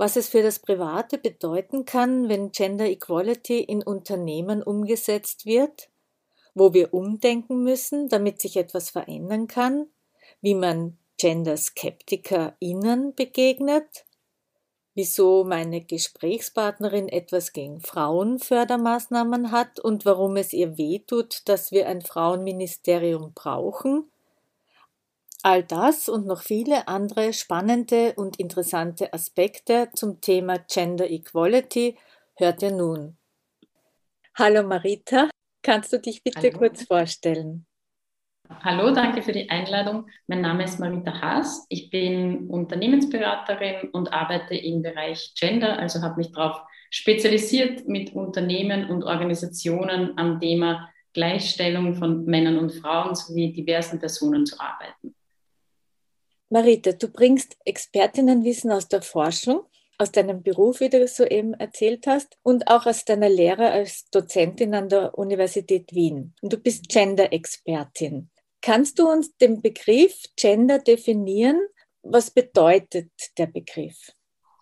was 0.00 0.16
es 0.16 0.30
für 0.30 0.42
das 0.42 0.60
Private 0.60 1.18
bedeuten 1.18 1.84
kann, 1.84 2.30
wenn 2.30 2.52
Gender 2.52 2.86
Equality 2.86 3.60
in 3.60 3.82
Unternehmen 3.82 4.62
umgesetzt 4.62 5.44
wird, 5.44 5.90
wo 6.54 6.72
wir 6.72 6.94
umdenken 6.94 7.62
müssen, 7.62 8.08
damit 8.08 8.40
sich 8.40 8.56
etwas 8.56 8.88
verändern 8.88 9.46
kann, 9.46 9.88
wie 10.40 10.54
man 10.54 10.96
Gender 11.18 11.58
SkeptikerInnen 11.58 13.14
begegnet, 13.14 14.06
wieso 14.94 15.44
meine 15.44 15.82
Gesprächspartnerin 15.82 17.10
etwas 17.10 17.52
gegen 17.52 17.80
Frauenfördermaßnahmen 17.80 19.50
hat 19.50 19.80
und 19.80 20.06
warum 20.06 20.36
es 20.36 20.54
ihr 20.54 20.78
wehtut, 20.78 21.42
dass 21.46 21.72
wir 21.72 21.86
ein 21.86 22.00
Frauenministerium 22.00 23.34
brauchen 23.34 24.09
All 25.42 25.62
das 25.62 26.10
und 26.10 26.26
noch 26.26 26.42
viele 26.42 26.86
andere 26.86 27.32
spannende 27.32 28.12
und 28.16 28.38
interessante 28.38 29.14
Aspekte 29.14 29.88
zum 29.94 30.20
Thema 30.20 30.58
Gender 30.58 31.10
Equality 31.10 31.96
hört 32.36 32.62
ihr 32.62 32.72
nun. 32.72 33.16
Hallo 34.36 34.62
Marita, 34.62 35.30
kannst 35.62 35.94
du 35.94 35.98
dich 35.98 36.22
bitte 36.22 36.48
Hallo. 36.48 36.58
kurz 36.58 36.84
vorstellen? 36.84 37.66
Hallo, 38.62 38.92
danke 38.92 39.22
für 39.22 39.32
die 39.32 39.48
Einladung. 39.48 40.10
Mein 40.26 40.42
Name 40.42 40.64
ist 40.64 40.78
Marita 40.78 41.22
Haas. 41.22 41.64
Ich 41.70 41.88
bin 41.88 42.48
Unternehmensberaterin 42.48 43.90
und 43.92 44.12
arbeite 44.12 44.56
im 44.56 44.82
Bereich 44.82 45.32
Gender, 45.38 45.78
also 45.78 46.02
habe 46.02 46.16
mich 46.16 46.32
darauf 46.32 46.60
spezialisiert, 46.90 47.88
mit 47.88 48.12
Unternehmen 48.12 48.90
und 48.90 49.04
Organisationen 49.04 50.18
am 50.18 50.38
Thema 50.38 50.90
Gleichstellung 51.14 51.94
von 51.94 52.24
Männern 52.26 52.58
und 52.58 52.72
Frauen 52.72 53.14
sowie 53.14 53.52
diversen 53.52 53.98
Personen 53.98 54.44
zu 54.44 54.60
arbeiten. 54.60 55.14
Marita, 56.52 56.90
du 56.92 57.06
bringst 57.06 57.56
Expertinnenwissen 57.64 58.72
aus 58.72 58.88
der 58.88 59.02
Forschung, 59.02 59.62
aus 59.98 60.10
deinem 60.10 60.42
Beruf, 60.42 60.80
wie 60.80 60.88
du 60.88 61.06
soeben 61.06 61.54
erzählt 61.54 62.08
hast, 62.08 62.36
und 62.42 62.66
auch 62.66 62.86
aus 62.86 63.04
deiner 63.04 63.28
Lehre 63.28 63.70
als 63.70 64.10
Dozentin 64.10 64.74
an 64.74 64.88
der 64.88 65.16
Universität 65.16 65.94
Wien. 65.94 66.34
Und 66.42 66.52
du 66.52 66.56
bist 66.56 66.88
Gender-Expertin. 66.88 68.30
Kannst 68.62 68.98
du 68.98 69.08
uns 69.08 69.36
den 69.36 69.62
Begriff 69.62 70.24
Gender 70.36 70.80
definieren? 70.80 71.60
Was 72.02 72.32
bedeutet 72.32 73.12
der 73.38 73.46
Begriff? 73.46 74.10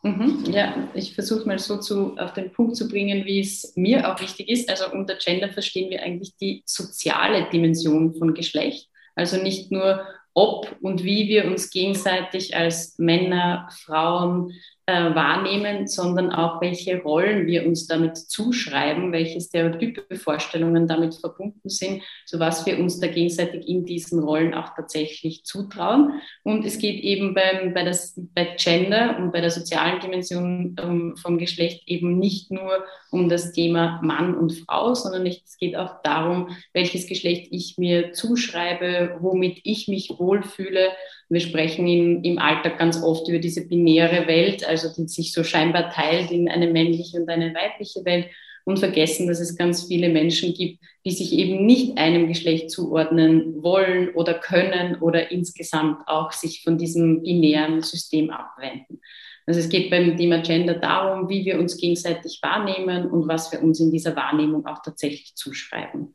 Mhm, 0.02 0.44
ja, 0.52 0.90
ich 0.94 1.14
versuche 1.14 1.46
mal 1.46 1.58
so 1.58 1.78
zu, 1.78 2.18
auf 2.18 2.34
den 2.34 2.52
Punkt 2.52 2.76
zu 2.76 2.86
bringen, 2.86 3.24
wie 3.24 3.40
es 3.40 3.72
mir 3.76 4.12
auch 4.12 4.20
wichtig 4.20 4.50
ist. 4.50 4.68
Also 4.68 4.92
unter 4.92 5.16
Gender 5.16 5.48
verstehen 5.48 5.90
wir 5.90 6.02
eigentlich 6.02 6.36
die 6.36 6.62
soziale 6.66 7.48
Dimension 7.50 8.14
von 8.14 8.34
Geschlecht. 8.34 8.90
Also 9.14 9.42
nicht 9.42 9.72
nur 9.72 10.06
ob 10.34 10.76
und 10.80 11.04
wie 11.04 11.28
wir 11.28 11.46
uns 11.46 11.70
gegenseitig 11.70 12.56
als 12.56 12.98
Männer, 12.98 13.68
Frauen 13.84 14.52
äh, 14.88 15.14
wahrnehmen, 15.14 15.86
sondern 15.86 16.32
auch 16.32 16.62
welche 16.62 17.02
Rollen 17.02 17.46
wir 17.46 17.66
uns 17.66 17.86
damit 17.86 18.16
zuschreiben, 18.16 19.12
welche 19.12 19.38
Stereotype 19.38 20.16
Vorstellungen 20.16 20.86
damit 20.86 21.14
verbunden 21.14 21.68
sind, 21.68 22.02
so 22.24 22.38
was 22.38 22.64
wir 22.64 22.78
uns 22.78 22.98
da 22.98 23.06
gegenseitig 23.06 23.68
in 23.68 23.84
diesen 23.84 24.18
Rollen 24.18 24.54
auch 24.54 24.74
tatsächlich 24.74 25.44
zutrauen. 25.44 26.22
Und 26.42 26.64
es 26.64 26.78
geht 26.78 27.02
eben 27.02 27.34
beim, 27.34 27.74
bei, 27.74 27.84
das, 27.84 28.18
bei 28.34 28.56
Gender 28.56 29.18
und 29.18 29.30
bei 29.30 29.42
der 29.42 29.50
sozialen 29.50 30.00
Dimension 30.00 30.74
um, 30.82 31.18
vom 31.18 31.36
Geschlecht 31.36 31.82
eben 31.86 32.18
nicht 32.18 32.50
nur 32.50 32.82
um 33.10 33.28
das 33.28 33.52
Thema 33.52 34.00
Mann 34.02 34.34
und 34.34 34.54
Frau, 34.54 34.94
sondern 34.94 35.26
es 35.26 35.58
geht 35.58 35.76
auch 35.76 36.00
darum, 36.02 36.56
welches 36.72 37.06
Geschlecht 37.06 37.48
ich 37.50 37.76
mir 37.76 38.12
zuschreibe, 38.12 39.18
womit 39.20 39.60
ich 39.64 39.86
mich 39.86 40.08
wohlfühle 40.16 40.92
wir 41.28 41.40
sprechen 41.40 41.86
im, 41.86 42.22
im 42.22 42.38
Alltag 42.38 42.78
ganz 42.78 43.02
oft 43.02 43.28
über 43.28 43.38
diese 43.38 43.66
binäre 43.66 44.26
Welt, 44.26 44.66
also 44.66 44.88
die 44.96 45.08
sich 45.08 45.32
so 45.32 45.44
scheinbar 45.44 45.90
teilt 45.90 46.30
in 46.30 46.48
eine 46.48 46.68
männliche 46.68 47.18
und 47.18 47.28
eine 47.28 47.54
weibliche 47.54 48.04
Welt 48.04 48.26
und 48.64 48.78
vergessen, 48.78 49.26
dass 49.26 49.40
es 49.40 49.56
ganz 49.56 49.86
viele 49.86 50.08
Menschen 50.08 50.52
gibt, 50.54 50.80
die 51.04 51.10
sich 51.10 51.32
eben 51.32 51.64
nicht 51.64 51.96
einem 51.96 52.28
Geschlecht 52.28 52.70
zuordnen 52.70 53.62
wollen 53.62 54.10
oder 54.14 54.34
können 54.34 54.96
oder 55.00 55.30
insgesamt 55.30 56.06
auch 56.06 56.32
sich 56.32 56.62
von 56.62 56.76
diesem 56.76 57.22
binären 57.22 57.82
System 57.82 58.30
abwenden. 58.30 59.00
Also 59.46 59.60
es 59.60 59.70
geht 59.70 59.88
beim 59.88 60.18
Thema 60.18 60.42
Gender 60.42 60.74
darum, 60.74 61.30
wie 61.30 61.46
wir 61.46 61.58
uns 61.58 61.78
gegenseitig 61.78 62.40
wahrnehmen 62.42 63.10
und 63.10 63.26
was 63.26 63.50
wir 63.50 63.62
uns 63.62 63.80
in 63.80 63.90
dieser 63.90 64.14
Wahrnehmung 64.14 64.66
auch 64.66 64.82
tatsächlich 64.82 65.34
zuschreiben. 65.34 66.14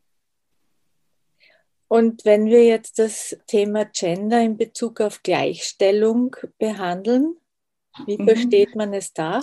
Und 1.87 2.25
wenn 2.25 2.45
wir 2.45 2.65
jetzt 2.65 2.99
das 2.99 3.37
Thema 3.47 3.85
Gender 3.85 4.41
in 4.41 4.57
Bezug 4.57 5.01
auf 5.01 5.21
Gleichstellung 5.23 6.35
behandeln, 6.57 7.35
wie 8.05 8.17
mhm. 8.17 8.27
versteht 8.27 8.75
man 8.75 8.93
es 8.93 9.13
da? 9.13 9.41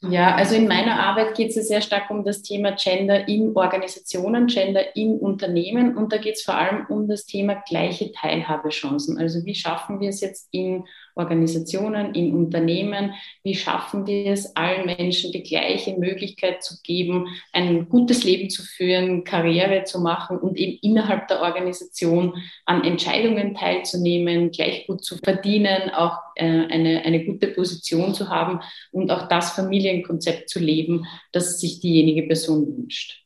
Ja, 0.00 0.34
also 0.34 0.54
in 0.54 0.68
meiner 0.68 1.00
Arbeit 1.00 1.34
geht 1.34 1.56
es 1.56 1.68
sehr 1.68 1.80
stark 1.80 2.10
um 2.10 2.22
das 2.22 2.42
Thema 2.42 2.72
Gender 2.72 3.26
in 3.28 3.56
Organisationen, 3.56 4.46
Gender 4.46 4.94
in 4.94 5.18
Unternehmen 5.18 5.96
und 5.96 6.12
da 6.12 6.18
geht 6.18 6.34
es 6.36 6.42
vor 6.42 6.54
allem 6.54 6.86
um 6.90 7.08
das 7.08 7.24
Thema 7.24 7.54
gleiche 7.66 8.12
Teilhabechancen. 8.12 9.18
Also 9.18 9.44
wie 9.46 9.54
schaffen 9.54 10.00
wir 10.00 10.10
es 10.10 10.20
jetzt 10.20 10.48
in 10.50 10.76
Organisationen, 10.76 11.05
in 11.16 12.34
Unternehmen, 12.34 13.14
wie 13.42 13.54
schaffen 13.54 14.06
wir 14.06 14.32
es, 14.32 14.54
allen 14.54 14.86
Menschen 14.86 15.32
die 15.32 15.42
gleiche 15.42 15.96
Möglichkeit 15.96 16.62
zu 16.62 16.74
geben, 16.82 17.26
ein 17.52 17.88
gutes 17.88 18.24
Leben 18.24 18.50
zu 18.50 18.62
führen, 18.62 19.24
Karriere 19.24 19.84
zu 19.84 20.00
machen 20.00 20.38
und 20.38 20.58
eben 20.58 20.78
innerhalb 20.82 21.26
der 21.28 21.40
Organisation 21.40 22.34
an 22.66 22.84
Entscheidungen 22.84 23.54
teilzunehmen, 23.54 24.50
gleich 24.50 24.86
gut 24.86 25.04
zu 25.04 25.16
verdienen, 25.16 25.90
auch 25.90 26.18
äh, 26.34 26.44
eine, 26.44 27.02
eine 27.04 27.24
gute 27.24 27.48
Position 27.48 28.12
zu 28.12 28.28
haben 28.28 28.60
und 28.92 29.10
auch 29.10 29.28
das 29.28 29.52
Familienkonzept 29.52 30.50
zu 30.50 30.58
leben, 30.58 31.06
das 31.32 31.60
sich 31.60 31.80
diejenige 31.80 32.24
Person 32.24 32.66
wünscht. 32.66 33.22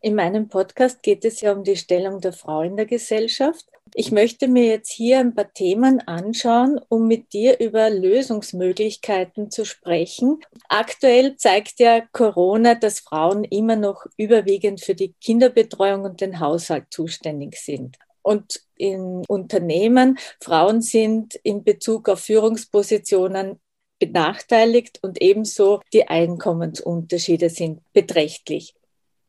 In 0.00 0.14
meinem 0.14 0.48
Podcast 0.48 1.02
geht 1.02 1.24
es 1.24 1.40
ja 1.40 1.52
um 1.52 1.62
die 1.62 1.76
Stellung 1.76 2.20
der 2.20 2.32
Frau 2.32 2.62
in 2.62 2.76
der 2.76 2.86
Gesellschaft. 2.86 3.71
Ich 3.94 4.10
möchte 4.10 4.48
mir 4.48 4.66
jetzt 4.66 4.90
hier 4.90 5.18
ein 5.18 5.34
paar 5.34 5.52
Themen 5.52 6.00
anschauen, 6.00 6.80
um 6.88 7.06
mit 7.06 7.34
dir 7.34 7.60
über 7.60 7.90
Lösungsmöglichkeiten 7.90 9.50
zu 9.50 9.66
sprechen. 9.66 10.38
Aktuell 10.68 11.36
zeigt 11.36 11.78
ja 11.78 12.00
Corona, 12.12 12.74
dass 12.74 13.00
Frauen 13.00 13.44
immer 13.44 13.76
noch 13.76 14.06
überwiegend 14.16 14.80
für 14.80 14.94
die 14.94 15.12
Kinderbetreuung 15.20 16.04
und 16.04 16.22
den 16.22 16.40
Haushalt 16.40 16.86
zuständig 16.90 17.56
sind. 17.56 17.98
Und 18.22 18.62
in 18.76 19.24
Unternehmen, 19.28 20.18
Frauen 20.40 20.80
sind 20.80 21.34
in 21.42 21.62
Bezug 21.62 22.08
auf 22.08 22.20
Führungspositionen 22.20 23.60
benachteiligt 23.98 25.00
und 25.02 25.20
ebenso 25.20 25.80
die 25.92 26.08
Einkommensunterschiede 26.08 27.50
sind 27.50 27.80
beträchtlich. 27.92 28.74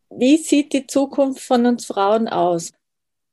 Wie 0.09 0.38
sieht 0.38 0.73
die 0.73 0.88
Zukunft 0.88 1.41
von 1.41 1.66
uns 1.66 1.85
Frauen 1.85 2.28
aus? 2.28 2.72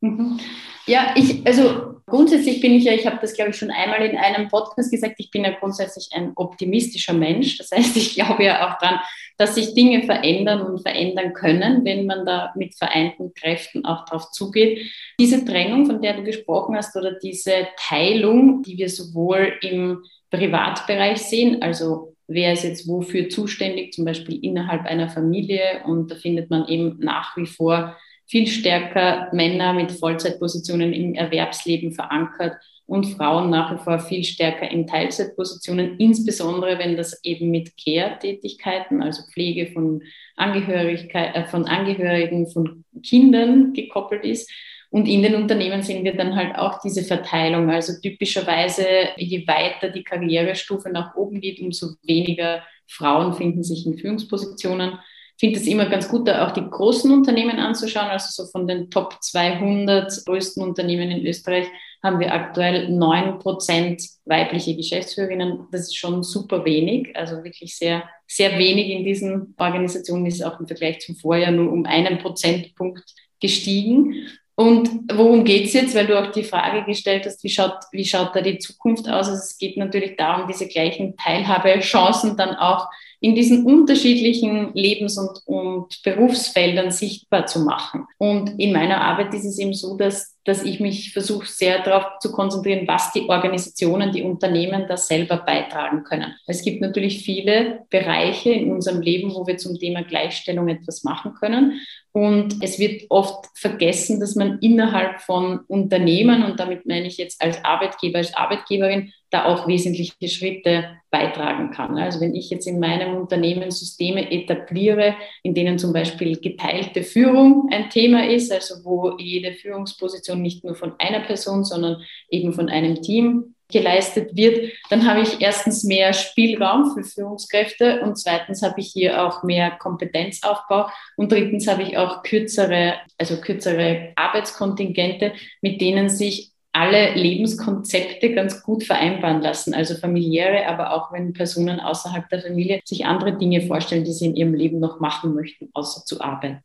Mhm. 0.00 0.41
Ja, 0.87 1.15
ich, 1.15 1.47
also 1.47 1.94
grundsätzlich 2.06 2.61
bin 2.61 2.72
ich 2.72 2.84
ja, 2.84 2.93
ich 2.93 3.06
habe 3.06 3.19
das 3.21 3.34
glaube 3.34 3.50
ich 3.50 3.56
schon 3.56 3.71
einmal 3.71 4.03
in 4.03 4.16
einem 4.16 4.49
Podcast 4.49 4.91
gesagt, 4.91 5.15
ich 5.19 5.31
bin 5.31 5.45
ja 5.45 5.51
grundsätzlich 5.51 6.09
ein 6.13 6.33
optimistischer 6.36 7.13
Mensch. 7.13 7.59
Das 7.59 7.71
heißt, 7.71 7.97
ich 7.97 8.15
glaube 8.15 8.45
ja 8.45 8.69
auch 8.69 8.78
daran, 8.78 9.01
dass 9.36 9.54
sich 9.54 9.75
Dinge 9.75 10.03
verändern 10.03 10.63
und 10.63 10.83
verändern 10.83 11.33
können, 11.33 11.84
wenn 11.84 12.07
man 12.07 12.27
da 12.27 12.53
mit 12.57 12.75
vereinten 12.75 13.33
Kräften 13.34 13.84
auch 13.84 14.04
drauf 14.07 14.30
zugeht. 14.33 14.91
Diese 15.19 15.45
Trennung, 15.45 15.86
von 15.86 16.03
der 16.03 16.15
du 16.15 16.25
gesprochen 16.25 16.77
hast, 16.77 16.97
oder 16.97 17.13
diese 17.13 17.69
Teilung, 17.77 18.63
die 18.63 18.77
wir 18.77 18.89
sowohl 18.89 19.54
im 19.63 20.03
Privatbereich 20.30 21.19
sehen, 21.19 21.63
also 21.63 22.16
wer 22.27 22.53
ist 22.53 22.65
jetzt 22.65 22.89
wofür 22.89 23.28
zuständig, 23.28 23.92
zum 23.92 24.04
Beispiel 24.04 24.42
innerhalb 24.45 24.86
einer 24.86 25.09
Familie. 25.09 25.83
Und 25.84 26.10
da 26.10 26.16
findet 26.16 26.51
man 26.51 26.66
eben 26.69 26.97
nach 27.01 27.36
wie 27.36 27.47
vor 27.47 27.97
viel 28.30 28.47
stärker 28.47 29.28
Männer 29.32 29.72
mit 29.72 29.91
Vollzeitpositionen 29.91 30.92
im 30.92 31.15
Erwerbsleben 31.15 31.92
verankert 31.92 32.54
und 32.86 33.06
Frauen 33.06 33.50
nach 33.50 33.72
wie 33.72 33.82
vor 33.82 33.98
viel 33.98 34.22
stärker 34.22 34.71
in 34.71 34.86
Teilzeitpositionen, 34.86 35.98
insbesondere 35.98 36.78
wenn 36.78 36.97
das 36.97 37.22
eben 37.24 37.50
mit 37.50 37.72
Care-Tätigkeiten, 37.77 39.03
also 39.03 39.22
Pflege 39.32 39.72
von, 39.72 40.03
Angehörigkeit, 40.36 41.34
äh, 41.34 41.44
von 41.47 41.66
Angehörigen, 41.66 42.48
von 42.48 42.84
Kindern 43.03 43.72
gekoppelt 43.72 44.24
ist. 44.24 44.50
Und 44.91 45.06
in 45.06 45.22
den 45.22 45.36
Unternehmen 45.36 45.82
sehen 45.82 46.04
wir 46.04 46.16
dann 46.16 46.34
halt 46.34 46.56
auch 46.56 46.80
diese 46.82 47.03
Verteilung. 47.04 47.71
Also 47.71 47.92
typischerweise, 48.00 48.84
je 49.16 49.47
weiter 49.47 49.91
die 49.91 50.03
Karrierestufe 50.03 50.88
nach 50.91 51.15
oben 51.15 51.41
geht, 51.41 51.60
umso 51.60 51.94
weniger 52.03 52.62
Frauen 52.88 53.34
finden 53.34 53.62
sich 53.62 53.86
in 53.86 53.98
Führungspositionen 53.98 54.98
finde 55.41 55.59
es 55.59 55.66
immer 55.66 55.87
ganz 55.87 56.09
gut, 56.09 56.28
da 56.28 56.47
auch 56.47 56.53
die 56.53 56.69
großen 56.69 57.10
Unternehmen 57.10 57.59
anzuschauen. 57.59 58.09
Also 58.09 58.27
so 58.31 58.51
von 58.51 58.69
den 58.69 58.91
Top 58.91 59.16
200 59.21 60.25
größten 60.27 60.63
Unternehmen 60.63 61.10
in 61.10 61.27
Österreich 61.27 61.66
haben 62.03 62.21
wir 62.21 62.33
aktuell 62.33 62.89
9% 62.89 64.19
weibliche 64.27 64.77
Geschäftsführerinnen. 64.77 65.66
Das 65.72 65.83
ist 65.83 65.97
schon 65.97 66.22
super 66.22 66.65
wenig, 66.65 67.16
also 67.16 67.42
wirklich 67.42 67.77
sehr, 67.77 68.04
sehr 68.27 68.59
wenig 68.59 68.91
in 68.91 69.04
diesen 69.04 69.54
Organisationen 69.59 70.27
ist 70.27 70.42
auch 70.42 70.60
im 70.60 70.66
Vergleich 70.66 71.01
zum 71.01 71.16
Vorjahr 71.16 71.51
nur 71.51 71.72
um 71.72 71.87
einen 71.87 72.19
Prozentpunkt 72.19 73.03
gestiegen. 73.41 74.28
Und 74.54 74.91
worum 75.10 75.45
geht 75.45 75.66
es 75.66 75.72
jetzt? 75.72 75.95
Weil 75.95 76.07
du 76.07 76.21
auch 76.21 76.33
die 76.33 76.45
Frage 76.45 76.84
gestellt 76.84 77.25
hast, 77.25 77.42
wie 77.42 77.48
schaut, 77.48 77.78
wie 77.92 78.04
schaut 78.04 78.37
da 78.37 78.42
die 78.42 78.59
Zukunft 78.59 79.09
aus? 79.09 79.28
Also 79.28 79.33
es 79.33 79.57
geht 79.57 79.78
natürlich 79.78 80.16
darum, 80.16 80.47
diese 80.48 80.69
gleichen 80.69 81.16
Teilhabechancen 81.16 82.37
dann 82.37 82.54
auch 82.57 82.87
in 83.22 83.34
diesen 83.34 83.67
unterschiedlichen 83.67 84.72
Lebens- 84.72 85.19
und, 85.19 85.43
und 85.45 86.03
Berufsfeldern 86.03 86.91
sichtbar 86.91 87.47
zu 87.47 87.61
machen. 87.61 88.07
Und 88.17 88.59
in 88.59 88.72
meiner 88.72 89.03
Arbeit 89.03 89.34
ist 89.34 89.45
es 89.45 89.59
eben 89.59 89.75
so, 89.75 89.97
dass, 89.99 90.39
dass 90.45 90.63
ich 90.63 90.81
mich 90.81 91.13
versuche, 91.13 91.47
sehr 91.47 91.83
darauf 91.83 92.19
zu 92.21 92.33
konzentrieren, 92.33 92.89
was 92.89 93.13
die 93.13 93.28
Organisationen, 93.28 94.13
die 94.13 94.22
Unternehmen 94.22 94.87
da 94.89 94.97
selber 94.97 95.37
beitragen 95.37 96.03
können. 96.03 96.34
Es 96.47 96.63
gibt 96.63 96.81
natürlich 96.81 97.22
viele 97.22 97.81
Bereiche 97.91 98.53
in 98.53 98.72
unserem 98.72 99.03
Leben, 99.03 99.34
wo 99.34 99.47
wir 99.47 99.59
zum 99.59 99.78
Thema 99.78 100.03
Gleichstellung 100.03 100.69
etwas 100.69 101.05
machen 101.05 101.34
können. 101.34 101.81
Und 102.13 102.57
es 102.63 102.78
wird 102.78 103.05
oft 103.11 103.47
vergessen, 103.55 104.19
dass 104.19 104.34
man 104.34 104.59
innerhalb 104.61 105.21
von 105.21 105.61
Unternehmen, 105.69 106.43
und 106.43 106.59
damit 106.59 106.87
meine 106.87 107.07
ich 107.07 107.19
jetzt 107.19 107.41
als 107.43 107.63
Arbeitgeber, 107.65 108.19
als 108.19 108.34
Arbeitgeberin, 108.34 109.13
da 109.30 109.44
auch 109.44 109.68
wesentliche 109.68 110.28
Schritte 110.28 110.97
beitragen 111.10 111.71
kann. 111.71 111.97
Also 111.98 112.21
wenn 112.21 112.34
ich 112.34 112.50
jetzt 112.50 112.66
in 112.66 112.80
meinem 112.80 113.16
Unternehmen 113.16 113.71
Systeme 113.71 114.30
etabliere, 114.30 115.15
in 115.42 115.54
denen 115.54 115.78
zum 115.78 115.92
Beispiel 115.92 116.41
geteilte 116.41 117.03
Führung 117.03 117.68
ein 117.72 117.91
Thema 117.91 118.28
ist, 118.28 118.53
also 118.53 118.84
wo 118.84 119.16
jede 119.18 119.53
Führungsposition 119.53 120.42
nicht 120.42 120.65
nur 120.65 120.74
von 120.74 120.94
einer 120.98 121.21
Person, 121.21 121.65
sondern 121.65 122.03
eben 122.28 122.53
von 122.53 122.68
einem 122.68 123.03
Team 123.03 123.54
geleistet 123.71 124.36
wird, 124.36 124.72
dann 124.91 125.06
habe 125.06 125.21
ich 125.21 125.41
erstens 125.41 125.84
mehr 125.84 126.12
Spielraum 126.12 126.92
für 126.92 127.04
Führungskräfte 127.04 128.00
und 128.03 128.16
zweitens 128.16 128.62
habe 128.62 128.80
ich 128.80 128.88
hier 128.88 129.24
auch 129.24 129.42
mehr 129.44 129.71
Kompetenzaufbau 129.71 130.88
und 131.16 131.30
drittens 131.30 131.68
habe 131.68 131.82
ich 131.82 131.97
auch 131.97 132.22
kürzere, 132.22 132.94
also 133.16 133.41
kürzere 133.41 134.12
Arbeitskontingente, 134.16 135.32
mit 135.62 135.80
denen 135.80 136.09
sich 136.09 136.50
alle 136.72 137.15
Lebenskonzepte 137.15 138.33
ganz 138.33 138.63
gut 138.63 138.84
vereinbaren 138.84 139.43
lassen, 139.43 139.75
also 139.75 139.97
familiäre, 139.97 140.67
aber 140.67 140.93
auch 140.93 141.13
wenn 141.13 141.33
Personen 141.33 141.81
außerhalb 141.81 142.28
der 142.28 142.43
Familie 142.43 142.81
sich 142.84 143.07
andere 143.07 143.37
Dinge 143.37 143.63
vorstellen, 143.63 144.05
die 144.05 144.13
sie 144.13 144.27
in 144.27 144.37
ihrem 144.37 144.55
Leben 144.55 144.78
noch 144.78 145.01
machen 145.01 145.34
möchten, 145.34 145.71
außer 145.75 146.05
zu 146.05 146.21
arbeiten. 146.21 146.63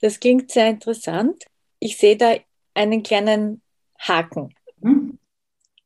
Das 0.00 0.18
klingt 0.18 0.50
sehr 0.50 0.68
interessant. 0.68 1.44
Ich 1.78 1.98
sehe 1.98 2.16
da 2.16 2.34
einen 2.74 3.02
kleinen 3.02 3.60
Haken. 3.98 4.54
Hm? 4.80 5.18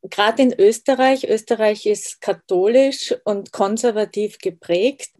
Gerade 0.02 0.42
in 0.42 0.54
Österreich, 0.58 1.28
Österreich 1.28 1.84
ist 1.86 2.20
katholisch 2.20 3.14
und 3.24 3.52
konservativ 3.52 4.38
geprägt. 4.38 5.10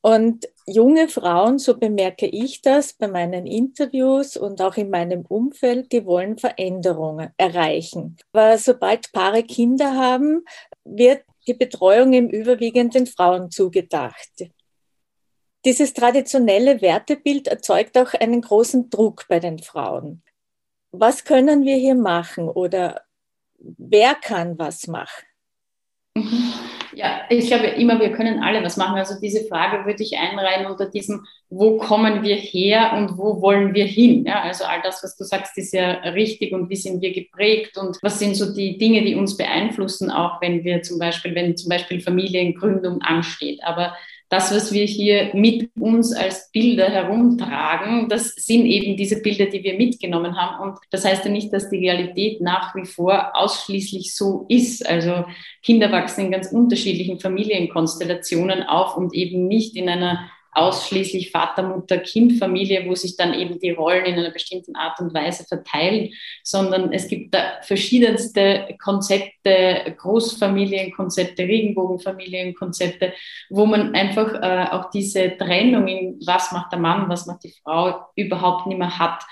Und 0.00 0.48
junge 0.66 1.08
Frauen, 1.08 1.58
so 1.58 1.76
bemerke 1.76 2.26
ich 2.26 2.62
das 2.62 2.92
bei 2.92 3.08
meinen 3.08 3.46
Interviews 3.46 4.36
und 4.36 4.60
auch 4.60 4.76
in 4.76 4.90
meinem 4.90 5.22
Umfeld, 5.26 5.92
die 5.92 6.04
wollen 6.04 6.38
Veränderungen 6.38 7.30
erreichen. 7.36 8.16
Aber 8.32 8.58
sobald 8.58 9.12
Paare 9.12 9.42
Kinder 9.42 9.96
haben, 9.96 10.44
wird 10.84 11.24
die 11.46 11.54
Betreuung 11.54 12.12
im 12.12 12.28
Überwiegend 12.28 12.94
den 12.94 13.06
Frauen 13.06 13.50
zugedacht. 13.50 14.50
Dieses 15.64 15.94
traditionelle 15.94 16.80
Wertebild 16.80 17.48
erzeugt 17.48 17.96
auch 17.96 18.14
einen 18.14 18.40
großen 18.40 18.90
Druck 18.90 19.26
bei 19.28 19.38
den 19.38 19.60
Frauen. 19.60 20.22
Was 20.90 21.24
können 21.24 21.64
wir 21.64 21.76
hier 21.76 21.94
machen 21.94 22.48
oder 22.48 23.02
wer 23.58 24.14
kann 24.14 24.58
was 24.58 24.86
machen? 24.86 25.24
Mhm. 26.16 26.52
Ja, 26.94 27.22
ich 27.30 27.46
glaube 27.46 27.68
immer, 27.68 27.98
wir 28.00 28.12
können 28.12 28.42
alle 28.42 28.62
was 28.62 28.76
machen. 28.76 28.96
Also 28.96 29.18
diese 29.18 29.46
Frage 29.46 29.86
würde 29.86 30.02
ich 30.02 30.18
einreihen 30.18 30.66
unter 30.66 30.90
diesem, 30.90 31.24
wo 31.48 31.78
kommen 31.78 32.22
wir 32.22 32.36
her 32.36 32.92
und 32.94 33.16
wo 33.16 33.40
wollen 33.40 33.72
wir 33.72 33.86
hin? 33.86 34.26
Ja, 34.26 34.42
also 34.42 34.64
all 34.64 34.82
das, 34.82 35.02
was 35.02 35.16
du 35.16 35.24
sagst, 35.24 35.56
ist 35.56 35.72
ja 35.72 35.92
richtig 36.10 36.52
und 36.52 36.68
wie 36.68 36.76
sind 36.76 37.00
wir 37.00 37.12
geprägt 37.14 37.78
und 37.78 37.96
was 38.02 38.18
sind 38.18 38.34
so 38.36 38.52
die 38.54 38.76
Dinge, 38.76 39.02
die 39.04 39.14
uns 39.14 39.38
beeinflussen, 39.38 40.10
auch 40.10 40.42
wenn 40.42 40.64
wir 40.64 40.82
zum 40.82 40.98
Beispiel, 40.98 41.34
wenn 41.34 41.56
zum 41.56 41.70
Beispiel 41.70 42.00
Familiengründung 42.00 43.00
ansteht. 43.00 43.60
Aber 43.64 43.94
das, 44.32 44.50
was 44.50 44.72
wir 44.72 44.86
hier 44.86 45.30
mit 45.34 45.70
uns 45.78 46.14
als 46.14 46.50
Bilder 46.52 46.88
herumtragen, 46.88 48.08
das 48.08 48.30
sind 48.34 48.64
eben 48.64 48.96
diese 48.96 49.20
Bilder, 49.20 49.44
die 49.44 49.62
wir 49.62 49.76
mitgenommen 49.76 50.40
haben. 50.40 50.70
Und 50.70 50.78
das 50.90 51.04
heißt 51.04 51.26
ja 51.26 51.30
nicht, 51.30 51.52
dass 51.52 51.68
die 51.68 51.76
Realität 51.76 52.40
nach 52.40 52.74
wie 52.74 52.86
vor 52.86 53.32
ausschließlich 53.34 54.16
so 54.16 54.46
ist. 54.48 54.88
Also 54.88 55.26
Kinder 55.62 55.92
wachsen 55.92 56.24
in 56.24 56.30
ganz 56.30 56.50
unterschiedlichen 56.50 57.20
Familienkonstellationen 57.20 58.62
auf 58.62 58.96
und 58.96 59.12
eben 59.12 59.48
nicht 59.48 59.76
in 59.76 59.90
einer 59.90 60.30
ausschließlich 60.52 61.30
Vater, 61.30 61.62
Mutter, 61.62 61.98
Kind, 61.98 62.38
Familie, 62.38 62.86
wo 62.86 62.94
sich 62.94 63.16
dann 63.16 63.34
eben 63.34 63.58
die 63.58 63.70
Rollen 63.70 64.04
in 64.04 64.18
einer 64.18 64.30
bestimmten 64.30 64.76
Art 64.76 65.00
und 65.00 65.14
Weise 65.14 65.44
verteilen, 65.44 66.10
sondern 66.42 66.92
es 66.92 67.08
gibt 67.08 67.34
da 67.34 67.58
verschiedenste 67.62 68.76
Konzepte, 68.82 69.94
Großfamilienkonzepte, 69.96 71.42
Regenbogenfamilienkonzepte, 71.42 73.14
wo 73.48 73.64
man 73.64 73.94
einfach 73.94 74.34
äh, 74.34 74.70
auch 74.70 74.90
diese 74.90 75.36
Trennung 75.38 75.88
in 75.88 76.20
was 76.26 76.52
macht 76.52 76.72
der 76.72 76.78
Mann, 76.78 77.08
was 77.08 77.26
macht 77.26 77.44
die 77.44 77.54
Frau 77.62 78.06
überhaupt 78.14 78.66
nicht 78.66 78.78
mehr 78.78 78.98
hat. 78.98 79.24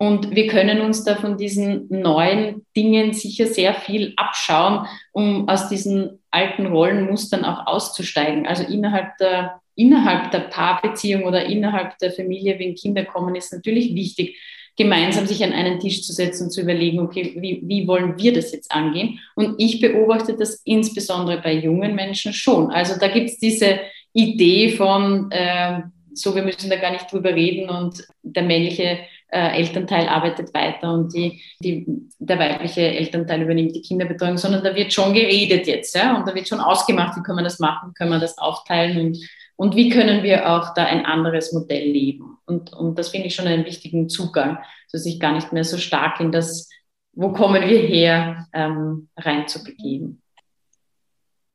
Und 0.00 0.30
wir 0.30 0.46
können 0.46 0.80
uns 0.80 1.02
da 1.02 1.16
von 1.16 1.36
diesen 1.36 1.88
neuen 1.88 2.64
Dingen 2.76 3.14
sicher 3.14 3.46
sehr 3.46 3.74
viel 3.74 4.12
abschauen, 4.16 4.86
um 5.10 5.48
aus 5.48 5.68
diesen 5.68 6.22
alten 6.30 6.66
Rollenmustern 6.66 7.44
auch 7.44 7.66
auszusteigen. 7.66 8.46
Also 8.46 8.62
innerhalb 8.62 9.16
der 9.18 9.60
innerhalb 9.78 10.32
der 10.32 10.40
Paarbeziehung 10.40 11.22
oder 11.22 11.46
innerhalb 11.46 11.96
der 11.98 12.10
Familie, 12.10 12.58
wenn 12.58 12.74
Kinder 12.74 13.04
kommen, 13.04 13.36
ist 13.36 13.52
natürlich 13.52 13.94
wichtig, 13.94 14.36
gemeinsam 14.76 15.26
sich 15.26 15.42
an 15.42 15.52
einen 15.52 15.78
Tisch 15.78 16.02
zu 16.02 16.12
setzen 16.12 16.44
und 16.44 16.50
zu 16.50 16.62
überlegen, 16.62 17.00
okay, 17.00 17.36
wie, 17.36 17.60
wie 17.64 17.86
wollen 17.86 18.18
wir 18.18 18.32
das 18.32 18.52
jetzt 18.52 18.72
angehen? 18.72 19.20
Und 19.36 19.54
ich 19.58 19.80
beobachte 19.80 20.34
das 20.36 20.62
insbesondere 20.64 21.40
bei 21.40 21.52
jungen 21.52 21.94
Menschen 21.94 22.32
schon. 22.32 22.70
Also 22.70 22.98
da 22.98 23.08
gibt 23.08 23.30
es 23.30 23.38
diese 23.38 23.78
Idee 24.12 24.70
von, 24.70 25.30
äh, 25.30 25.82
so 26.12 26.34
wir 26.34 26.42
müssen 26.42 26.70
da 26.70 26.76
gar 26.76 26.90
nicht 26.92 27.10
drüber 27.10 27.32
reden 27.34 27.70
und 27.70 28.04
der 28.22 28.42
männliche 28.42 28.98
äh, 29.30 29.58
Elternteil 29.58 30.08
arbeitet 30.08 30.52
weiter 30.54 30.92
und 30.92 31.14
die, 31.14 31.40
die, 31.60 31.86
der 32.18 32.38
weibliche 32.38 32.80
Elternteil 32.80 33.42
übernimmt 33.42 33.76
die 33.76 33.82
Kinderbetreuung, 33.82 34.38
sondern 34.38 34.64
da 34.64 34.74
wird 34.74 34.92
schon 34.92 35.12
geredet 35.12 35.66
jetzt, 35.66 35.94
ja, 35.94 36.16
und 36.16 36.26
da 36.26 36.34
wird 36.34 36.48
schon 36.48 36.60
ausgemacht, 36.60 37.16
wie 37.16 37.22
können 37.22 37.38
wir 37.38 37.44
das 37.44 37.58
machen, 37.58 37.94
können 37.94 38.10
wir 38.10 38.20
das 38.20 38.38
aufteilen 38.38 38.98
und 38.98 39.18
und 39.58 39.74
wie 39.74 39.88
können 39.88 40.22
wir 40.22 40.48
auch 40.48 40.72
da 40.74 40.84
ein 40.84 41.04
anderes 41.04 41.52
Modell 41.52 41.90
leben. 41.90 42.38
Und, 42.46 42.72
und 42.72 42.96
das 42.96 43.08
finde 43.08 43.26
ich 43.26 43.34
schon 43.34 43.48
einen 43.48 43.64
wichtigen 43.64 44.08
Zugang, 44.08 44.58
so 44.86 44.98
sich 44.98 45.18
gar 45.18 45.32
nicht 45.32 45.52
mehr 45.52 45.64
so 45.64 45.78
stark 45.78 46.20
in 46.20 46.30
das, 46.30 46.70
wo 47.12 47.32
kommen 47.32 47.60
wir 47.62 47.78
her, 47.80 48.46
ähm, 48.52 49.08
reinzubegeben. 49.16 50.22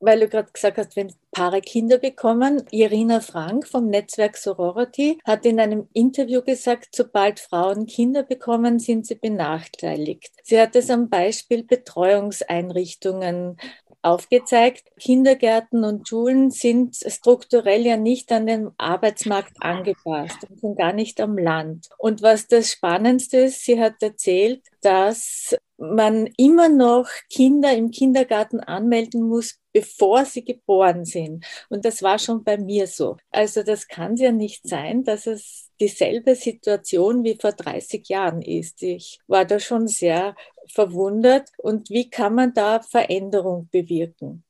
Weil 0.02 0.20
du 0.20 0.28
gerade 0.28 0.52
gesagt 0.52 0.78
hast, 0.78 0.98
wenn 0.98 1.14
Paare 1.32 1.62
Kinder 1.62 1.98
bekommen, 1.98 2.64
Irina 2.72 3.22
Frank 3.22 3.66
vom 3.66 3.88
Netzwerk 3.88 4.36
Sorority 4.36 5.18
hat 5.24 5.46
in 5.46 5.62
einem 5.62 5.88
Interview 5.94 6.42
gesagt, 6.42 6.90
sobald 6.94 7.40
Frauen 7.40 7.86
Kinder 7.86 8.24
bekommen, 8.24 8.80
sind 8.80 9.08
sie 9.08 9.16
benachteiligt. 9.16 10.34
Sie 10.44 10.60
hat 10.60 10.76
es 10.76 10.90
am 10.90 11.10
Beispiel 11.10 11.64
Betreuungseinrichtungen 11.64 13.56
aufgezeigt, 14.04 14.84
Kindergärten 15.00 15.84
und 15.84 16.08
Schulen 16.08 16.52
sind 16.52 16.96
strukturell 16.96 17.86
ja 17.86 17.98
nicht 17.98 18.32
an 18.32 18.46
den 18.46 18.72
Arbeitsmarkt 18.78 19.54
angepasst 19.60 20.38
und 20.50 20.60
sind 20.60 20.78
gar 20.78 20.94
nicht 20.94 21.20
am 21.22 21.38
Land. 21.38 21.90
Und 21.98 22.22
was 22.22 22.48
das 22.48 22.72
Spannendste 22.72 23.38
ist, 23.38 23.64
sie 23.64 23.80
hat 23.80 24.02
erzählt, 24.02 24.62
dass 24.82 25.56
man 25.78 26.28
immer 26.38 26.70
noch 26.70 27.10
Kinder 27.30 27.76
im 27.76 27.92
Kindergarten 27.92 28.60
anmelden 28.60 29.24
muss, 29.24 29.60
bevor 29.74 30.26
sie 30.26 30.44
geboren 30.44 31.04
sind. 31.04 31.46
Und 31.70 31.84
das 31.86 32.04
war 32.04 32.20
schon 32.20 32.44
bei 32.44 32.58
mir 32.58 32.88
so. 32.88 33.18
Also 33.32 33.64
das 33.64 33.88
kann 33.88 34.16
ja 34.16 34.32
nicht 34.32 34.68
sein, 34.68 35.04
dass 35.04 35.28
es 35.28 35.72
dieselbe 35.80 36.36
Situation 36.36 37.24
wie 37.24 37.38
vor 37.40 37.52
30 37.52 38.08
Jahren 38.08 38.42
ist. 38.42 38.84
Ich 38.84 39.20
war 39.28 39.46
da 39.46 39.60
schon 39.60 39.88
sehr 39.88 40.36
verwundert. 40.68 41.50
Und 41.58 41.90
wie 41.90 42.10
kann 42.10 42.36
man 42.36 42.54
da 42.54 42.80
Veränderung 42.80 43.70
bewirken? 43.72 44.44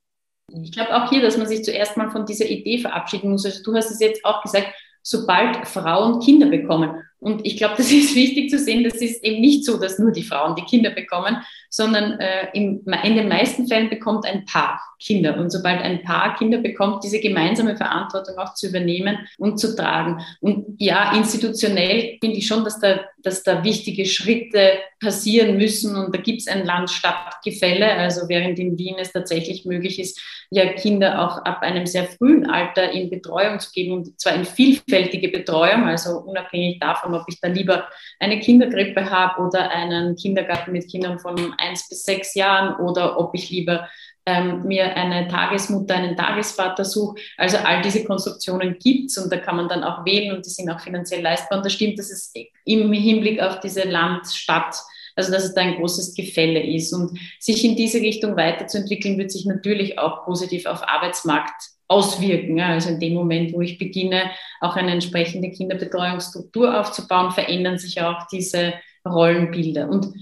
Ich 0.62 0.72
glaube 0.72 0.94
auch 0.96 1.10
hier, 1.10 1.22
dass 1.22 1.38
man 1.38 1.48
sich 1.48 1.64
zuerst 1.64 1.98
mal 1.98 2.12
von 2.12 2.26
dieser 2.26 2.46
Idee 2.46 2.80
verabschieden 2.80 3.32
muss. 3.32 3.46
Also 3.46 3.64
du 3.64 3.76
hast 3.76 3.92
es 3.92 4.00
jetzt 4.00 4.24
auch 4.26 4.42
gesagt, 4.42 4.68
sobald 5.02 5.68
Frauen 5.68 6.20
Kinder 6.20 6.48
bekommen. 6.48 7.04
Und 7.20 7.46
ich 7.46 7.58
glaube, 7.58 7.76
das 7.78 7.92
ist 7.92 8.16
wichtig 8.16 8.50
zu 8.50 8.58
sehen, 8.58 8.84
das 8.84 8.96
ist 8.96 9.24
eben 9.24 9.42
nicht 9.42 9.66
so, 9.66 9.78
dass 9.78 10.00
nur 10.00 10.12
die 10.12 10.24
Frauen 10.24 10.56
die 10.56 10.64
Kinder 10.64 10.90
bekommen, 10.92 11.38
sondern 11.74 12.20
äh, 12.20 12.50
im, 12.54 12.86
in 13.04 13.16
den 13.16 13.28
meisten 13.28 13.68
Fällen 13.68 13.90
bekommt 13.90 14.28
ein 14.28 14.46
Paar 14.46 14.80
Kinder. 15.00 15.36
Und 15.38 15.50
sobald 15.50 15.82
ein 15.82 16.04
Paar 16.04 16.36
Kinder 16.38 16.60
bekommt, 16.60 17.04
diese 17.04 17.20
gemeinsame 17.20 17.76
Verantwortung 17.76 18.38
auch 18.38 18.54
zu 18.54 18.68
übernehmen 18.68 19.18
und 19.40 19.58
zu 19.60 19.76
tragen. 19.76 20.22
Und 20.40 20.76
ja, 20.78 21.16
institutionell 21.18 22.20
finde 22.22 22.38
ich 22.38 22.46
schon, 22.46 22.64
dass 22.64 22.80
da, 22.80 23.00
dass 23.24 23.42
da 23.42 23.64
wichtige 23.64 24.06
Schritte 24.06 24.74
passieren 25.02 25.58
müssen. 25.58 25.96
Und 25.96 26.16
da 26.16 26.22
gibt 26.22 26.42
es 26.42 26.48
ein 26.48 26.64
Land-Stadt-Gefälle. 26.64 27.92
Also 27.94 28.30
während 28.30 28.60
in 28.60 28.78
Wien 28.78 28.98
es 29.00 29.12
tatsächlich 29.12 29.66
möglich 29.66 30.00
ist, 30.00 30.22
ja 30.54 30.72
Kinder 30.74 31.20
auch 31.20 31.38
ab 31.46 31.62
einem 31.62 31.88
sehr 31.88 32.06
frühen 32.06 32.50
Alter 32.50 32.92
in 32.92 33.10
Betreuung 33.10 33.60
zu 33.60 33.72
geben 33.72 33.94
und 33.94 34.20
zwar 34.20 34.36
in 34.36 34.46
vielfältige 34.46 35.30
Betreuung, 35.30 35.86
also 35.86 36.20
unabhängig 36.20 36.80
davon, 36.80 37.16
ob 37.16 37.24
ich 37.28 37.40
da 37.42 37.48
lieber 37.48 37.88
eine 38.20 38.40
Kindergrippe 38.40 39.10
habe 39.10 39.42
oder 39.42 39.72
einen 39.72 40.16
Kindergarten 40.16 40.72
mit 40.72 40.88
Kindern 40.88 41.18
von 41.18 41.54
eins 41.64 41.88
bis 41.90 42.04
sechs 42.04 42.36
Jahren 42.36 42.76
oder 42.86 43.20
ob 43.20 43.34
ich 43.36 43.50
lieber 43.50 43.88
ähm, 44.26 44.64
mir 44.64 44.96
eine 44.96 45.28
Tagesmutter, 45.28 45.96
einen 45.96 46.16
Tagesvater 46.16 46.86
suche. 46.86 47.16
Also 47.38 47.58
all 47.58 47.82
diese 47.82 48.04
Konstruktionen 48.04 48.78
gibt 48.80 49.10
es 49.10 49.18
und 49.18 49.32
da 49.32 49.38
kann 49.38 49.58
man 49.58 49.68
dann 49.68 49.84
auch 49.84 50.06
wählen 50.06 50.36
und 50.36 50.46
die 50.46 50.50
sind 50.50 50.70
auch 50.70 50.80
finanziell 50.80 51.22
leistbar. 51.22 51.58
Und 51.58 51.66
das 51.66 51.74
stimmt, 51.74 52.00
dass 52.00 52.12
es 52.12 52.34
im 52.66 52.92
Hinblick 52.94 53.42
auf 53.42 53.60
diese 53.60 53.84
Land-Stadt, 53.84 54.76
also 55.16 55.32
dass 55.32 55.44
es 55.44 55.54
da 55.54 55.62
ein 55.62 55.76
großes 55.76 56.16
Gefälle 56.16 56.62
ist. 56.64 56.94
Und 56.94 57.20
sich 57.40 57.64
in 57.66 57.76
diese 57.76 58.00
Richtung 58.00 58.38
weiterzuentwickeln, 58.38 59.18
wird 59.18 59.32
sich 59.32 59.46
natürlich 59.46 60.00
auch 60.00 60.24
positiv 60.26 60.66
auf 60.66 60.88
Arbeitsmarkt 60.88 61.74
auswirken. 61.90 62.60
Also 62.62 62.90
in 62.90 63.00
dem 63.00 63.14
Moment, 63.14 63.54
wo 63.54 63.62
ich 63.62 63.78
beginne, 63.78 64.32
auch 64.62 64.76
eine 64.76 64.94
entsprechende 64.94 65.52
Kinderbetreuungsstruktur 65.52 66.80
aufzubauen, 66.80 67.32
verändern 67.32 67.78
sich 67.78 68.02
auch 68.02 68.26
diese 68.32 68.74
Rollenbilder. 69.06 69.90
Und 69.90 70.14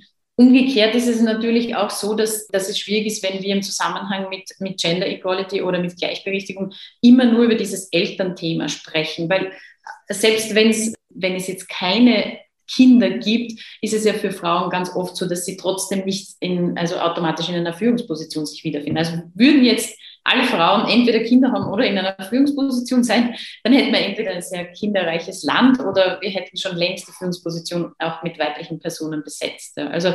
Umgekehrt 0.42 0.96
ist 0.96 1.08
es 1.08 1.22
natürlich 1.22 1.76
auch 1.76 1.92
so, 1.92 2.16
dass, 2.16 2.48
dass 2.48 2.68
es 2.68 2.80
schwierig 2.80 3.06
ist, 3.06 3.22
wenn 3.22 3.44
wir 3.44 3.54
im 3.54 3.62
Zusammenhang 3.62 4.28
mit, 4.30 4.50
mit 4.58 4.82
Gender 4.82 5.06
Equality 5.06 5.62
oder 5.62 5.78
mit 5.78 5.96
Gleichberechtigung 5.96 6.74
immer 7.00 7.26
nur 7.26 7.44
über 7.44 7.54
dieses 7.54 7.90
Elternthema 7.92 8.68
sprechen, 8.68 9.30
weil 9.30 9.52
selbst 10.10 10.56
wenn's, 10.56 10.96
wenn 11.10 11.36
es 11.36 11.46
jetzt 11.46 11.70
keine 11.70 12.40
Kinder 12.68 13.12
gibt, 13.12 13.62
ist 13.82 13.94
es 13.94 14.04
ja 14.04 14.14
für 14.14 14.32
Frauen 14.32 14.72
ganz 14.72 14.96
oft 14.96 15.16
so, 15.16 15.30
dass 15.30 15.46
sie 15.46 15.58
trotzdem 15.58 16.06
nicht 16.06 16.32
in, 16.40 16.76
also 16.76 16.96
automatisch 16.98 17.48
in 17.50 17.56
einer 17.56 17.74
Führungsposition 17.74 18.48
sich 18.48 18.64
wiederfinden. 18.64 18.98
Also 18.98 19.22
würden 19.36 19.64
jetzt 19.64 19.96
alle 20.24 20.44
Frauen 20.44 20.90
entweder 20.90 21.20
Kinder 21.20 21.52
haben 21.52 21.72
oder 21.72 21.86
in 21.86 21.98
einer 21.98 22.16
Führungsposition 22.24 23.04
sein, 23.04 23.36
dann 23.64 23.74
hätten 23.74 23.92
wir 23.92 24.00
entweder 24.00 24.32
ein 24.32 24.42
sehr 24.42 24.66
kinderreiches 24.72 25.44
Land 25.44 25.80
oder 25.80 26.20
wir 26.22 26.30
hätten 26.30 26.58
schon 26.58 26.78
längst 26.78 27.08
die 27.08 27.12
Führungsposition 27.12 27.94
auch 28.00 28.22
mit 28.24 28.38
weiblichen 28.38 28.80
Personen 28.80 29.24
besetzt. 29.24 29.78
Also 29.78 30.14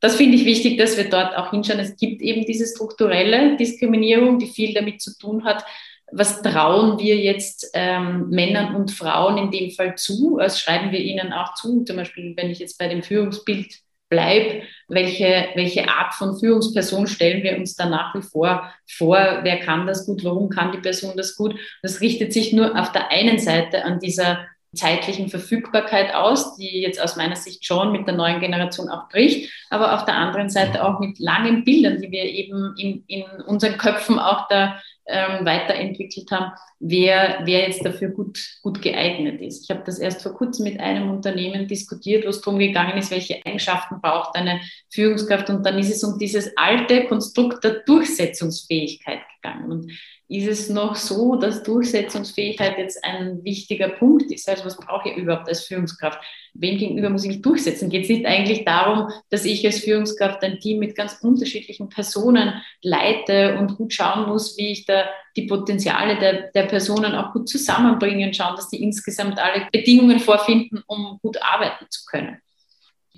das 0.00 0.16
finde 0.16 0.36
ich 0.36 0.44
wichtig, 0.44 0.76
dass 0.76 0.96
wir 0.96 1.08
dort 1.08 1.36
auch 1.36 1.50
hinschauen. 1.50 1.78
Es 1.78 1.96
gibt 1.96 2.20
eben 2.20 2.44
diese 2.44 2.66
strukturelle 2.66 3.56
Diskriminierung, 3.56 4.38
die 4.38 4.48
viel 4.48 4.74
damit 4.74 5.00
zu 5.00 5.16
tun 5.18 5.44
hat, 5.44 5.64
was 6.12 6.42
trauen 6.42 6.98
wir 6.98 7.16
jetzt 7.16 7.70
ähm, 7.74 8.28
Männern 8.28 8.74
und 8.76 8.92
Frauen 8.92 9.38
in 9.38 9.50
dem 9.50 9.70
Fall 9.70 9.96
zu? 9.96 10.36
Was 10.36 10.60
schreiben 10.60 10.92
wir 10.92 11.00
ihnen 11.00 11.32
auch 11.32 11.54
zu? 11.54 11.82
Zum 11.84 11.96
Beispiel, 11.96 12.34
wenn 12.36 12.50
ich 12.50 12.58
jetzt 12.58 12.78
bei 12.78 12.88
dem 12.88 13.02
Führungsbild 13.02 13.80
bleibe, 14.08 14.62
welche, 14.88 15.48
welche 15.54 15.88
Art 15.88 16.14
von 16.14 16.38
Führungsperson 16.38 17.06
stellen 17.06 17.42
wir 17.42 17.56
uns 17.56 17.74
da 17.74 17.88
nach 17.88 18.14
wie 18.14 18.22
vor 18.22 18.72
vor? 18.86 19.40
Wer 19.42 19.58
kann 19.60 19.86
das 19.86 20.06
gut? 20.06 20.24
Warum 20.24 20.50
kann 20.50 20.72
die 20.72 20.78
Person 20.78 21.16
das 21.16 21.36
gut? 21.36 21.58
Das 21.82 22.00
richtet 22.00 22.32
sich 22.32 22.52
nur 22.52 22.78
auf 22.78 22.92
der 22.92 23.10
einen 23.10 23.38
Seite 23.38 23.84
an 23.84 23.98
dieser 23.98 24.46
zeitlichen 24.74 25.28
Verfügbarkeit 25.28 26.14
aus, 26.14 26.56
die 26.56 26.80
jetzt 26.80 27.00
aus 27.00 27.16
meiner 27.16 27.36
Sicht 27.36 27.64
schon 27.64 27.92
mit 27.92 28.06
der 28.06 28.14
neuen 28.14 28.40
Generation 28.40 28.88
auch 28.88 29.08
bricht, 29.08 29.50
aber 29.70 29.94
auf 29.94 30.04
der 30.04 30.16
anderen 30.16 30.50
Seite 30.50 30.84
auch 30.84 31.00
mit 31.00 31.18
langen 31.18 31.64
Bildern, 31.64 32.00
die 32.00 32.10
wir 32.10 32.24
eben 32.24 32.74
in, 32.76 33.04
in 33.06 33.24
unseren 33.46 33.78
Köpfen 33.78 34.18
auch 34.18 34.48
da 34.48 34.80
ähm, 35.06 35.44
weiterentwickelt 35.44 36.30
haben, 36.30 36.52
wer, 36.80 37.40
wer 37.44 37.66
jetzt 37.66 37.84
dafür 37.84 38.08
gut, 38.08 38.38
gut 38.62 38.80
geeignet 38.80 39.40
ist. 39.40 39.64
Ich 39.64 39.70
habe 39.70 39.82
das 39.84 39.98
erst 39.98 40.22
vor 40.22 40.32
kurzem 40.32 40.64
mit 40.64 40.80
einem 40.80 41.10
Unternehmen 41.10 41.68
diskutiert, 41.68 42.24
wo 42.24 42.30
es 42.30 42.40
darum 42.40 42.58
gegangen 42.58 42.96
ist, 42.96 43.10
welche 43.10 43.44
Eigenschaften 43.44 44.00
braucht 44.00 44.34
eine 44.34 44.60
Führungskraft. 44.90 45.50
Und 45.50 45.64
dann 45.66 45.78
ist 45.78 45.94
es 45.94 46.02
um 46.04 46.18
dieses 46.18 46.56
alte 46.56 47.04
Konstrukt 47.04 47.62
der 47.64 47.82
Durchsetzungsfähigkeit 47.84 49.20
gegangen. 49.42 49.70
Und 49.70 49.92
ist 50.28 50.48
es 50.48 50.70
noch 50.70 50.96
so, 50.96 51.36
dass 51.36 51.62
Durchsetzungsfähigkeit 51.62 52.78
jetzt 52.78 53.04
ein 53.04 53.44
wichtiger 53.44 53.88
Punkt 53.90 54.32
ist? 54.32 54.48
Also 54.48 54.64
was 54.64 54.76
brauche 54.76 55.10
ich 55.10 55.16
überhaupt 55.16 55.48
als 55.48 55.64
Führungskraft? 55.66 56.18
Wem 56.54 56.78
gegenüber 56.78 57.10
muss 57.10 57.24
ich 57.24 57.28
mich 57.28 57.42
durchsetzen? 57.42 57.90
Geht 57.90 58.04
es 58.04 58.08
nicht 58.08 58.24
eigentlich 58.24 58.64
darum, 58.64 59.10
dass 59.28 59.44
ich 59.44 59.66
als 59.66 59.80
Führungskraft 59.80 60.42
ein 60.42 60.60
Team 60.60 60.78
mit 60.78 60.96
ganz 60.96 61.18
unterschiedlichen 61.20 61.88
Personen 61.90 62.54
leite 62.82 63.58
und 63.58 63.76
gut 63.76 63.92
schauen 63.92 64.28
muss, 64.28 64.56
wie 64.56 64.72
ich 64.72 64.86
da 64.86 65.04
die 65.36 65.46
Potenziale 65.46 66.18
der, 66.18 66.50
der 66.52 66.64
Personen 66.64 67.14
auch 67.14 67.32
gut 67.32 67.48
zusammenbringen, 67.48 68.32
schauen, 68.32 68.56
dass 68.56 68.70
die 68.70 68.82
insgesamt 68.82 69.38
alle 69.38 69.68
Bedingungen 69.72 70.20
vorfinden, 70.20 70.82
um 70.86 71.18
gut 71.20 71.42
arbeiten 71.42 71.86
zu 71.90 72.04
können? 72.06 72.38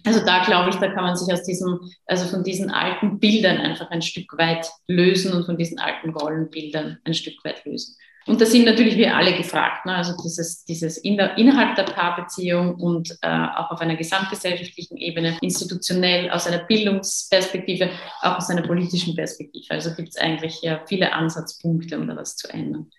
Also 0.04 0.24
da 0.24 0.44
glaube 0.44 0.70
ich, 0.70 0.76
da 0.76 0.88
kann 0.88 1.04
man 1.04 1.16
sich 1.16 1.32
aus 1.32 1.42
diesem, 1.42 1.80
also 2.06 2.26
von 2.26 2.44
diesen 2.44 2.70
alten 2.70 3.18
Bildern 3.18 3.58
einfach 3.58 3.90
ein 3.90 4.02
Stück 4.02 4.36
weit 4.38 4.66
lösen 4.86 5.32
und 5.32 5.44
von 5.44 5.56
diesen 5.56 5.78
alten 5.78 6.10
Rollenbildern 6.10 6.98
ein 7.04 7.14
Stück 7.14 7.44
weit 7.44 7.64
lösen. 7.64 7.96
Und 8.26 8.40
da 8.40 8.46
sind 8.46 8.64
natürlich 8.64 8.96
wir 8.96 9.16
alle 9.16 9.36
gefragt, 9.36 9.86
ne? 9.86 9.94
also 9.94 10.12
dieses, 10.22 10.64
dieses 10.64 10.98
inner, 10.98 11.38
innerhalb 11.38 11.76
der 11.76 11.84
Paarbeziehung 11.84 12.74
und 12.74 13.16
äh, 13.22 13.28
auch 13.28 13.70
auf 13.70 13.80
einer 13.80 13.94
gesamtgesellschaftlichen 13.94 14.96
Ebene, 14.96 15.38
institutionell, 15.40 16.28
aus 16.30 16.48
einer 16.48 16.58
Bildungsperspektive, 16.58 17.88
auch 18.22 18.36
aus 18.38 18.50
einer 18.50 18.62
politischen 18.62 19.14
Perspektive. 19.14 19.70
Also 19.70 19.94
gibt 19.94 20.08
es 20.08 20.16
eigentlich 20.16 20.60
ja 20.60 20.82
viele 20.88 21.12
Ansatzpunkte, 21.12 21.96
um 21.96 22.08
da 22.08 22.16
was 22.16 22.36
zu 22.36 22.48
ändern. 22.48 22.90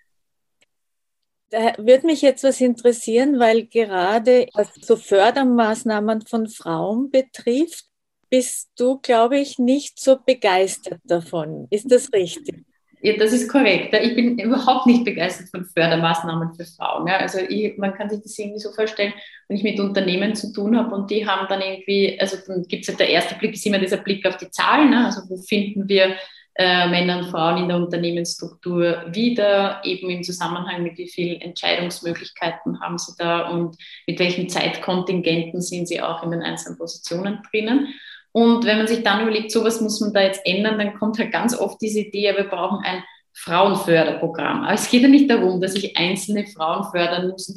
Da 1.50 1.74
würde 1.78 2.08
mich 2.08 2.22
jetzt 2.22 2.44
was 2.44 2.60
interessieren, 2.60 3.40
weil 3.40 3.68
gerade 3.68 4.48
was 4.54 4.70
so 4.82 4.98
Fördermaßnahmen 4.98 6.22
von 6.28 6.48
Frauen 6.50 7.10
betrifft, 7.10 7.86
bist 8.30 8.70
du, 8.78 9.00
glaube 9.00 9.40
ich, 9.40 9.58
nicht 9.58 10.00
so 10.00 10.18
begeistert 10.26 11.00
davon. 11.06 11.68
Ist 11.70 11.90
das 11.92 12.12
richtig? 12.12 12.66
Ja, 13.02 13.16
das 13.16 13.32
ist 13.32 13.48
korrekt. 13.48 13.94
Ich 13.94 14.16
bin 14.16 14.40
überhaupt 14.40 14.88
nicht 14.88 15.06
begeistert 15.06 15.50
von 15.50 15.64
Fördermaßnahmen 15.64 16.56
für 16.56 16.66
Frauen. 16.66 17.08
Also 17.08 17.38
ich, 17.40 17.78
man 17.78 17.94
kann 17.94 18.10
sich 18.10 18.22
das 18.22 18.38
irgendwie 18.38 18.60
so 18.60 18.72
vorstellen, 18.72 19.14
wenn 19.48 19.58
ich 19.58 19.64
mit 19.64 19.80
Unternehmen 19.80 20.36
zu 20.36 20.52
tun 20.52 20.76
habe 20.76 20.96
und 20.96 21.12
die 21.12 21.26
haben 21.26 21.48
dann 21.48 21.62
irgendwie, 21.62 22.20
also 22.20 22.38
dann 22.48 22.64
gibt 22.64 22.84
es 22.84 22.90
halt 22.90 23.00
der 23.00 23.10
erste 23.10 23.36
Blick, 23.36 23.54
ist 23.54 23.66
immer 23.66 23.78
dieser 23.78 23.98
Blick 23.98 24.26
auf 24.26 24.38
die 24.38 24.50
Zahlen. 24.50 24.90
Ne? 24.90 25.06
Also 25.06 25.22
wo 25.30 25.38
finden 25.38 25.88
wir 25.88 26.16
äh, 26.58 26.88
Männer 26.88 27.20
und 27.20 27.30
Frauen 27.30 27.58
in 27.58 27.68
der 27.68 27.78
Unternehmensstruktur 27.78 29.04
wieder, 29.12 29.82
eben 29.84 30.10
im 30.10 30.24
Zusammenhang 30.24 30.82
mit 30.82 30.98
wie 30.98 31.08
vielen 31.08 31.40
Entscheidungsmöglichkeiten 31.40 32.80
haben 32.80 32.98
sie 32.98 33.14
da 33.18 33.48
und 33.50 33.78
mit 34.08 34.18
welchen 34.18 34.50
Zeitkontingenten 34.50 35.62
sind 35.62 35.88
sie 35.88 36.02
auch 36.02 36.24
in 36.24 36.32
den 36.32 36.42
einzelnen 36.42 36.78
Positionen 36.78 37.42
drinnen. 37.52 37.94
Und 38.32 38.66
wenn 38.66 38.78
man 38.78 38.88
sich 38.88 39.04
dann 39.04 39.22
überlegt, 39.22 39.52
so 39.52 39.64
was 39.64 39.82
muss 39.82 40.02
man 40.02 40.14
da 40.14 40.22
jetzt 40.22 40.42
ändern, 40.46 40.80
dann 40.80 40.96
kommt 40.96 41.20
halt 41.20 41.32
ganz 41.32 41.58
oft 41.58 41.80
diese 41.82 42.00
Idee, 42.00 42.34
wir 42.36 42.46
brauchen 42.46 42.84
ein 42.84 43.04
Frauenförderprogramm. 43.34 44.64
Aber 44.64 44.74
es 44.74 44.90
geht 44.90 45.04
ja 45.04 45.08
nicht 45.08 45.30
darum, 45.30 45.62
dass 45.62 45.76
ich 45.76 45.96
einzelne 45.96 46.48
Frauen 46.48 46.90
fördern 46.92 47.30
muss. 47.30 47.54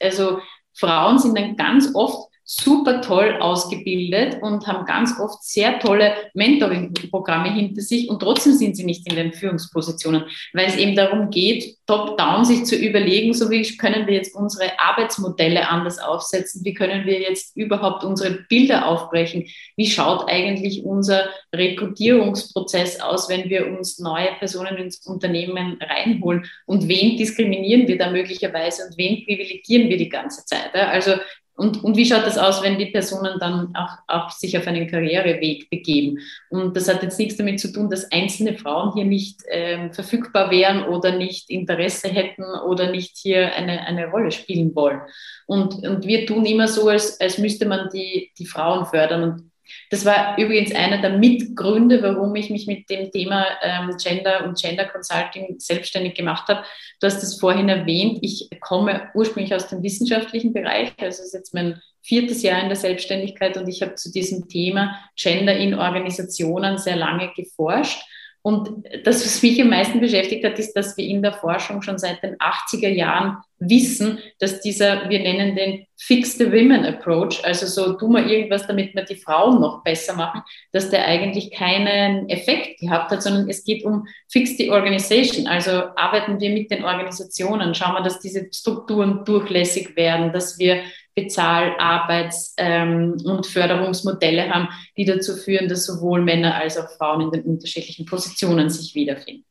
also 0.00 0.38
Frauen 0.74 1.18
sind 1.18 1.36
dann 1.36 1.56
ganz 1.56 1.92
oft 1.94 2.27
super 2.50 3.02
toll 3.02 3.36
ausgebildet 3.40 4.38
und 4.40 4.66
haben 4.66 4.86
ganz 4.86 5.20
oft 5.20 5.44
sehr 5.44 5.78
tolle 5.80 6.14
Mentoring-Programme 6.32 7.52
hinter 7.52 7.82
sich 7.82 8.08
und 8.08 8.20
trotzdem 8.20 8.54
sind 8.54 8.74
sie 8.74 8.84
nicht 8.84 9.06
in 9.06 9.16
den 9.16 9.34
Führungspositionen, 9.34 10.24
weil 10.54 10.66
es 10.66 10.76
eben 10.76 10.96
darum 10.96 11.28
geht, 11.28 11.76
top-down 11.86 12.46
sich 12.46 12.64
zu 12.64 12.74
überlegen, 12.74 13.34
so 13.34 13.50
wie 13.50 13.76
können 13.76 14.06
wir 14.06 14.14
jetzt 14.14 14.34
unsere 14.34 14.78
Arbeitsmodelle 14.78 15.68
anders 15.68 15.98
aufsetzen, 15.98 16.64
wie 16.64 16.72
können 16.72 17.04
wir 17.04 17.20
jetzt 17.20 17.54
überhaupt 17.54 18.02
unsere 18.02 18.30
Bilder 18.48 18.88
aufbrechen, 18.88 19.46
wie 19.76 19.90
schaut 19.90 20.26
eigentlich 20.26 20.84
unser 20.84 21.28
Rekrutierungsprozess 21.54 23.00
aus, 23.00 23.28
wenn 23.28 23.50
wir 23.50 23.66
uns 23.66 23.98
neue 23.98 24.32
Personen 24.38 24.78
ins 24.78 25.06
Unternehmen 25.06 25.78
reinholen 25.82 26.46
und 26.64 26.88
wen 26.88 27.18
diskriminieren 27.18 27.86
wir 27.88 27.98
da 27.98 28.10
möglicherweise 28.10 28.86
und 28.86 28.96
wen 28.96 29.26
privilegieren 29.26 29.90
wir 29.90 29.98
die 29.98 30.08
ganze 30.08 30.46
Zeit. 30.46 30.74
Also 30.74 31.12
und, 31.58 31.82
und 31.82 31.96
wie 31.96 32.06
schaut 32.06 32.24
das 32.24 32.38
aus, 32.38 32.62
wenn 32.62 32.78
die 32.78 32.86
Personen 32.86 33.36
dann 33.40 33.74
auch, 33.74 33.98
auch 34.06 34.30
sich 34.30 34.56
auf 34.56 34.68
einen 34.68 34.86
Karriereweg 34.86 35.68
begeben? 35.68 36.20
Und 36.50 36.76
das 36.76 36.88
hat 36.88 37.02
jetzt 37.02 37.18
nichts 37.18 37.36
damit 37.36 37.58
zu 37.58 37.72
tun, 37.72 37.90
dass 37.90 38.12
einzelne 38.12 38.56
Frauen 38.56 38.92
hier 38.94 39.04
nicht 39.04 39.40
ähm, 39.50 39.92
verfügbar 39.92 40.52
wären 40.52 40.84
oder 40.84 41.16
nicht 41.16 41.50
Interesse 41.50 42.10
hätten 42.10 42.44
oder 42.44 42.92
nicht 42.92 43.16
hier 43.16 43.52
eine, 43.56 43.84
eine 43.88 44.06
Rolle 44.06 44.30
spielen 44.30 44.72
wollen. 44.76 45.00
Und, 45.46 45.84
und 45.84 46.06
wir 46.06 46.26
tun 46.26 46.46
immer 46.46 46.68
so, 46.68 46.90
als, 46.90 47.20
als 47.20 47.38
müsste 47.38 47.66
man 47.66 47.88
die, 47.92 48.30
die 48.38 48.46
Frauen 48.46 48.86
fördern. 48.86 49.24
Und 49.24 49.50
Das 49.90 50.04
war 50.04 50.38
übrigens 50.38 50.74
einer 50.74 51.00
der 51.00 51.18
Mitgründe, 51.18 52.02
warum 52.02 52.34
ich 52.36 52.50
mich 52.50 52.66
mit 52.66 52.88
dem 52.90 53.10
Thema 53.10 53.46
ähm, 53.62 53.96
Gender 54.02 54.44
und 54.44 54.60
Gender 54.60 54.86
Consulting 54.86 55.56
selbstständig 55.58 56.14
gemacht 56.14 56.48
habe. 56.48 56.64
Du 57.00 57.06
hast 57.06 57.22
es 57.22 57.38
vorhin 57.38 57.68
erwähnt, 57.68 58.18
ich 58.22 58.48
komme 58.60 59.08
ursprünglich 59.14 59.54
aus 59.54 59.68
dem 59.68 59.82
wissenschaftlichen 59.82 60.52
Bereich, 60.52 60.92
also 60.98 61.22
ist 61.22 61.34
jetzt 61.34 61.54
mein 61.54 61.80
viertes 62.02 62.42
Jahr 62.42 62.62
in 62.62 62.68
der 62.68 62.76
Selbstständigkeit 62.76 63.56
und 63.56 63.68
ich 63.68 63.82
habe 63.82 63.94
zu 63.94 64.10
diesem 64.10 64.48
Thema 64.48 64.98
Gender 65.16 65.56
in 65.56 65.74
Organisationen 65.74 66.78
sehr 66.78 66.96
lange 66.96 67.32
geforscht 67.36 68.02
und 68.42 68.86
das, 69.04 69.24
was 69.24 69.42
mich 69.42 69.60
am 69.60 69.68
meisten 69.68 70.00
beschäftigt 70.00 70.44
hat, 70.44 70.58
ist, 70.58 70.72
dass 70.74 70.96
wir 70.96 71.04
in 71.04 71.22
der 71.22 71.32
Forschung 71.34 71.82
schon 71.82 71.98
seit 71.98 72.22
den 72.22 72.36
80er 72.36 72.88
Jahren 72.88 73.38
wissen, 73.60 74.18
dass 74.38 74.60
dieser, 74.60 75.08
wir 75.08 75.18
nennen 75.18 75.56
den 75.56 75.86
Fix 75.96 76.38
the 76.38 76.46
Women 76.46 76.84
Approach, 76.84 77.44
also 77.44 77.66
so, 77.66 77.94
tu 77.94 78.08
mal 78.08 78.30
irgendwas, 78.30 78.66
damit 78.66 78.94
wir 78.94 79.04
die 79.04 79.16
Frauen 79.16 79.60
noch 79.60 79.82
besser 79.82 80.14
machen, 80.14 80.42
dass 80.72 80.90
der 80.90 81.04
eigentlich 81.06 81.50
keinen 81.50 82.28
Effekt 82.28 82.80
gehabt 82.80 83.10
hat, 83.10 83.22
sondern 83.22 83.48
es 83.48 83.64
geht 83.64 83.84
um 83.84 84.06
Fix 84.28 84.56
the 84.56 84.70
Organization. 84.70 85.46
Also 85.46 85.70
arbeiten 85.96 86.40
wir 86.40 86.50
mit 86.50 86.70
den 86.70 86.84
Organisationen, 86.84 87.74
schauen 87.74 87.94
wir, 87.94 88.02
dass 88.02 88.20
diese 88.20 88.48
Strukturen 88.52 89.24
durchlässig 89.24 89.96
werden, 89.96 90.32
dass 90.32 90.58
wir 90.58 90.82
Bezahl-, 91.14 91.76
Arbeits- 91.78 92.54
ähm, 92.58 93.16
und 93.24 93.46
Förderungsmodelle 93.46 94.48
haben, 94.48 94.68
die 94.96 95.04
dazu 95.04 95.34
führen, 95.36 95.68
dass 95.68 95.84
sowohl 95.84 96.22
Männer 96.22 96.54
als 96.54 96.78
auch 96.78 96.88
Frauen 96.90 97.22
in 97.22 97.30
den 97.32 97.42
unterschiedlichen 97.42 98.06
Positionen 98.06 98.70
sich 98.70 98.94
wiederfinden. 98.94 99.44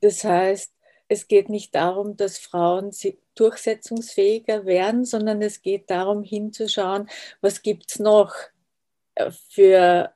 Das 0.00 0.24
heißt, 0.24 0.72
es 1.12 1.28
geht 1.28 1.48
nicht 1.48 1.74
darum, 1.74 2.16
dass 2.16 2.38
Frauen 2.38 2.90
durchsetzungsfähiger 3.34 4.64
werden, 4.64 5.04
sondern 5.04 5.42
es 5.42 5.62
geht 5.62 5.90
darum, 5.90 6.22
hinzuschauen, 6.22 7.08
was 7.40 7.62
gibt 7.62 7.90
es 7.90 7.98
noch 7.98 8.32
äh, 9.14 9.30
für, 9.50 10.12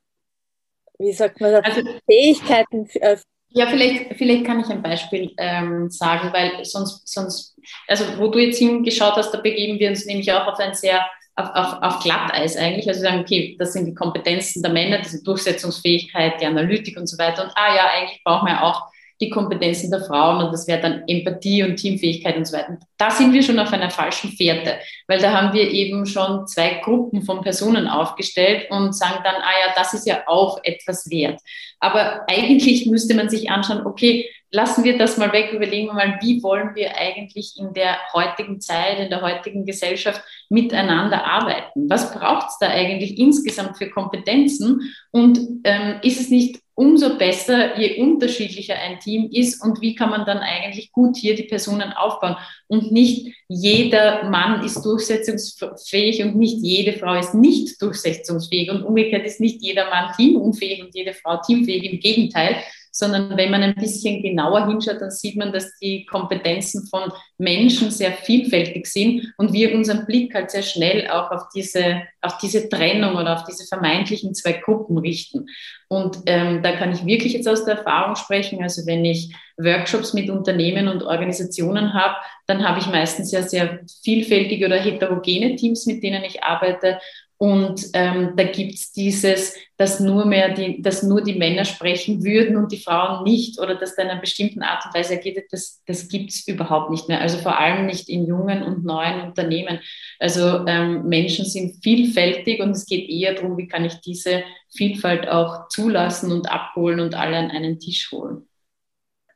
wie 0.98 1.12
sagt 1.12 1.40
man, 1.40 1.54
also, 1.56 1.82
Fähigkeiten. 2.06 2.88
Äh, 2.94 3.18
ja, 3.50 3.66
vielleicht, 3.66 4.16
vielleicht 4.16 4.44
kann 4.44 4.60
ich 4.60 4.66
ein 4.66 4.82
Beispiel 4.82 5.32
ähm, 5.38 5.90
sagen, 5.90 6.32
weil 6.32 6.64
sonst, 6.64 7.06
sonst, 7.06 7.58
also 7.86 8.04
wo 8.18 8.28
du 8.28 8.38
jetzt 8.38 8.58
hingeschaut 8.58 9.14
hast, 9.16 9.32
da 9.32 9.40
begeben 9.40 9.78
wir 9.78 9.90
uns 9.90 10.06
nämlich 10.06 10.32
auch 10.32 10.46
auf 10.46 10.58
ein 10.58 10.74
sehr 10.74 11.06
auf, 11.38 11.50
auf, 11.54 11.82
auf 11.82 12.02
Glatteis 12.02 12.56
eigentlich. 12.56 12.88
Also 12.88 13.02
sagen, 13.02 13.20
okay, 13.20 13.56
das 13.58 13.74
sind 13.74 13.84
die 13.84 13.94
Kompetenzen 13.94 14.62
der 14.62 14.72
Männer, 14.72 15.00
diese 15.00 15.22
Durchsetzungsfähigkeit, 15.22 16.40
die 16.40 16.46
Analytik 16.46 16.96
und 16.96 17.06
so 17.06 17.18
weiter. 17.18 17.44
Und 17.44 17.52
ah 17.54 17.76
ja, 17.76 17.90
eigentlich 17.90 18.24
brauchen 18.24 18.46
wir 18.46 18.62
auch 18.62 18.90
die 19.20 19.30
Kompetenzen 19.30 19.90
der 19.90 20.02
Frauen 20.02 20.44
und 20.44 20.52
das 20.52 20.66
wäre 20.66 20.80
dann 20.80 21.04
Empathie 21.06 21.62
und 21.62 21.76
Teamfähigkeit 21.76 22.36
und 22.36 22.46
so 22.46 22.56
weiter. 22.56 22.78
Da 22.98 23.10
sind 23.10 23.32
wir 23.32 23.42
schon 23.42 23.58
auf 23.58 23.72
einer 23.72 23.90
falschen 23.90 24.30
Fährte, 24.30 24.74
weil 25.06 25.18
da 25.18 25.32
haben 25.32 25.54
wir 25.54 25.70
eben 25.70 26.06
schon 26.06 26.46
zwei 26.46 26.80
Gruppen 26.84 27.22
von 27.22 27.40
Personen 27.40 27.88
aufgestellt 27.88 28.70
und 28.70 28.94
sagen 28.94 29.20
dann, 29.24 29.36
ah 29.36 29.66
ja, 29.66 29.74
das 29.74 29.94
ist 29.94 30.06
ja 30.06 30.22
auch 30.26 30.60
etwas 30.64 31.10
wert. 31.10 31.40
Aber 31.80 32.24
eigentlich 32.28 32.86
müsste 32.86 33.14
man 33.14 33.28
sich 33.28 33.50
anschauen, 33.50 33.86
okay, 33.86 34.28
lassen 34.50 34.84
wir 34.84 34.96
das 34.96 35.18
mal 35.18 35.32
weg, 35.32 35.52
überlegen 35.52 35.88
wir 35.88 35.94
mal, 35.94 36.18
wie 36.22 36.42
wollen 36.42 36.74
wir 36.74 36.96
eigentlich 36.96 37.54
in 37.58 37.74
der 37.74 37.96
heutigen 38.12 38.60
Zeit, 38.60 38.98
in 38.98 39.10
der 39.10 39.20
heutigen 39.20 39.66
Gesellschaft 39.66 40.22
miteinander 40.48 41.24
arbeiten? 41.24 41.90
Was 41.90 42.12
braucht 42.12 42.48
es 42.48 42.58
da 42.58 42.68
eigentlich 42.68 43.18
insgesamt 43.18 43.76
für 43.76 43.90
Kompetenzen? 43.90 44.94
Und 45.10 45.38
ähm, 45.64 45.96
ist 46.02 46.20
es 46.20 46.30
nicht 46.30 46.60
umso 46.74 47.16
besser, 47.16 47.78
je 47.78 48.00
unterschiedlicher 48.00 48.74
ein 48.74 49.00
Team 49.00 49.30
ist 49.32 49.62
und 49.62 49.80
wie 49.80 49.94
kann 49.94 50.10
man 50.10 50.26
dann 50.26 50.38
eigentlich 50.38 50.92
gut 50.92 51.16
hier 51.16 51.34
die 51.34 51.44
Personen 51.44 51.92
aufbauen. 51.92 52.36
Und 52.68 52.90
nicht 52.90 53.32
jeder 53.48 54.28
Mann 54.28 54.64
ist 54.64 54.82
durchsetzungsfähig 54.82 56.22
und 56.22 56.36
nicht 56.36 56.58
jede 56.62 56.94
Frau 56.94 57.14
ist 57.14 57.34
nicht 57.34 57.80
durchsetzungsfähig 57.80 58.70
und 58.70 58.82
umgekehrt 58.82 59.24
ist 59.24 59.40
nicht 59.40 59.62
jeder 59.62 59.88
Mann 59.88 60.12
teamunfähig 60.16 60.82
und 60.82 60.94
jede 60.94 61.14
Frau 61.14 61.36
teamfähig. 61.38 61.84
Im 61.84 62.00
Gegenteil, 62.00 62.56
sondern 62.96 63.36
wenn 63.36 63.50
man 63.50 63.62
ein 63.62 63.74
bisschen 63.74 64.22
genauer 64.22 64.66
hinschaut, 64.66 65.02
dann 65.02 65.10
sieht 65.10 65.36
man, 65.36 65.52
dass 65.52 65.78
die 65.78 66.06
Kompetenzen 66.06 66.86
von 66.86 67.12
Menschen 67.36 67.90
sehr 67.90 68.12
vielfältig 68.12 68.86
sind 68.86 69.34
und 69.36 69.52
wir 69.52 69.74
unseren 69.74 70.06
Blick 70.06 70.34
halt 70.34 70.50
sehr 70.50 70.62
schnell 70.62 71.06
auch 71.10 71.30
auf 71.30 71.42
diese, 71.54 72.02
auf 72.22 72.38
diese 72.38 72.70
Trennung 72.70 73.16
oder 73.16 73.34
auf 73.34 73.44
diese 73.44 73.66
vermeintlichen 73.66 74.34
zwei 74.34 74.54
Gruppen 74.54 74.96
richten. 74.96 75.46
Und 75.88 76.22
ähm, 76.24 76.62
da 76.62 76.72
kann 76.72 76.92
ich 76.92 77.04
wirklich 77.04 77.34
jetzt 77.34 77.48
aus 77.48 77.66
der 77.66 77.76
Erfahrung 77.76 78.16
sprechen. 78.16 78.62
Also 78.62 78.86
wenn 78.86 79.04
ich 79.04 79.30
Workshops 79.58 80.14
mit 80.14 80.30
Unternehmen 80.30 80.88
und 80.88 81.02
Organisationen 81.02 81.92
habe, 81.92 82.14
dann 82.46 82.66
habe 82.66 82.80
ich 82.80 82.86
meistens 82.86 83.30
ja 83.30 83.42
sehr 83.42 83.80
vielfältige 84.02 84.66
oder 84.66 84.76
heterogene 84.76 85.54
Teams, 85.56 85.84
mit 85.86 86.02
denen 86.02 86.24
ich 86.24 86.42
arbeite. 86.42 86.98
Und 87.38 87.90
ähm, 87.92 88.32
da 88.34 88.44
gibt's 88.44 88.92
dieses, 88.92 89.54
dass 89.76 90.00
nur 90.00 90.24
mehr 90.24 90.54
die, 90.54 90.80
dass 90.80 91.02
nur 91.02 91.22
die 91.22 91.34
Männer 91.34 91.66
sprechen 91.66 92.24
würden 92.24 92.56
und 92.56 92.72
die 92.72 92.78
Frauen 92.78 93.24
nicht, 93.24 93.60
oder 93.60 93.74
dass 93.74 93.94
da 93.94 94.02
in 94.02 94.08
einer 94.08 94.20
bestimmten 94.20 94.62
Art 94.62 94.86
und 94.86 94.94
Weise 94.94 95.14
agiert, 95.14 95.44
das, 95.50 95.82
das 95.86 96.08
gibt's 96.08 96.48
überhaupt 96.48 96.90
nicht 96.90 97.08
mehr. 97.08 97.20
Also 97.20 97.36
vor 97.36 97.58
allem 97.58 97.84
nicht 97.84 98.08
in 98.08 98.26
jungen 98.26 98.62
und 98.62 98.86
neuen 98.86 99.20
Unternehmen. 99.20 99.80
Also 100.18 100.66
ähm, 100.66 101.06
Menschen 101.08 101.44
sind 101.44 101.82
vielfältig 101.82 102.60
und 102.60 102.70
es 102.70 102.86
geht 102.86 103.08
eher 103.10 103.34
darum, 103.34 103.58
wie 103.58 103.68
kann 103.68 103.84
ich 103.84 104.00
diese 104.00 104.42
Vielfalt 104.74 105.28
auch 105.28 105.68
zulassen 105.68 106.32
und 106.32 106.50
abholen 106.50 107.00
und 107.00 107.14
alle 107.14 107.36
an 107.36 107.50
einen 107.50 107.78
Tisch 107.78 108.10
holen. 108.12 108.48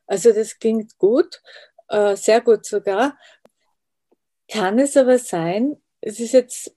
Also 0.06 0.32
das 0.32 0.58
klingt 0.58 0.96
gut, 0.96 1.42
äh, 1.88 2.16
sehr 2.16 2.40
gut 2.40 2.64
sogar. 2.64 3.18
Kann 4.50 4.78
es 4.78 4.96
aber 4.96 5.18
sein, 5.18 5.76
es 6.00 6.18
ist 6.18 6.32
jetzt 6.32 6.74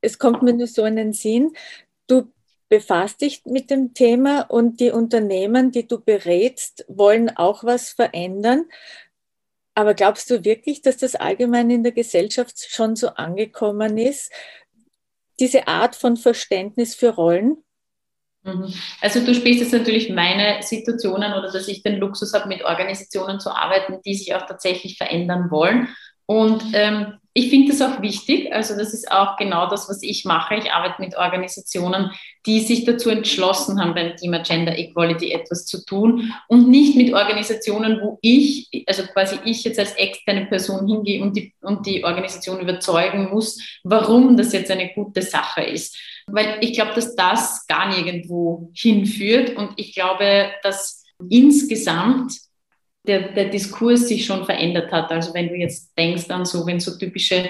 es 0.00 0.18
kommt 0.18 0.42
mir 0.42 0.52
nur 0.52 0.66
so 0.66 0.84
in 0.84 0.96
den 0.96 1.12
Sinn, 1.12 1.52
du 2.06 2.32
befasst 2.68 3.20
dich 3.20 3.44
mit 3.44 3.70
dem 3.70 3.94
Thema 3.94 4.42
und 4.42 4.80
die 4.80 4.90
Unternehmen, 4.90 5.70
die 5.70 5.86
du 5.86 6.00
berätst, 6.00 6.84
wollen 6.88 7.36
auch 7.36 7.64
was 7.64 7.90
verändern. 7.90 8.64
Aber 9.74 9.94
glaubst 9.94 10.30
du 10.30 10.44
wirklich, 10.44 10.82
dass 10.82 10.96
das 10.96 11.14
allgemein 11.14 11.70
in 11.70 11.82
der 11.82 11.92
Gesellschaft 11.92 12.58
schon 12.68 12.96
so 12.96 13.08
angekommen 13.08 13.98
ist, 13.98 14.32
diese 15.38 15.68
Art 15.68 15.94
von 15.94 16.16
Verständnis 16.16 16.94
für 16.94 17.10
Rollen? 17.10 17.62
Mhm. 18.42 18.72
Also 19.00 19.24
du 19.24 19.34
sprichst 19.34 19.60
jetzt 19.60 19.72
natürlich 19.72 20.08
meine 20.08 20.62
Situationen 20.62 21.34
oder 21.34 21.52
dass 21.52 21.68
ich 21.68 21.82
den 21.82 21.96
Luxus 21.96 22.32
habe, 22.32 22.48
mit 22.48 22.64
Organisationen 22.64 23.38
zu 23.38 23.50
arbeiten, 23.50 24.00
die 24.04 24.14
sich 24.14 24.34
auch 24.34 24.46
tatsächlich 24.46 24.96
verändern 24.96 25.50
wollen. 25.50 25.88
Und 26.24 26.62
ähm, 26.72 27.18
ich 27.36 27.50
finde 27.50 27.70
das 27.70 27.82
auch 27.82 28.00
wichtig. 28.00 28.50
Also 28.50 28.74
das 28.78 28.94
ist 28.94 29.12
auch 29.12 29.36
genau 29.36 29.68
das, 29.68 29.90
was 29.90 30.02
ich 30.02 30.24
mache. 30.24 30.54
Ich 30.54 30.72
arbeite 30.72 31.02
mit 31.02 31.18
Organisationen, 31.18 32.10
die 32.46 32.60
sich 32.60 32.86
dazu 32.86 33.10
entschlossen 33.10 33.78
haben, 33.78 33.94
beim 33.94 34.16
Thema 34.16 34.38
Gender 34.38 34.78
Equality 34.78 35.32
etwas 35.32 35.66
zu 35.66 35.84
tun 35.84 36.32
und 36.48 36.70
nicht 36.70 36.96
mit 36.96 37.12
Organisationen, 37.12 38.00
wo 38.00 38.18
ich, 38.22 38.70
also 38.86 39.02
quasi 39.02 39.36
ich 39.44 39.64
jetzt 39.64 39.78
als 39.78 39.92
externe 39.96 40.46
Person 40.46 40.86
hingehe 40.86 41.22
und 41.22 41.36
die, 41.36 41.52
und 41.60 41.84
die 41.84 42.04
Organisation 42.04 42.58
überzeugen 42.58 43.28
muss, 43.30 43.60
warum 43.84 44.38
das 44.38 44.54
jetzt 44.54 44.70
eine 44.70 44.94
gute 44.94 45.20
Sache 45.20 45.62
ist. 45.62 45.94
Weil 46.26 46.56
ich 46.62 46.72
glaube, 46.72 46.92
dass 46.94 47.14
das 47.16 47.66
gar 47.66 47.94
nirgendwo 47.94 48.70
hinführt 48.74 49.54
und 49.56 49.72
ich 49.76 49.94
glaube, 49.94 50.52
dass 50.62 51.04
insgesamt 51.28 52.45
der, 53.06 53.32
der 53.32 53.46
Diskurs 53.46 54.08
sich 54.08 54.24
schon 54.24 54.44
verändert 54.44 54.92
hat. 54.92 55.10
Also 55.10 55.34
wenn 55.34 55.48
du 55.48 55.54
jetzt 55.54 55.96
denkst 55.96 56.30
an 56.30 56.44
so, 56.44 56.66
wenn 56.66 56.80
so 56.80 56.96
typische 56.98 57.48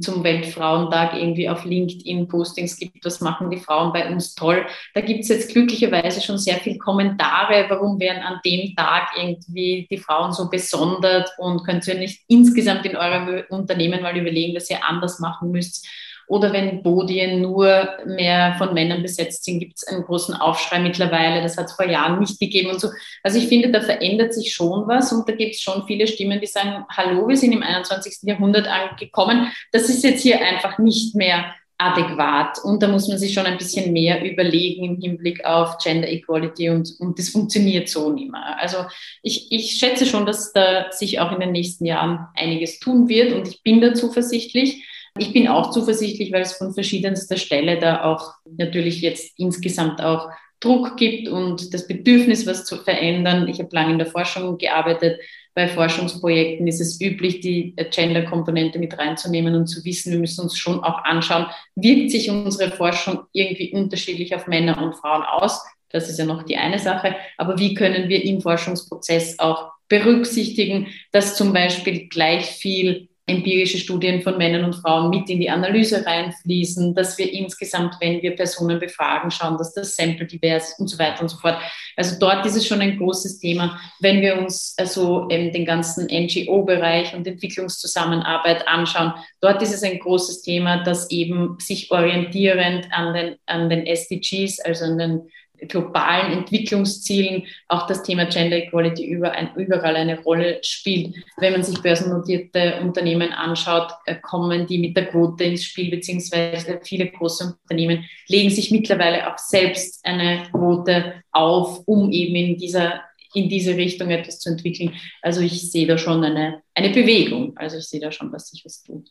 zum 0.00 0.24
Weltfrauentag 0.24 1.14
irgendwie 1.14 1.48
auf 1.48 1.64
LinkedIn 1.66 2.26
Postings 2.26 2.78
gibt, 2.78 3.04
was 3.04 3.20
machen 3.20 3.50
die 3.50 3.58
Frauen 3.58 3.92
bei 3.92 4.10
uns 4.10 4.34
toll. 4.34 4.64
Da 4.94 5.02
gibt 5.02 5.20
es 5.20 5.28
jetzt 5.28 5.50
glücklicherweise 5.50 6.22
schon 6.22 6.38
sehr 6.38 6.56
viele 6.56 6.78
Kommentare, 6.78 7.66
warum 7.68 8.00
werden 8.00 8.22
an 8.22 8.40
dem 8.46 8.74
Tag 8.74 9.10
irgendwie 9.16 9.86
die 9.90 9.98
Frauen 9.98 10.32
so 10.32 10.48
besondert 10.48 11.30
und 11.36 11.64
könnt 11.64 11.86
ihr 11.86 11.96
nicht 11.96 12.22
insgesamt 12.28 12.86
in 12.86 12.96
eurem 12.96 13.44
Unternehmen 13.50 14.02
mal 14.02 14.16
überlegen, 14.16 14.54
dass 14.54 14.70
ihr 14.70 14.82
anders 14.82 15.20
machen 15.20 15.50
müsst. 15.50 15.86
Oder 16.28 16.52
wenn 16.52 16.82
Bodien 16.82 17.40
nur 17.42 17.88
mehr 18.06 18.54
von 18.58 18.74
Männern 18.74 19.02
besetzt 19.02 19.44
sind, 19.44 19.60
gibt 19.60 19.74
es 19.76 19.86
einen 19.86 20.04
großen 20.04 20.34
Aufschrei 20.34 20.78
mittlerweile. 20.78 21.42
Das 21.42 21.56
hat 21.56 21.66
es 21.66 21.72
vor 21.72 21.86
Jahren 21.86 22.20
nicht 22.20 22.40
gegeben 22.40 22.70
und 22.70 22.80
so. 22.80 22.88
Also 23.22 23.38
ich 23.38 23.48
finde, 23.48 23.70
da 23.70 23.80
verändert 23.80 24.34
sich 24.34 24.52
schon 24.52 24.86
was 24.86 25.12
und 25.12 25.28
da 25.28 25.34
gibt 25.34 25.54
es 25.54 25.60
schon 25.60 25.86
viele 25.86 26.06
Stimmen, 26.06 26.40
die 26.40 26.46
sagen, 26.46 26.84
hallo, 26.90 27.28
wir 27.28 27.36
sind 27.36 27.52
im 27.52 27.62
21. 27.62 28.18
Jahrhundert 28.22 28.66
angekommen. 28.66 29.52
Das 29.72 29.88
ist 29.88 30.04
jetzt 30.04 30.22
hier 30.22 30.40
einfach 30.40 30.78
nicht 30.78 31.14
mehr 31.14 31.54
adäquat. 31.78 32.58
Und 32.62 32.82
da 32.82 32.88
muss 32.88 33.08
man 33.08 33.18
sich 33.18 33.32
schon 33.32 33.46
ein 33.46 33.58
bisschen 33.58 33.92
mehr 33.92 34.24
überlegen 34.24 34.84
im 34.84 35.00
Hinblick 35.00 35.44
auf 35.44 35.78
Gender 35.78 36.08
Equality 36.08 36.70
und, 36.70 36.94
und 36.98 37.18
das 37.18 37.30
funktioniert 37.30 37.88
so 37.88 38.12
nicht 38.12 38.30
mehr. 38.30 38.58
Also 38.58 38.78
ich, 39.22 39.50
ich 39.50 39.72
schätze 39.72 40.06
schon, 40.06 40.26
dass 40.26 40.52
da 40.52 40.90
sich 40.90 41.20
auch 41.20 41.32
in 41.32 41.40
den 41.40 41.52
nächsten 41.52 41.84
Jahren 41.84 42.26
einiges 42.34 42.78
tun 42.78 43.08
wird 43.08 43.32
und 43.32 43.48
ich 43.48 43.62
bin 43.62 43.80
da 43.80 43.94
zuversichtlich. 43.94 44.84
Ich 45.16 45.32
bin 45.32 45.46
auch 45.46 45.70
zuversichtlich, 45.70 46.32
weil 46.32 46.42
es 46.42 46.54
von 46.54 46.74
verschiedenster 46.74 47.36
Stelle 47.36 47.78
da 47.78 48.04
auch 48.04 48.34
natürlich 48.44 49.00
jetzt 49.00 49.38
insgesamt 49.38 50.02
auch 50.02 50.28
Druck 50.58 50.96
gibt 50.96 51.28
und 51.28 51.72
das 51.72 51.86
Bedürfnis, 51.86 52.46
was 52.46 52.64
zu 52.64 52.78
verändern. 52.78 53.46
Ich 53.48 53.60
habe 53.60 53.68
lange 53.72 53.92
in 53.92 53.98
der 53.98 54.08
Forschung 54.08 54.58
gearbeitet. 54.58 55.20
Bei 55.54 55.68
Forschungsprojekten 55.68 56.66
ist 56.66 56.80
es 56.80 57.00
üblich, 57.00 57.40
die 57.40 57.76
Gender-Komponente 57.76 58.80
mit 58.80 58.98
reinzunehmen 58.98 59.54
und 59.54 59.68
zu 59.68 59.84
wissen, 59.84 60.10
wir 60.10 60.18
müssen 60.18 60.40
uns 60.40 60.58
schon 60.58 60.82
auch 60.82 61.04
anschauen, 61.04 61.46
wirkt 61.76 62.10
sich 62.10 62.28
unsere 62.28 62.72
Forschung 62.72 63.20
irgendwie 63.32 63.72
unterschiedlich 63.72 64.34
auf 64.34 64.48
Männer 64.48 64.82
und 64.82 64.96
Frauen 64.96 65.22
aus? 65.22 65.64
Das 65.90 66.08
ist 66.08 66.18
ja 66.18 66.24
noch 66.24 66.42
die 66.42 66.56
eine 66.56 66.80
Sache. 66.80 67.14
Aber 67.36 67.56
wie 67.56 67.74
können 67.74 68.08
wir 68.08 68.24
im 68.24 68.40
Forschungsprozess 68.40 69.38
auch 69.38 69.70
berücksichtigen, 69.88 70.88
dass 71.12 71.36
zum 71.36 71.52
Beispiel 71.52 72.08
gleich 72.08 72.46
viel 72.46 73.08
empirische 73.26 73.78
Studien 73.78 74.20
von 74.20 74.36
Männern 74.36 74.64
und 74.64 74.74
Frauen 74.74 75.08
mit 75.08 75.30
in 75.30 75.40
die 75.40 75.48
Analyse 75.48 76.04
reinfließen, 76.04 76.94
dass 76.94 77.16
wir 77.16 77.32
insgesamt, 77.32 77.96
wenn 78.00 78.20
wir 78.20 78.36
Personen 78.36 78.78
befragen, 78.78 79.30
schauen, 79.30 79.56
dass 79.56 79.72
das 79.72 79.96
Sample 79.96 80.26
divers 80.26 80.74
und 80.78 80.88
so 80.88 80.98
weiter 80.98 81.22
und 81.22 81.30
so 81.30 81.38
fort. 81.38 81.58
Also 81.96 82.16
dort 82.18 82.44
ist 82.44 82.56
es 82.56 82.66
schon 82.66 82.82
ein 82.82 82.98
großes 82.98 83.38
Thema. 83.38 83.80
Wenn 84.00 84.20
wir 84.20 84.36
uns 84.36 84.74
also 84.76 85.26
ähm, 85.30 85.52
den 85.52 85.64
ganzen 85.64 86.06
NGO-Bereich 86.06 87.14
und 87.14 87.26
Entwicklungszusammenarbeit 87.26 88.68
anschauen, 88.68 89.14
dort 89.40 89.62
ist 89.62 89.72
es 89.72 89.82
ein 89.82 89.98
großes 89.98 90.42
Thema, 90.42 90.82
dass 90.82 91.10
eben 91.10 91.56
sich 91.58 91.90
orientierend 91.90 92.88
an 92.92 93.14
den, 93.14 93.36
an 93.46 93.70
den 93.70 93.86
SDGs, 93.86 94.60
also 94.60 94.84
an 94.84 94.98
den 94.98 95.30
globalen 95.66 96.32
Entwicklungszielen 96.32 97.44
auch 97.68 97.86
das 97.86 98.02
Thema 98.02 98.26
Gender 98.26 98.56
Equality 98.56 99.04
überall 99.06 99.96
eine 99.96 100.20
Rolle 100.20 100.58
spielt. 100.62 101.14
Wenn 101.36 101.52
man 101.52 101.62
sich 101.62 101.80
börsennotierte 101.80 102.80
Unternehmen 102.80 103.32
anschaut, 103.32 103.92
äh, 104.06 104.16
kommen 104.16 104.66
die 104.66 104.78
mit 104.78 104.96
der 104.96 105.06
Quote 105.06 105.44
ins 105.44 105.64
Spiel, 105.64 105.90
beziehungsweise 105.90 106.80
viele 106.82 107.10
große 107.10 107.56
Unternehmen 107.62 108.04
legen 108.28 108.50
sich 108.50 108.70
mittlerweile 108.70 109.32
auch 109.32 109.38
selbst 109.38 110.04
eine 110.04 110.44
Quote 110.50 111.22
auf, 111.32 111.82
um 111.86 112.10
eben 112.12 112.34
in 112.34 112.58
dieser 112.58 113.02
in 113.34 113.48
diese 113.48 113.76
Richtung 113.76 114.10
etwas 114.10 114.38
zu 114.38 114.48
entwickeln. 114.50 114.94
Also 115.20 115.40
ich 115.40 115.70
sehe 115.70 115.86
da 115.86 115.98
schon 115.98 116.24
eine, 116.24 116.62
eine 116.72 116.90
Bewegung. 116.90 117.56
Also 117.56 117.78
ich 117.78 117.84
sehe 117.84 118.00
da 118.00 118.12
schon, 118.12 118.30
dass 118.30 118.48
sich 118.48 118.64
was 118.64 118.82
tut. 118.82 119.10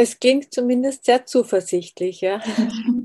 Es 0.00 0.20
klingt 0.20 0.52
zumindest 0.54 1.06
sehr 1.06 1.26
zuversichtlich, 1.26 2.20
ja. 2.20 2.40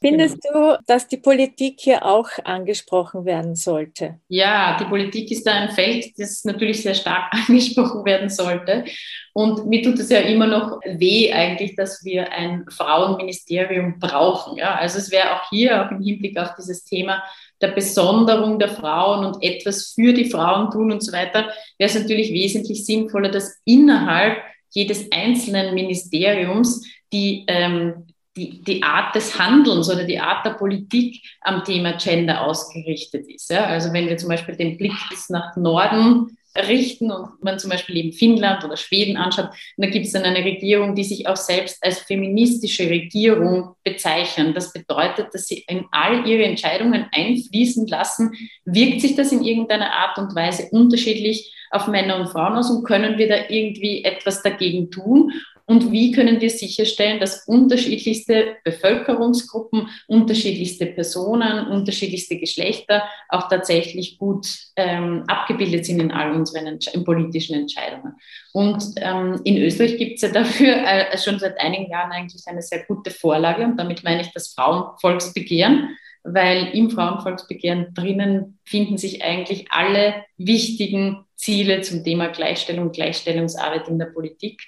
Findest 0.00 0.38
du, 0.44 0.78
dass 0.86 1.08
die 1.08 1.16
Politik 1.16 1.80
hier 1.80 2.04
auch 2.04 2.28
angesprochen 2.44 3.24
werden 3.24 3.56
sollte? 3.56 4.20
Ja, 4.28 4.76
die 4.78 4.84
Politik 4.84 5.30
ist 5.30 5.46
da 5.46 5.52
ein 5.54 5.70
Feld, 5.70 6.12
das 6.18 6.44
natürlich 6.44 6.82
sehr 6.82 6.94
stark 6.94 7.32
angesprochen 7.48 8.04
werden 8.04 8.28
sollte. 8.28 8.84
Und 9.32 9.66
mir 9.66 9.82
tut 9.82 9.98
es 9.98 10.10
ja 10.10 10.20
immer 10.20 10.46
noch 10.46 10.80
weh 10.84 11.32
eigentlich, 11.32 11.74
dass 11.74 12.04
wir 12.04 12.32
ein 12.32 12.64
Frauenministerium 12.70 13.98
brauchen. 13.98 14.56
Ja, 14.56 14.74
also 14.74 14.98
es 14.98 15.10
wäre 15.10 15.36
auch 15.36 15.48
hier, 15.50 15.84
auch 15.84 15.90
im 15.90 16.02
Hinblick 16.02 16.38
auf 16.38 16.54
dieses 16.56 16.84
Thema 16.84 17.22
der 17.60 17.68
Besonderung 17.68 18.58
der 18.58 18.68
Frauen 18.68 19.24
und 19.24 19.42
etwas 19.42 19.92
für 19.94 20.12
die 20.12 20.30
Frauen 20.30 20.70
tun 20.70 20.92
und 20.92 21.02
so 21.02 21.12
weiter, 21.12 21.50
wäre 21.76 21.90
es 21.90 21.94
natürlich 21.94 22.32
wesentlich 22.32 22.84
sinnvoller, 22.84 23.30
dass 23.30 23.60
innerhalb 23.64 24.38
jedes 24.70 25.10
einzelnen 25.10 25.74
Ministeriums 25.74 26.86
die 27.12 27.44
ähm, 27.48 28.06
die, 28.38 28.62
die 28.62 28.82
Art 28.82 29.14
des 29.14 29.38
Handelns 29.38 29.90
oder 29.90 30.04
die 30.04 30.20
Art 30.20 30.46
der 30.46 30.50
Politik 30.50 31.22
am 31.40 31.64
Thema 31.64 31.92
Gender 31.94 32.44
ausgerichtet 32.44 33.26
ist. 33.28 33.50
Ja? 33.50 33.64
Also 33.64 33.92
wenn 33.92 34.08
wir 34.08 34.16
zum 34.16 34.28
Beispiel 34.28 34.56
den 34.56 34.76
Blick 34.76 34.94
bis 35.10 35.28
nach 35.28 35.56
Norden 35.56 36.38
richten 36.56 37.10
und 37.10 37.42
man 37.42 37.58
zum 37.58 37.70
Beispiel 37.70 37.96
eben 37.96 38.12
Finnland 38.12 38.64
oder 38.64 38.76
Schweden 38.76 39.16
anschaut, 39.16 39.50
da 39.76 39.88
gibt 39.88 40.06
es 40.06 40.12
dann 40.12 40.22
eine 40.22 40.44
Regierung, 40.44 40.94
die 40.94 41.04
sich 41.04 41.26
auch 41.26 41.36
selbst 41.36 41.84
als 41.84 42.00
feministische 42.00 42.88
Regierung 42.88 43.74
bezeichnen. 43.84 44.54
Das 44.54 44.72
bedeutet, 44.72 45.28
dass 45.32 45.46
sie 45.46 45.64
in 45.68 45.84
all 45.90 46.26
ihre 46.26 46.44
Entscheidungen 46.44 47.06
einfließen 47.12 47.86
lassen, 47.86 48.32
wirkt 48.64 49.00
sich 49.00 49.14
das 49.14 49.32
in 49.32 49.44
irgendeiner 49.44 49.92
Art 49.92 50.18
und 50.18 50.34
Weise 50.34 50.68
unterschiedlich 50.70 51.54
auf 51.70 51.86
Männer 51.86 52.16
und 52.16 52.28
Frauen 52.28 52.56
aus 52.56 52.70
und 52.70 52.84
können 52.84 53.18
wir 53.18 53.28
da 53.28 53.36
irgendwie 53.48 54.04
etwas 54.04 54.42
dagegen 54.42 54.90
tun? 54.90 55.32
Und 55.68 55.92
wie 55.92 56.12
können 56.12 56.40
wir 56.40 56.48
sicherstellen, 56.48 57.20
dass 57.20 57.46
unterschiedlichste 57.46 58.56
Bevölkerungsgruppen, 58.64 59.90
unterschiedlichste 60.06 60.86
Personen, 60.86 61.66
unterschiedlichste 61.66 62.38
Geschlechter 62.38 63.04
auch 63.28 63.50
tatsächlich 63.50 64.16
gut 64.16 64.46
ähm, 64.76 65.24
abgebildet 65.26 65.84
sind 65.84 66.00
in 66.00 66.10
all 66.10 66.32
unseren 66.32 66.66
Entsch 66.66 66.88
in 66.94 67.04
politischen 67.04 67.54
Entscheidungen? 67.54 68.14
Und 68.54 68.82
ähm, 68.96 69.42
in 69.44 69.58
Österreich 69.58 69.98
gibt 69.98 70.16
es 70.16 70.22
ja 70.22 70.30
dafür 70.30 70.74
äh, 70.86 71.18
schon 71.18 71.38
seit 71.38 71.60
einigen 71.60 71.90
Jahren 71.90 72.12
eigentlich 72.12 72.46
eine 72.46 72.62
sehr 72.62 72.84
gute 72.84 73.10
Vorlage. 73.10 73.64
Und 73.64 73.76
damit 73.76 74.02
meine 74.02 74.22
ich 74.22 74.32
das 74.32 74.54
Frauenvolksbegehren 74.54 75.90
weil 76.24 76.74
im 76.74 76.90
Frauenvolksbegehren 76.90 77.94
drinnen 77.94 78.58
finden 78.64 78.98
sich 78.98 79.22
eigentlich 79.22 79.70
alle 79.70 80.24
wichtigen 80.36 81.24
Ziele 81.36 81.80
zum 81.82 82.04
Thema 82.04 82.28
Gleichstellung, 82.28 82.92
Gleichstellungsarbeit 82.92 83.88
in 83.88 83.98
der 83.98 84.06
Politik. 84.06 84.62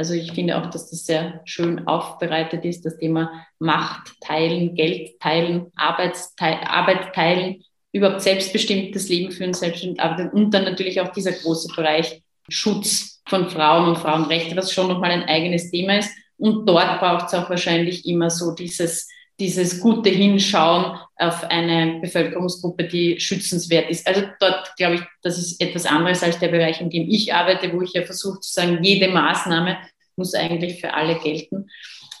Also 0.00 0.14
ich 0.14 0.32
finde 0.32 0.56
auch, 0.56 0.70
dass 0.70 0.88
das 0.88 1.04
sehr 1.04 1.42
schön 1.44 1.86
aufbereitet 1.86 2.64
ist, 2.64 2.86
das 2.86 2.96
Thema 2.96 3.44
Macht 3.58 4.18
teilen, 4.22 4.74
Geld 4.74 5.20
teilen, 5.20 5.66
Arbeitsteil, 5.76 6.54
Arbeit 6.64 7.14
teilen, 7.14 7.62
überhaupt 7.92 8.22
selbstbestimmtes 8.22 9.10
Leben 9.10 9.30
führen, 9.30 9.52
selbstbestimmt 9.52 10.00
arbeiten 10.00 10.30
und 10.30 10.54
dann 10.54 10.64
natürlich 10.64 11.02
auch 11.02 11.12
dieser 11.12 11.32
große 11.32 11.74
Bereich 11.76 12.22
Schutz 12.48 13.20
von 13.28 13.50
Frauen 13.50 13.90
und 13.90 13.98
Frauenrechte, 13.98 14.56
was 14.56 14.72
schon 14.72 14.88
nochmal 14.88 15.10
ein 15.10 15.24
eigenes 15.24 15.70
Thema 15.70 15.98
ist. 15.98 16.10
Und 16.38 16.66
dort 16.66 16.98
braucht 16.98 17.26
es 17.26 17.34
auch 17.34 17.50
wahrscheinlich 17.50 18.06
immer 18.06 18.30
so 18.30 18.54
dieses, 18.54 19.06
dieses 19.40 19.80
gute 19.80 20.10
Hinschauen 20.10 20.98
auf 21.16 21.44
eine 21.44 21.98
Bevölkerungsgruppe, 22.00 22.84
die 22.84 23.18
schützenswert 23.18 23.90
ist. 23.90 24.06
Also 24.06 24.22
dort 24.38 24.76
glaube 24.76 24.96
ich, 24.96 25.00
das 25.22 25.38
ist 25.38 25.60
etwas 25.60 25.86
anderes 25.86 26.22
als 26.22 26.38
der 26.38 26.48
Bereich, 26.48 26.80
in 26.80 26.90
dem 26.90 27.08
ich 27.08 27.34
arbeite, 27.34 27.72
wo 27.72 27.82
ich 27.82 27.92
ja 27.92 28.02
versuche 28.02 28.40
zu 28.40 28.52
sagen, 28.52 28.84
jede 28.84 29.08
Maßnahme 29.08 29.78
muss 30.16 30.34
eigentlich 30.34 30.80
für 30.80 30.92
alle 30.94 31.18
gelten. 31.18 31.68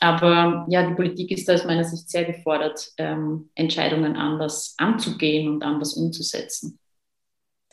Aber 0.00 0.66
ja, 0.70 0.88
die 0.88 0.94
Politik 0.94 1.30
ist 1.30 1.46
da 1.46 1.54
aus 1.54 1.64
meiner 1.64 1.84
Sicht 1.84 2.08
sehr 2.08 2.24
gefordert, 2.24 2.88
ähm, 2.96 3.50
Entscheidungen 3.54 4.16
anders 4.16 4.74
anzugehen 4.78 5.48
und 5.48 5.62
anders 5.62 5.94
umzusetzen. 5.94 6.78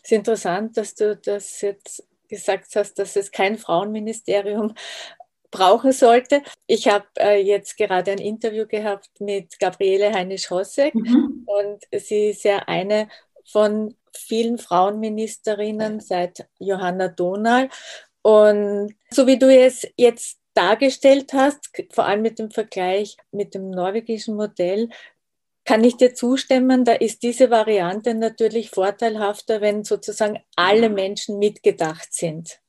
Es 0.04 0.12
ist 0.12 0.18
interessant, 0.18 0.76
dass 0.76 0.94
du 0.94 1.16
das 1.16 1.62
jetzt 1.62 2.04
gesagt 2.28 2.76
hast, 2.76 3.00
dass 3.00 3.16
es 3.16 3.32
kein 3.32 3.58
Frauenministerium 3.58 4.74
brauchen 5.52 5.92
sollte. 5.92 6.42
Ich 6.66 6.88
habe 6.88 7.06
äh, 7.20 7.42
jetzt 7.42 7.78
gerade 7.78 8.12
ein 8.12 8.18
Interview 8.18 8.66
gehabt 8.66 9.10
mit 9.20 9.60
Gabriele 9.60 10.14
Heinisch-Hossek 10.14 10.94
mhm. 10.96 11.46
und 11.46 11.84
sie 12.02 12.30
ist 12.30 12.44
ja 12.44 12.60
eine 12.68 13.08
von 13.46 13.96
vielen 14.14 14.58
Frauenministerinnen 14.58 16.00
seit 16.00 16.48
Johanna 16.60 17.08
Donal. 17.08 17.70
Und 18.22 18.94
so 19.10 19.26
wie 19.26 19.40
du 19.40 19.48
es 19.48 19.88
jetzt 19.96 20.40
dargestellt 20.54 21.34
hast, 21.34 21.70
vor 21.92 22.06
allem 22.06 22.24
mit 22.24 22.40
dem 22.40 22.52
Vergleich 22.52 23.16
mit 23.32 23.54
dem 23.54 23.70
norwegischen 23.70 24.36
Modell, 24.36 24.90
kann 25.66 25.84
ich 25.84 25.98
dir 25.98 26.14
zustimmen, 26.14 26.86
da 26.86 26.94
ist 26.94 27.24
diese 27.24 27.52
Variante 27.52 28.14
natürlich 28.14 28.70
vorteilhafter, 28.70 29.60
wenn 29.60 29.84
sozusagen 29.84 30.40
alle 30.56 30.90
Menschen 30.90 31.40
mitgedacht 31.40 32.14
sind. 32.14 32.62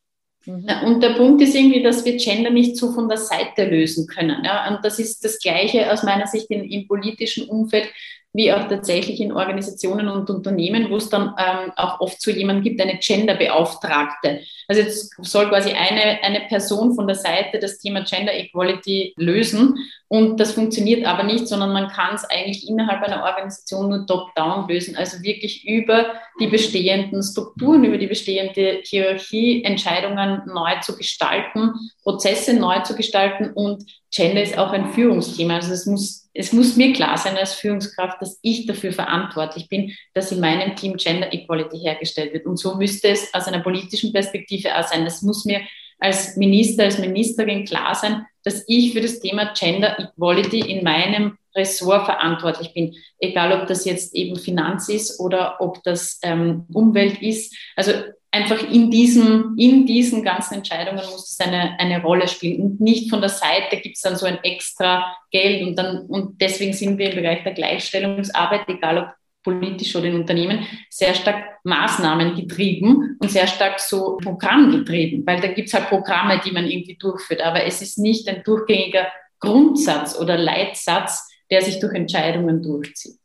Ja, 0.44 0.82
und 0.86 1.02
der 1.02 1.10
Punkt 1.10 1.42
ist 1.42 1.54
irgendwie, 1.54 1.82
dass 1.82 2.04
wir 2.04 2.16
Gender 2.16 2.50
nicht 2.50 2.76
so 2.76 2.92
von 2.92 3.08
der 3.08 3.18
Seite 3.18 3.64
lösen 3.64 4.06
können. 4.06 4.44
Ja? 4.44 4.68
Und 4.68 4.84
das 4.84 4.98
ist 4.98 5.24
das 5.24 5.38
Gleiche 5.38 5.92
aus 5.92 6.02
meiner 6.02 6.26
Sicht 6.26 6.50
in, 6.50 6.64
im 6.64 6.86
politischen 6.86 7.48
Umfeld 7.48 7.88
wie 8.32 8.52
auch 8.52 8.68
tatsächlich 8.68 9.20
in 9.20 9.32
Organisationen 9.32 10.08
und 10.08 10.28
Unternehmen, 10.28 10.90
wo 10.90 10.96
es 10.96 11.08
dann 11.08 11.34
ähm, 11.38 11.72
auch 11.76 12.00
oft 12.00 12.20
so 12.20 12.30
jemanden 12.30 12.62
gibt, 12.62 12.80
eine 12.80 12.98
Genderbeauftragte. 12.98 14.40
Also 14.68 14.82
jetzt 14.82 15.14
soll 15.22 15.48
quasi 15.48 15.70
eine, 15.70 16.22
eine 16.22 16.40
Person 16.48 16.94
von 16.94 17.06
der 17.06 17.16
Seite 17.16 17.58
das 17.58 17.78
Thema 17.78 18.04
Gender 18.04 18.34
Equality 18.34 19.14
lösen 19.16 19.76
und 20.08 20.40
das 20.40 20.52
funktioniert 20.52 21.06
aber 21.06 21.22
nicht, 21.22 21.48
sondern 21.48 21.72
man 21.72 21.88
kann 21.88 22.14
es 22.14 22.24
eigentlich 22.24 22.66
innerhalb 22.66 23.02
einer 23.02 23.24
Organisation 23.24 23.90
nur 23.90 24.06
top-down 24.06 24.68
lösen, 24.68 24.96
also 24.96 25.22
wirklich 25.22 25.66
über 25.66 26.14
die 26.40 26.46
bestehenden 26.46 27.22
Strukturen, 27.22 27.84
über 27.84 27.98
die 27.98 28.06
bestehende 28.06 28.80
Hierarchie 28.84 29.64
Entscheidungen 29.64 30.42
neu 30.46 30.80
zu 30.80 30.96
gestalten, 30.96 31.72
Prozesse 32.02 32.54
neu 32.54 32.80
zu 32.80 32.94
gestalten 32.94 33.52
und 33.52 33.84
Gender 34.10 34.42
ist 34.42 34.56
auch 34.56 34.72
ein 34.72 34.92
Führungsthema. 34.92 35.56
Also 35.56 35.72
es 35.72 35.86
muss, 35.86 36.28
es 36.32 36.52
muss 36.52 36.76
mir 36.76 36.92
klar 36.92 37.18
sein 37.18 37.36
als 37.36 37.54
Führungskraft, 37.54 38.20
dass 38.22 38.38
ich 38.42 38.66
dafür 38.66 38.92
verantwortlich 38.92 39.68
bin, 39.68 39.94
dass 40.14 40.32
in 40.32 40.40
meinem 40.40 40.76
Team 40.76 40.96
Gender 40.96 41.32
Equality 41.32 41.78
hergestellt 41.78 42.32
wird. 42.32 42.46
Und 42.46 42.58
so 42.58 42.76
müsste 42.76 43.08
es 43.08 43.32
aus 43.34 43.46
einer 43.46 43.60
politischen 43.60 44.12
Perspektive 44.12 44.76
auch 44.76 44.86
sein. 44.86 45.06
Es 45.06 45.22
muss 45.22 45.44
mir 45.44 45.60
als 45.98 46.36
Minister, 46.36 46.84
als 46.84 46.98
Ministerin 46.98 47.64
klar 47.64 47.94
sein, 47.94 48.24
dass 48.44 48.64
ich 48.66 48.92
für 48.92 49.00
das 49.00 49.20
Thema 49.20 49.52
Gender 49.52 49.98
Equality 49.98 50.60
in 50.60 50.84
meinem 50.84 51.36
Ressort 51.54 52.06
verantwortlich 52.06 52.72
bin. 52.72 52.94
Egal, 53.18 53.60
ob 53.60 53.66
das 53.66 53.84
jetzt 53.84 54.14
eben 54.14 54.36
Finanz 54.36 54.88
ist 54.88 55.18
oder 55.20 55.60
ob 55.60 55.82
das 55.82 56.18
ähm, 56.22 56.66
Umwelt 56.72 57.20
ist. 57.20 57.54
Also 57.74 57.92
einfach 58.30 58.62
in 58.62 58.90
diesen, 58.90 59.56
in 59.56 59.86
diesen 59.86 60.22
ganzen 60.22 60.54
Entscheidungen 60.54 61.04
muss 61.06 61.30
es 61.30 61.40
eine, 61.40 61.78
eine 61.78 62.02
Rolle 62.02 62.28
spielen 62.28 62.62
und 62.62 62.80
nicht 62.80 63.10
von 63.10 63.20
der 63.20 63.30
Seite 63.30 63.78
gibt 63.78 63.96
es 63.96 64.02
dann 64.02 64.16
so 64.16 64.26
ein 64.26 64.38
extra 64.42 65.16
Geld 65.30 65.66
und 65.66 65.76
dann, 65.76 66.06
und 66.06 66.40
deswegen 66.40 66.72
sind 66.72 66.98
wir 66.98 67.10
im 67.10 67.22
Bereich 67.22 67.42
der 67.42 67.54
Gleichstellungsarbeit, 67.54 68.68
egal 68.68 68.98
ob 68.98 69.08
politisch 69.42 69.96
oder 69.96 70.06
in 70.06 70.16
Unternehmen, 70.16 70.66
sehr 70.90 71.14
stark 71.14 71.58
Maßnahmen 71.64 72.34
getrieben 72.34 73.16
und 73.18 73.30
sehr 73.30 73.46
stark 73.46 73.80
so 73.80 74.18
Programm 74.18 74.70
getrieben, 74.70 75.26
weil 75.26 75.40
da 75.40 75.48
gibt 75.48 75.68
es 75.68 75.74
halt 75.74 75.88
Programme, 75.88 76.40
die 76.44 76.50
man 76.50 76.66
irgendwie 76.66 76.96
durchführt, 76.96 77.40
aber 77.40 77.64
es 77.64 77.80
ist 77.80 77.98
nicht 77.98 78.28
ein 78.28 78.42
durchgängiger 78.44 79.06
Grundsatz 79.40 80.18
oder 80.18 80.36
Leitsatz, 80.36 81.26
der 81.50 81.62
sich 81.62 81.80
durch 81.80 81.94
Entscheidungen 81.94 82.62
durchzieht. 82.62 83.18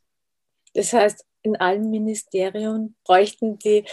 Das 0.74 0.94
heißt, 0.94 1.26
in 1.44 1.56
allen 1.58 1.90
Ministerien 1.90 2.96
bräuchten 3.06 3.60
die 3.60 3.84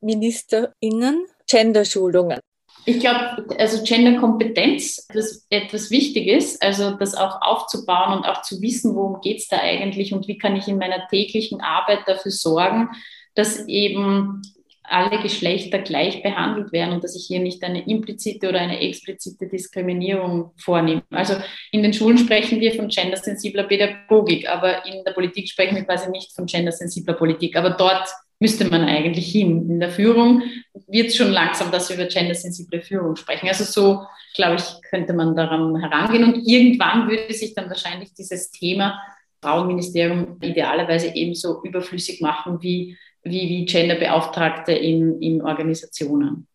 MinisterInnen 0.00 1.26
Genderschulungen. 1.48 2.40
Ich 2.88 3.00
glaube, 3.00 3.46
also 3.58 3.82
Genderkompetenz 3.82 5.08
ist 5.12 5.46
etwas 5.50 5.90
Wichtiges, 5.90 6.60
also 6.60 6.92
das 6.92 7.16
auch 7.16 7.42
aufzubauen 7.42 8.18
und 8.18 8.24
auch 8.24 8.42
zu 8.42 8.60
wissen, 8.62 8.94
worum 8.94 9.20
geht 9.20 9.38
es 9.38 9.48
da 9.48 9.58
eigentlich 9.58 10.12
und 10.12 10.28
wie 10.28 10.38
kann 10.38 10.54
ich 10.54 10.68
in 10.68 10.78
meiner 10.78 11.08
täglichen 11.08 11.60
Arbeit 11.60 12.00
dafür 12.06 12.30
sorgen, 12.30 12.90
dass 13.34 13.66
eben 13.66 14.42
alle 14.88 15.22
Geschlechter 15.22 15.78
gleich 15.78 16.22
behandelt 16.22 16.72
werden 16.72 16.94
und 16.94 17.04
dass 17.04 17.16
ich 17.16 17.26
hier 17.26 17.40
nicht 17.40 17.62
eine 17.62 17.86
implizite 17.86 18.48
oder 18.48 18.60
eine 18.60 18.80
explizite 18.80 19.46
Diskriminierung 19.46 20.52
vornehme. 20.56 21.02
Also 21.10 21.34
in 21.72 21.82
den 21.82 21.92
Schulen 21.92 22.18
sprechen 22.18 22.60
wir 22.60 22.74
von 22.74 22.88
gendersensibler 22.88 23.64
Pädagogik, 23.64 24.48
aber 24.48 24.86
in 24.86 25.04
der 25.04 25.12
Politik 25.12 25.48
sprechen 25.48 25.76
wir 25.76 25.84
quasi 25.84 26.10
nicht 26.10 26.34
von 26.34 26.46
gendersensibler 26.46 27.14
Politik. 27.14 27.56
Aber 27.56 27.70
dort 27.70 28.08
müsste 28.38 28.64
man 28.66 28.82
eigentlich 28.82 29.30
hin. 29.30 29.68
In 29.70 29.80
der 29.80 29.90
Führung 29.90 30.42
wird 30.86 31.08
es 31.08 31.16
schon 31.16 31.32
langsam, 31.32 31.70
dass 31.70 31.88
wir 31.88 31.96
über 31.96 32.06
gendersensible 32.06 32.82
Führung 32.82 33.16
sprechen. 33.16 33.48
Also 33.48 33.64
so, 33.64 34.06
glaube 34.34 34.56
ich, 34.56 34.90
könnte 34.90 35.14
man 35.14 35.34
daran 35.34 35.76
herangehen 35.76 36.24
und 36.24 36.46
irgendwann 36.46 37.08
würde 37.08 37.32
sich 37.32 37.54
dann 37.54 37.68
wahrscheinlich 37.68 38.12
dieses 38.14 38.50
Thema 38.50 39.00
Frauenministerium 39.42 40.38
idealerweise 40.42 41.14
ebenso 41.14 41.62
überflüssig 41.62 42.20
machen 42.20 42.60
wie 42.62 42.96
wie, 43.26 43.48
wie 43.48 43.66
Genderbeauftragte 43.66 44.72
in, 44.72 45.20
in 45.20 45.42
Organisationen. 45.42 46.46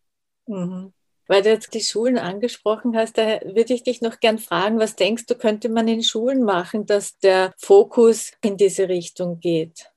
Mhm. 0.46 0.92
Weil 1.28 1.42
du 1.42 1.50
jetzt 1.50 1.72
die 1.72 1.80
Schulen 1.80 2.18
angesprochen 2.18 2.96
hast, 2.96 3.16
da 3.16 3.40
würde 3.42 3.74
ich 3.74 3.84
dich 3.84 4.02
noch 4.02 4.20
gern 4.20 4.38
fragen, 4.38 4.78
was 4.78 4.96
denkst 4.96 5.26
du, 5.26 5.34
könnte 5.34 5.68
man 5.68 5.88
in 5.88 6.02
Schulen 6.02 6.42
machen, 6.42 6.84
dass 6.84 7.18
der 7.18 7.54
Fokus 7.58 8.32
in 8.42 8.56
diese 8.56 8.88
Richtung 8.88 9.40
geht? 9.40 9.90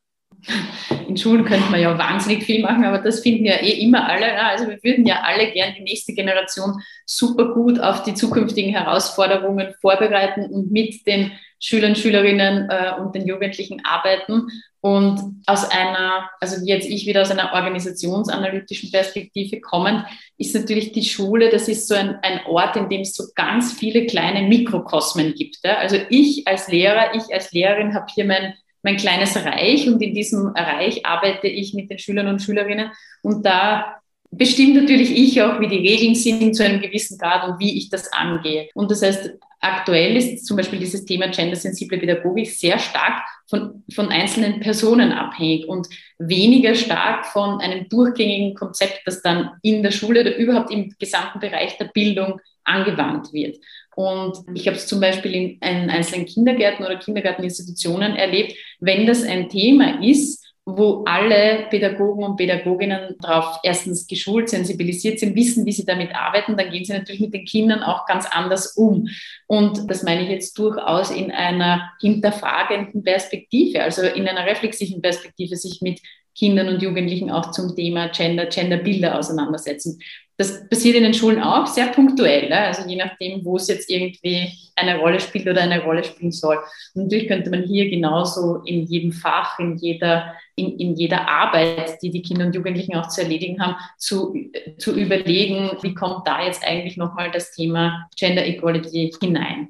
In 1.07 1.17
Schulen 1.17 1.45
könnte 1.45 1.69
man 1.71 1.79
ja 1.79 1.97
wahnsinnig 1.97 2.43
viel 2.43 2.61
machen, 2.61 2.83
aber 2.85 2.99
das 2.99 3.21
finden 3.21 3.45
ja 3.45 3.55
eh 3.55 3.83
immer 3.83 4.07
alle. 4.09 4.41
Also 4.43 4.67
wir 4.67 4.81
würden 4.83 5.05
ja 5.05 5.21
alle 5.23 5.51
gern 5.51 5.73
die 5.77 5.83
nächste 5.83 6.13
Generation 6.13 6.81
super 7.05 7.53
gut 7.53 7.79
auf 7.79 8.03
die 8.03 8.13
zukünftigen 8.13 8.71
Herausforderungen 8.71 9.73
vorbereiten 9.81 10.45
und 10.45 10.71
mit 10.71 11.05
den 11.07 11.31
Schülern, 11.59 11.95
Schülerinnen 11.95 12.69
äh, 12.69 12.93
und 12.99 13.15
den 13.15 13.27
Jugendlichen 13.27 13.81
arbeiten. 13.83 14.47
Und 14.81 15.41
aus 15.47 15.67
einer, 15.67 16.29
also 16.39 16.63
jetzt 16.63 16.87
ich 16.87 17.07
wieder 17.07 17.23
aus 17.23 17.31
einer 17.31 17.53
organisationsanalytischen 17.53 18.91
Perspektive 18.91 19.59
kommend, 19.59 20.05
ist 20.37 20.53
natürlich 20.53 20.91
die 20.91 21.03
Schule, 21.03 21.49
das 21.49 21.67
ist 21.67 21.87
so 21.87 21.95
ein, 21.95 22.19
ein 22.21 22.41
Ort, 22.45 22.75
in 22.75 22.87
dem 22.89 23.01
es 23.01 23.15
so 23.15 23.23
ganz 23.33 23.73
viele 23.73 24.05
kleine 24.05 24.47
Mikrokosmen 24.47 25.33
gibt. 25.33 25.57
Also 25.65 25.97
ich 26.09 26.47
als 26.47 26.67
Lehrer, 26.67 27.15
ich 27.15 27.33
als 27.33 27.51
Lehrerin 27.51 27.95
habe 27.95 28.05
hier 28.13 28.25
mein, 28.25 28.53
mein 28.85 28.97
kleines 28.97 29.35
Reich 29.35 29.87
und 29.87 29.99
in 29.99 30.13
diesem 30.13 30.49
Reich 30.49 31.03
arbeite 31.07 31.47
ich 31.47 31.73
mit 31.73 31.89
den 31.89 31.97
Schülern 31.97 32.27
und 32.27 32.39
Schülerinnen 32.39 32.91
und 33.23 33.43
da 33.43 33.95
bestimmt 34.29 34.75
natürlich 34.75 35.09
ich 35.09 35.41
auch, 35.41 35.59
wie 35.59 35.67
die 35.67 35.87
Regeln 35.87 36.13
sind 36.13 36.55
zu 36.55 36.63
einem 36.63 36.79
gewissen 36.79 37.17
Grad 37.17 37.49
und 37.49 37.59
wie 37.59 37.77
ich 37.77 37.89
das 37.89 38.13
angehe. 38.13 38.69
Und 38.75 38.91
das 38.91 39.01
heißt, 39.01 39.31
aktuell 39.59 40.15
ist 40.17 40.45
zum 40.45 40.57
Beispiel 40.57 40.77
dieses 40.77 41.03
Thema 41.03 41.29
gendersensible 41.29 41.97
Pädagogik 41.97 42.47
sehr 42.51 42.77
stark 42.77 43.23
von, 43.49 43.83
von 43.91 44.09
einzelnen 44.09 44.59
Personen 44.59 45.11
abhängig 45.11 45.67
und 45.67 45.87
weniger 46.19 46.75
stark 46.75 47.25
von 47.25 47.61
einem 47.61 47.89
durchgängigen 47.89 48.53
Konzept, 48.53 49.01
das 49.05 49.23
dann 49.23 49.51
in 49.63 49.81
der 49.81 49.91
Schule 49.91 50.21
oder 50.21 50.35
überhaupt 50.37 50.71
im 50.71 50.93
gesamten 50.99 51.39
Bereich 51.39 51.75
der 51.79 51.85
Bildung 51.85 52.39
angewandt 52.65 53.33
wird. 53.33 53.57
Und 53.95 54.37
ich 54.53 54.67
habe 54.67 54.77
es 54.77 54.87
zum 54.87 54.99
Beispiel 54.99 55.33
in 55.33 55.59
einzelnen 55.61 56.25
Kindergärten 56.25 56.85
oder 56.85 56.97
Kindergarteninstitutionen 56.97 58.15
erlebt, 58.15 58.55
wenn 58.79 59.07
das 59.07 59.23
ein 59.23 59.49
Thema 59.49 60.03
ist, 60.03 60.45
wo 60.65 61.03
alle 61.05 61.67
Pädagogen 61.69 62.23
und 62.23 62.37
Pädagoginnen 62.37 63.15
darauf 63.19 63.59
erstens 63.61 64.07
geschult, 64.07 64.49
sensibilisiert 64.49 65.19
sind, 65.19 65.35
wissen, 65.35 65.63
wie 65.65 65.71
sie 65.71 65.85
damit 65.85 66.15
arbeiten, 66.15 66.57
dann 66.57 66.71
gehen 66.71 66.83
sie 66.83 66.93
natürlich 66.93 67.21
mit 67.21 67.35
den 67.35 67.45
Kindern 67.45 67.83
auch 67.83 68.07
ganz 68.07 68.25
anders 68.25 68.75
um. 68.75 69.07
Und 69.45 69.89
das 69.89 70.01
meine 70.01 70.23
ich 70.23 70.29
jetzt 70.29 70.57
durchaus 70.57 71.11
in 71.11 71.31
einer 71.31 71.91
hinterfragenden 72.01 73.03
Perspektive, 73.03 73.83
also 73.83 74.01
in 74.01 74.27
einer 74.27 74.47
reflexiven 74.47 75.03
Perspektive, 75.03 75.55
sich 75.55 75.81
mit 75.81 76.01
Kindern 76.35 76.67
und 76.67 76.81
Jugendlichen 76.81 77.29
auch 77.29 77.51
zum 77.51 77.75
Thema 77.75 78.09
Gender, 78.09 78.47
Genderbilder 78.47 79.17
auseinandersetzen. 79.17 79.99
Das 80.37 80.67
passiert 80.67 80.97
in 80.97 81.03
den 81.03 81.13
Schulen 81.13 81.41
auch 81.41 81.65
sehr 81.65 81.87
punktuell, 81.87 82.51
also 82.51 82.87
je 82.87 82.97
nachdem, 82.97 83.45
wo 83.45 83.55
es 83.55 83.69
jetzt 83.69 83.89
irgendwie 83.89 84.51
eine 84.75 84.99
Rolle 84.99 85.21
spielt 85.21 85.47
oder 85.47 85.61
eine 85.61 85.81
Rolle 85.81 86.03
spielen 86.03 86.31
soll. 86.33 86.57
Und 86.93 87.03
natürlich 87.03 87.29
könnte 87.29 87.49
man 87.49 87.63
hier 87.63 87.89
genauso 87.89 88.57
in 88.65 88.85
jedem 88.85 89.13
Fach, 89.13 89.57
in 89.59 89.77
jeder, 89.77 90.33
in, 90.55 90.77
in 90.77 90.95
jeder 90.95 91.27
Arbeit, 91.29 92.01
die 92.01 92.11
die 92.11 92.21
Kinder 92.21 92.45
und 92.45 92.55
Jugendlichen 92.55 92.95
auch 92.95 93.07
zu 93.07 93.21
erledigen 93.21 93.61
haben, 93.61 93.75
zu, 93.97 94.35
zu 94.77 94.93
überlegen, 94.93 95.71
wie 95.81 95.93
kommt 95.93 96.27
da 96.27 96.43
jetzt 96.43 96.65
eigentlich 96.65 96.97
nochmal 96.97 97.31
das 97.31 97.51
Thema 97.53 98.09
Gender 98.17 98.45
Equality 98.45 99.13
hinein. 99.21 99.69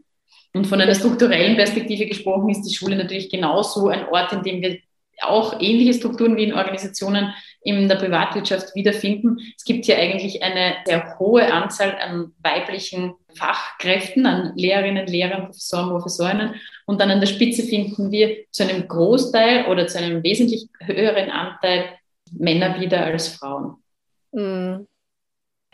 Und 0.55 0.65
von 0.65 0.81
einer 0.81 0.95
strukturellen 0.95 1.57
Perspektive 1.57 2.07
gesprochen 2.07 2.49
ist 2.49 2.63
die 2.63 2.73
Schule 2.73 2.95
natürlich 2.95 3.29
genauso 3.29 3.89
ein 3.89 4.07
Ort, 4.07 4.31
in 4.33 4.41
dem 4.41 4.61
wir 4.61 4.79
auch 5.21 5.59
ähnliche 5.59 5.93
Strukturen 5.93 6.35
wie 6.37 6.45
in 6.45 6.53
Organisationen 6.53 7.33
in 7.65 7.89
der 7.89 7.95
Privatwirtschaft 7.95 8.75
wiederfinden. 8.75 9.39
Es 9.57 9.65
gibt 9.65 9.85
hier 9.85 9.97
eigentlich 9.97 10.43
eine 10.43 10.75
sehr 10.85 11.17
hohe 11.17 11.51
Anzahl 11.51 11.97
an 11.99 12.31
weiblichen 12.43 13.15
Fachkräften, 13.35 14.25
an 14.27 14.53
Lehrerinnen, 14.55 15.07
Lehrern, 15.07 15.45
Professoren, 15.45 15.89
Professorinnen. 15.89 16.55
Und 16.85 17.01
dann 17.01 17.09
an 17.09 17.19
der 17.19 17.27
Spitze 17.27 17.63
finden 17.63 18.11
wir 18.11 18.45
zu 18.51 18.63
einem 18.63 18.87
Großteil 18.87 19.65
oder 19.65 19.87
zu 19.87 19.97
einem 19.97 20.23
wesentlich 20.23 20.67
höheren 20.79 21.31
Anteil 21.31 21.89
Männer 22.31 22.79
wieder 22.79 23.03
als 23.03 23.29
Frauen. 23.29 23.77
Hm. 24.31 24.87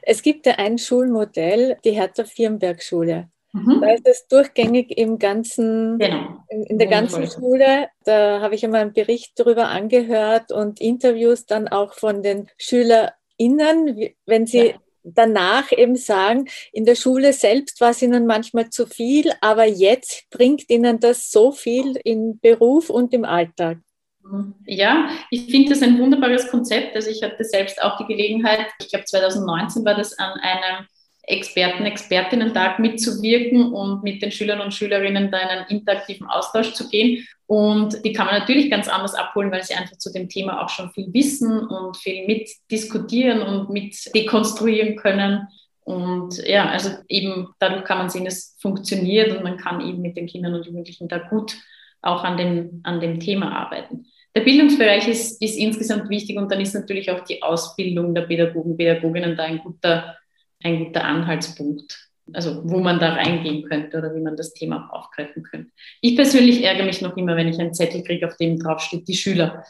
Es 0.02 0.22
gibt 0.22 0.46
ja 0.46 0.54
ein 0.54 0.78
Schulmodell, 0.78 1.78
die 1.84 1.92
Hertha-Firnberg-Schule. 1.92 3.30
Mhm. 3.54 3.82
Da 3.82 3.92
ist 3.92 4.08
es 4.08 4.28
durchgängig 4.28 4.98
im 4.98 5.20
ganzen, 5.20 6.00
genau. 6.00 6.44
in, 6.50 6.64
in, 6.64 6.78
der 6.78 6.88
ganzen 6.88 7.30
Schule. 7.30 7.90
Da 8.06 8.40
habe 8.40 8.56
ich 8.56 8.64
einmal 8.64 8.82
einen 8.82 8.94
Bericht 8.94 9.34
darüber 9.36 9.68
angehört 9.68 10.52
und 10.52 10.80
Interviews 10.80 11.46
dann 11.46 11.68
auch 11.68 11.94
von 11.94 12.24
den 12.24 12.48
SchülerInnen, 12.58 14.10
wenn 14.26 14.48
sie 14.48 14.68
ja. 14.68 14.74
danach 15.04 15.72
eben 15.74 15.98
sagen, 15.98 16.48
in 16.72 16.86
der 16.86 16.96
Schule 16.96 17.34
selbst 17.34 17.82
war 17.82 17.90
es 17.90 18.02
ihnen 18.02 18.26
manchmal 18.26 18.70
zu 18.70 18.86
viel, 18.86 19.34
aber 19.42 19.66
jetzt 19.66 20.30
bringt 20.30 20.70
ihnen 20.70 21.02
das 21.02 21.30
so 21.30 21.52
viel 21.52 22.00
im 22.06 22.40
Beruf 22.40 22.90
und 22.90 23.14
im 23.14 23.26
Alltag. 23.26 23.80
Mhm. 24.24 24.56
Ja, 24.66 25.10
ich 25.30 25.52
finde 25.52 25.72
das 25.72 25.82
ein 25.82 26.00
wunderbares 26.00 26.48
Konzept. 26.48 26.96
Also 26.96 27.10
ich 27.10 27.22
hatte 27.22 27.44
selbst 27.44 27.82
auch 27.82 27.98
die 27.98 28.06
Gelegenheit, 28.06 28.68
ich 28.80 28.90
glaube 28.90 29.06
2019 29.06 29.84
war 29.84 29.96
das 29.96 30.18
an 30.18 30.40
einem 30.40 30.86
Experten, 31.32 31.86
Expertinnen-Tag 31.86 32.80
mitzuwirken 32.80 33.74
und 33.74 34.04
mit 34.04 34.22
den 34.22 34.32
Schülern 34.32 34.62
und 34.62 34.74
Schülerinnen 34.74 35.32
da 35.32 35.40
in 35.40 35.48
einen 35.48 35.68
interaktiven 35.68 36.28
Austausch 36.28 36.74
zu 36.74 36.90
gehen. 36.90 37.26
Und 37.48 38.06
die 38.06 38.14
kann 38.14 38.28
man 38.28 38.40
natürlich 38.40 38.70
ganz 38.70 38.88
anders 38.88 39.16
abholen, 39.16 39.52
weil 39.52 39.64
sie 39.64 39.74
einfach 39.74 39.98
zu 39.98 40.12
dem 40.12 40.30
Thema 40.30 40.64
auch 40.64 40.70
schon 40.70 40.92
viel 40.92 41.14
wissen 41.14 41.60
und 41.60 41.98
viel 41.98 42.26
mitdiskutieren 42.26 43.42
und 43.42 43.70
mit 43.70 43.96
dekonstruieren 44.16 44.96
können. 44.96 45.48
Und 45.84 46.38
ja, 46.48 46.70
also 46.70 46.92
eben 47.10 47.50
dadurch 47.60 47.84
kann 47.84 47.98
man 47.98 48.10
sehen, 48.10 48.26
es 48.26 48.56
funktioniert 48.62 49.36
und 49.36 49.44
man 49.44 49.58
kann 49.58 49.82
eben 49.82 50.02
mit 50.02 50.16
den 50.16 50.28
Kindern 50.28 50.54
und 50.54 50.66
Jugendlichen 50.66 51.08
da 51.08 51.18
gut 51.18 51.58
auch 52.02 52.24
an 52.24 52.38
dem, 52.38 52.82
an 52.84 53.00
dem 53.00 53.20
Thema 53.20 53.52
arbeiten. 53.52 54.06
Der 54.36 54.42
Bildungsbereich 54.42 55.08
ist, 55.08 55.42
ist 55.42 55.58
insgesamt 55.58 56.10
wichtig 56.10 56.38
und 56.38 56.50
dann 56.52 56.62
ist 56.62 56.74
natürlich 56.74 57.12
auch 57.12 57.24
die 57.26 57.44
Ausbildung 57.44 58.16
der 58.16 58.22
Pädagogen, 58.22 58.78
Pädagoginnen 58.78 59.36
da 59.36 59.44
ein 59.44 59.60
guter 59.60 60.18
ein 60.64 60.86
guter 60.86 61.04
Anhaltspunkt, 61.04 62.10
also 62.34 62.62
wo 62.64 62.80
man 62.80 63.00
da 63.00 63.14
reingehen 63.14 63.64
könnte 63.64 63.98
oder 63.98 64.16
wie 64.16 64.22
man 64.22 64.36
das 64.36 64.54
Thema 64.54 64.90
auch 64.90 65.00
aufgreifen 65.00 65.44
könnte. 65.44 65.72
Ich 66.02 66.16
persönlich 66.16 66.64
ärgere 66.64 66.86
mich 66.86 67.02
noch 67.02 67.18
immer, 67.18 67.36
wenn 67.36 67.48
ich 67.48 67.60
einen 67.60 67.74
Zettel 67.74 68.04
kriege, 68.04 68.28
auf 68.28 68.38
dem 68.38 68.60
drauf 68.60 68.82
steht, 68.82 69.08
die 69.08 69.16
Schüler. 69.16 69.64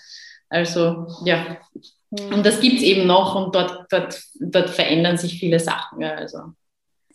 Also 0.49 1.07
ja, 1.25 1.57
mhm. 2.09 2.33
und 2.33 2.45
das 2.45 2.59
gibt 2.59 2.77
es 2.77 2.83
eben 2.83 3.07
noch 3.07 3.35
und 3.35 3.55
dort, 3.55 3.85
dort, 3.89 4.21
dort 4.39 4.69
verändern 4.69 5.17
sich 5.17 5.39
viele 5.39 5.59
Sachen. 5.59 6.01
Ja, 6.01 6.15
also. 6.15 6.39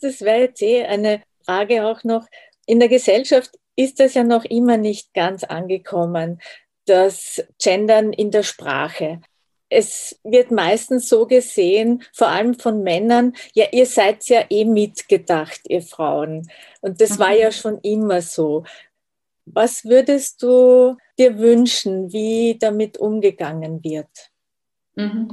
Das 0.00 0.20
wäre 0.22 0.40
jetzt 0.40 0.62
eh 0.62 0.84
eine 0.84 1.22
Frage 1.44 1.86
auch 1.86 2.02
noch. 2.04 2.26
In 2.66 2.80
der 2.80 2.88
Gesellschaft 2.88 3.50
ist 3.76 4.00
das 4.00 4.14
ja 4.14 4.24
noch 4.24 4.44
immer 4.44 4.78
nicht 4.78 5.12
ganz 5.12 5.44
angekommen, 5.44 6.40
das 6.86 7.44
Gendern 7.62 8.12
in 8.12 8.30
der 8.30 8.42
Sprache. 8.42 9.20
Es 9.68 10.18
wird 10.22 10.50
meistens 10.50 11.08
so 11.08 11.26
gesehen, 11.26 12.02
vor 12.12 12.28
allem 12.28 12.54
von 12.54 12.82
Männern, 12.82 13.34
ja, 13.54 13.66
ihr 13.72 13.86
seid 13.86 14.28
ja 14.28 14.44
eh 14.48 14.64
mitgedacht, 14.64 15.60
ihr 15.68 15.82
Frauen. 15.82 16.48
Und 16.80 17.00
das 17.00 17.18
mhm. 17.18 17.18
war 17.18 17.32
ja 17.32 17.50
schon 17.50 17.78
immer 17.82 18.22
so. 18.22 18.64
Was 19.44 19.84
würdest 19.84 20.42
du 20.42 20.96
dir 21.18 21.38
wünschen, 21.38 22.12
wie 22.12 22.56
damit 22.58 22.98
umgegangen 22.98 23.82
wird? 23.82 24.08
Mhm. 24.96 25.30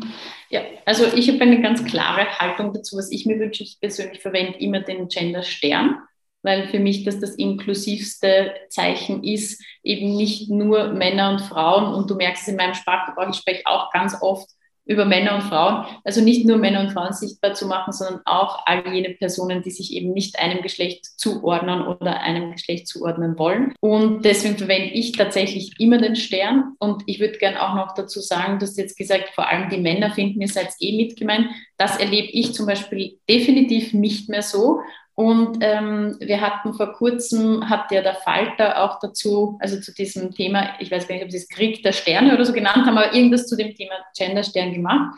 Ja, 0.50 0.62
also 0.86 1.06
ich 1.16 1.30
habe 1.30 1.42
eine 1.42 1.62
ganz 1.62 1.84
klare 1.86 2.38
Haltung 2.38 2.74
dazu, 2.74 2.98
was 2.98 3.12
ich 3.12 3.26
mir 3.26 3.40
wünsche. 3.40 3.64
Ich 3.64 3.80
persönlich 3.80 4.22
verwende 4.22 4.60
immer 4.60 4.82
den 4.82 5.08
Gender 5.08 5.42
Stern, 5.42 5.98
weil 6.44 6.68
für 6.68 6.80
mich 6.80 7.04
das 7.04 7.20
das 7.20 7.36
inklusivste 7.36 8.54
Zeichen 8.70 9.24
ist, 9.24 9.64
eben 9.82 10.16
nicht 10.16 10.50
nur 10.50 10.90
Männer 10.90 11.32
und 11.32 11.42
Frauen. 11.42 11.94
Und 11.94 12.10
du 12.10 12.16
merkst 12.16 12.44
es 12.44 12.50
in 12.50 12.58
meinem 12.58 12.76
Sprachgebrauch, 12.76 13.30
ich 13.30 13.38
spreche 13.38 13.64
auch 13.66 13.92
ganz 13.92 14.16
oft 14.22 14.50
über 14.86 15.06
Männer 15.06 15.36
und 15.36 15.44
Frauen, 15.44 15.86
also 16.04 16.22
nicht 16.22 16.46
nur 16.46 16.58
Männer 16.58 16.82
und 16.82 16.92
Frauen 16.92 17.14
sichtbar 17.14 17.54
zu 17.54 17.68
machen, 17.68 17.94
sondern 17.94 18.22
auch 18.26 18.66
all 18.66 18.94
jene 18.94 19.12
Personen, 19.12 19.62
die 19.62 19.72
sich 19.72 19.94
eben 19.94 20.12
nicht 20.12 20.40
einem 20.40 20.62
Geschlecht 20.62 21.06
zuordnen 21.06 21.88
oder 21.88 22.20
einem 22.20 22.52
Geschlecht 22.52 22.88
zuordnen 22.88 23.38
wollen. 23.40 23.74
Und 23.80 24.26
deswegen 24.26 24.58
verwende 24.58 24.90
ich 24.90 25.14
tatsächlich 25.14 25.80
immer 25.80 26.00
den 26.00 26.16
Stern. 26.16 26.76
Und 26.80 27.04
ich 27.06 27.20
würde 27.20 27.38
gerne 27.38 27.62
auch 27.62 27.76
noch 27.76 27.94
dazu 27.94 28.20
sagen, 28.20 28.60
dass 28.60 28.76
jetzt 28.76 28.98
gesagt, 28.98 29.30
vor 29.30 29.48
allem 29.48 29.70
die 29.70 29.80
Männer 29.80 30.12
finden, 30.12 30.42
ihr 30.42 30.50
seid 30.50 30.70
eh 30.80 30.98
mitgemeint. 30.98 31.48
Das 31.78 31.98
erlebe 31.98 32.28
ich 32.28 32.54
zum 32.54 32.66
Beispiel 32.66 33.20
definitiv 33.30 33.94
nicht 33.94 34.28
mehr 34.28 34.42
so. 34.42 34.82
Und 35.16 35.60
ähm, 35.62 36.18
wir 36.20 36.42
hatten 36.42 36.74
vor 36.74 36.94
kurzem, 36.94 37.70
hat 37.70 37.92
ja 37.92 38.02
der 38.02 38.16
Falter 38.16 38.84
auch 38.84 39.00
dazu, 39.00 39.58
also 39.60 39.80
zu 39.80 39.94
diesem 39.94 40.32
Thema, 40.34 40.76
ich 40.80 40.90
weiß 40.90 41.08
gar 41.08 41.16
nicht, 41.16 41.24
ob 41.24 41.32
sie 41.32 41.38
es 41.38 41.48
Krieg 41.48 41.84
der 41.84 41.92
Sterne 41.92 42.34
oder 42.34 42.46
so 42.46 42.54
genannt 42.54 42.86
haben, 42.86 42.98
aber 42.98 43.14
irgendwas 43.14 43.48
zu 43.48 43.56
dem 43.56 43.76
Thema 43.76 43.94
Genderstern 44.18 44.74
gemacht. 44.74 45.16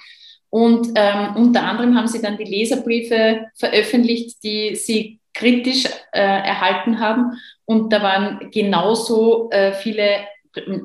Und 0.49 0.89
ähm, 0.95 1.35
unter 1.35 1.63
anderem 1.63 1.97
haben 1.97 2.07
sie 2.07 2.21
dann 2.21 2.37
die 2.37 2.43
Leserbriefe 2.43 3.47
veröffentlicht, 3.55 4.43
die 4.43 4.75
sie 4.75 5.19
kritisch 5.33 5.85
äh, 6.11 6.21
erhalten 6.21 6.99
haben. 6.99 7.33
Und 7.65 7.91
da 7.91 8.01
waren 8.01 8.51
genauso 8.51 9.49
äh, 9.51 9.73
viele 9.73 10.25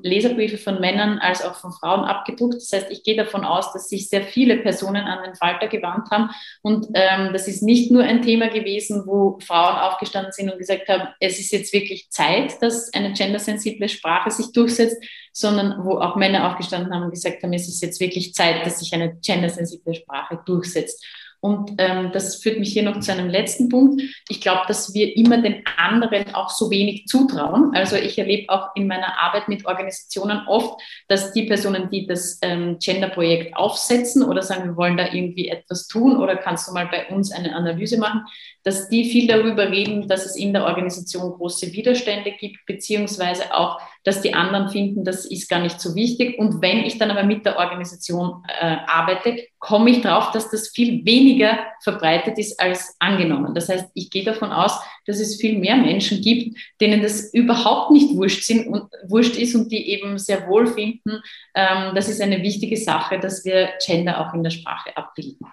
Leserbriefe 0.03 0.59
von 0.59 0.81
Männern 0.81 1.19
als 1.19 1.45
auch 1.45 1.55
von 1.55 1.73
Frauen 1.73 2.05
abgedruckt. 2.05 2.57
Das 2.57 2.73
heißt, 2.73 2.91
ich 2.91 3.03
gehe 3.03 3.17
davon 3.17 3.45
aus, 3.45 3.73
dass 3.73 3.89
sich 3.89 4.09
sehr 4.09 4.23
viele 4.23 4.57
Personen 4.59 5.05
an 5.05 5.25
den 5.25 5.35
Falter 5.35 5.69
gewandt 5.69 6.11
haben. 6.11 6.31
Und 6.63 6.87
ähm, 6.95 7.33
das 7.33 7.49
ist 7.49 7.63
nicht 7.63 7.91
nur 7.91 8.03
ein 8.03 8.23
Thema 8.23 8.49
gewesen, 8.49 9.05
wo 9.07 9.39
Frauen 9.41 9.77
aufgestanden 9.77 10.33
sind 10.33 10.51
und 10.51 10.59
gesagt 10.59 10.89
haben, 10.89 11.09
es 11.21 11.39
ist 11.39 11.53
jetzt 11.53 11.73
wirklich 11.73 12.11
Zeit, 12.11 12.61
dass 12.61 12.93
eine 12.93 13.13
gendersensible 13.13 13.89
Sprache 13.89 14.31
sich 14.31 14.53
durchsetzt, 14.53 15.03
sondern 15.33 15.85
wo 15.85 15.99
auch 15.99 16.17
Männer 16.17 16.51
aufgestanden 16.51 16.93
haben 16.95 17.05
und 17.05 17.11
gesagt 17.11 17.43
haben, 17.43 17.53
es 17.53 17.69
ist 17.69 17.83
jetzt 17.83 18.01
wirklich 18.01 18.35
Zeit, 18.35 18.67
dass 18.67 18.81
sich 18.81 18.93
eine 18.93 19.17
gendersensible 19.17 19.95
Sprache 19.95 20.41
durchsetzt. 20.45 21.05
Und 21.41 21.73
ähm, 21.79 22.11
das 22.13 22.37
führt 22.37 22.59
mich 22.59 22.73
hier 22.73 22.83
noch 22.83 23.01
zu 23.01 23.13
einem 23.13 23.31
letzten 23.31 23.71
Punkt. 23.71 24.03
Ich 24.29 24.43
glaube, 24.43 24.63
dass 24.69 24.93
wir 24.93 25.17
immer 25.17 25.41
den 25.41 25.63
anderen 25.79 26.35
auch 26.35 26.51
so 26.51 26.71
wenig 26.71 27.07
zutrauen. 27.07 27.73
Also 27.75 27.97
ich 27.97 28.19
erlebe 28.19 28.53
auch 28.53 28.69
in 28.75 28.87
meiner 28.87 29.19
Arbeit 29.19 29.49
mit 29.49 29.65
Organisationen 29.65 30.47
oft, 30.47 30.81
dass 31.09 31.33
die 31.33 31.45
Personen, 31.47 31.89
die 31.89 32.07
das 32.07 32.39
ähm, 32.43 32.79
Gender-Projekt 32.79 33.57
aufsetzen 33.57 34.23
oder 34.23 34.43
sagen, 34.43 34.65
wir 34.65 34.77
wollen 34.77 34.99
da 34.99 35.13
irgendwie 35.13 35.49
etwas 35.49 35.89
tun 35.89 36.19
oder 36.19 36.37
kannst 36.37 36.69
du 36.69 36.73
mal 36.73 36.87
bei 36.87 37.09
uns 37.09 37.33
eine 37.33 37.55
Analyse 37.55 37.99
machen, 37.99 38.27
dass 38.63 38.89
die 38.89 39.05
viel 39.05 39.27
darüber 39.27 39.71
reden, 39.71 40.07
dass 40.07 40.27
es 40.27 40.37
in 40.37 40.53
der 40.53 40.65
Organisation 40.65 41.33
große 41.33 41.73
Widerstände 41.73 42.33
gibt, 42.33 42.65
beziehungsweise 42.67 43.55
auch, 43.55 43.81
dass 44.05 44.21
die 44.21 44.35
anderen 44.35 44.69
finden, 44.69 45.05
das 45.05 45.25
ist 45.25 45.49
gar 45.49 45.61
nicht 45.61 45.81
so 45.81 45.95
wichtig. 45.95 46.39
Und 46.39 46.63
wenn 46.63 46.79
ich 46.79 46.99
dann 46.99 47.11
aber 47.11 47.23
mit 47.23 47.45
der 47.45 47.59
Organisation 47.59 48.43
äh, 48.49 48.77
arbeite, 48.87 49.47
komme 49.59 49.91
ich 49.91 50.01
darauf, 50.03 50.31
dass 50.33 50.51
das 50.51 50.69
viel 50.69 51.05
weniger 51.05 51.59
verbreitet 51.83 52.39
ist 52.39 52.59
als 52.61 52.97
angenommen. 52.99 53.55
Das 53.55 53.69
heißt, 53.69 53.91
ich 53.95 54.11
gehe 54.11 54.25
davon 54.25 54.53
aus, 54.53 54.79
dass 55.07 55.21
es 55.21 55.41
viel 55.41 55.59
mehr 55.59 55.77
Menschen 55.77 56.21
gibt, 56.21 56.57
denen 56.81 57.03
das 57.03 57.33
überhaupt 57.33 57.91
nicht 57.91 58.15
wurscht, 58.15 58.45
sind 58.45 58.67
und, 58.69 58.91
wurscht 59.09 59.37
ist 59.37 59.55
und 59.55 59.71
die 59.71 59.91
eben 59.91 60.19
sehr 60.19 60.47
wohl 60.49 60.67
finden, 60.67 61.23
ähm, 61.55 61.95
das 61.95 62.09
ist 62.09 62.21
eine 62.21 62.43
wichtige 62.43 62.77
Sache, 62.77 63.19
dass 63.19 63.45
wir 63.45 63.71
Gender 63.85 64.21
auch 64.21 64.35
in 64.35 64.43
der 64.43 64.51
Sprache 64.51 64.97
abbilden. 64.97 65.47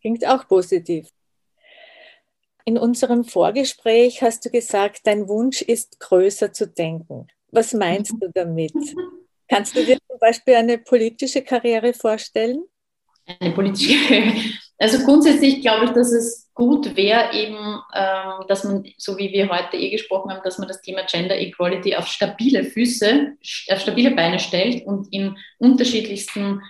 Klingt 0.00 0.26
auch 0.26 0.46
positiv. 0.48 1.08
In 2.64 2.78
unserem 2.78 3.24
Vorgespräch 3.24 4.22
hast 4.22 4.44
du 4.44 4.50
gesagt, 4.50 5.00
dein 5.04 5.28
Wunsch 5.28 5.62
ist 5.62 5.98
größer 6.00 6.52
zu 6.52 6.66
denken. 6.66 7.26
Was 7.50 7.74
meinst 7.74 8.12
du 8.20 8.28
damit? 8.32 8.72
Kannst 9.48 9.76
du 9.76 9.84
dir 9.84 9.98
zum 10.08 10.18
Beispiel 10.18 10.54
eine 10.54 10.78
politische 10.78 11.42
Karriere 11.42 11.92
vorstellen? 11.92 12.62
Eine 13.40 13.52
politische 13.52 13.98
Karriere. 14.06 14.34
Also 14.78 15.04
grundsätzlich 15.04 15.60
glaube 15.60 15.84
ich, 15.84 15.90
dass 15.92 16.10
es 16.10 16.50
gut 16.54 16.96
wäre, 16.96 17.32
eben, 17.34 17.56
ähm, 17.94 18.46
dass 18.48 18.64
man, 18.64 18.84
so 18.96 19.16
wie 19.16 19.30
wir 19.32 19.48
heute 19.48 19.76
eh 19.76 19.90
gesprochen 19.90 20.30
haben, 20.32 20.40
dass 20.42 20.58
man 20.58 20.68
das 20.68 20.80
Thema 20.80 21.04
Gender 21.04 21.38
Equality 21.38 21.94
auf 21.94 22.06
stabile 22.08 22.64
Füße, 22.64 23.36
auf 23.70 23.80
stabile 23.80 24.10
Beine 24.12 24.38
stellt 24.38 24.84
und 24.86 25.12
in 25.12 25.36
unterschiedlichsten 25.58 26.60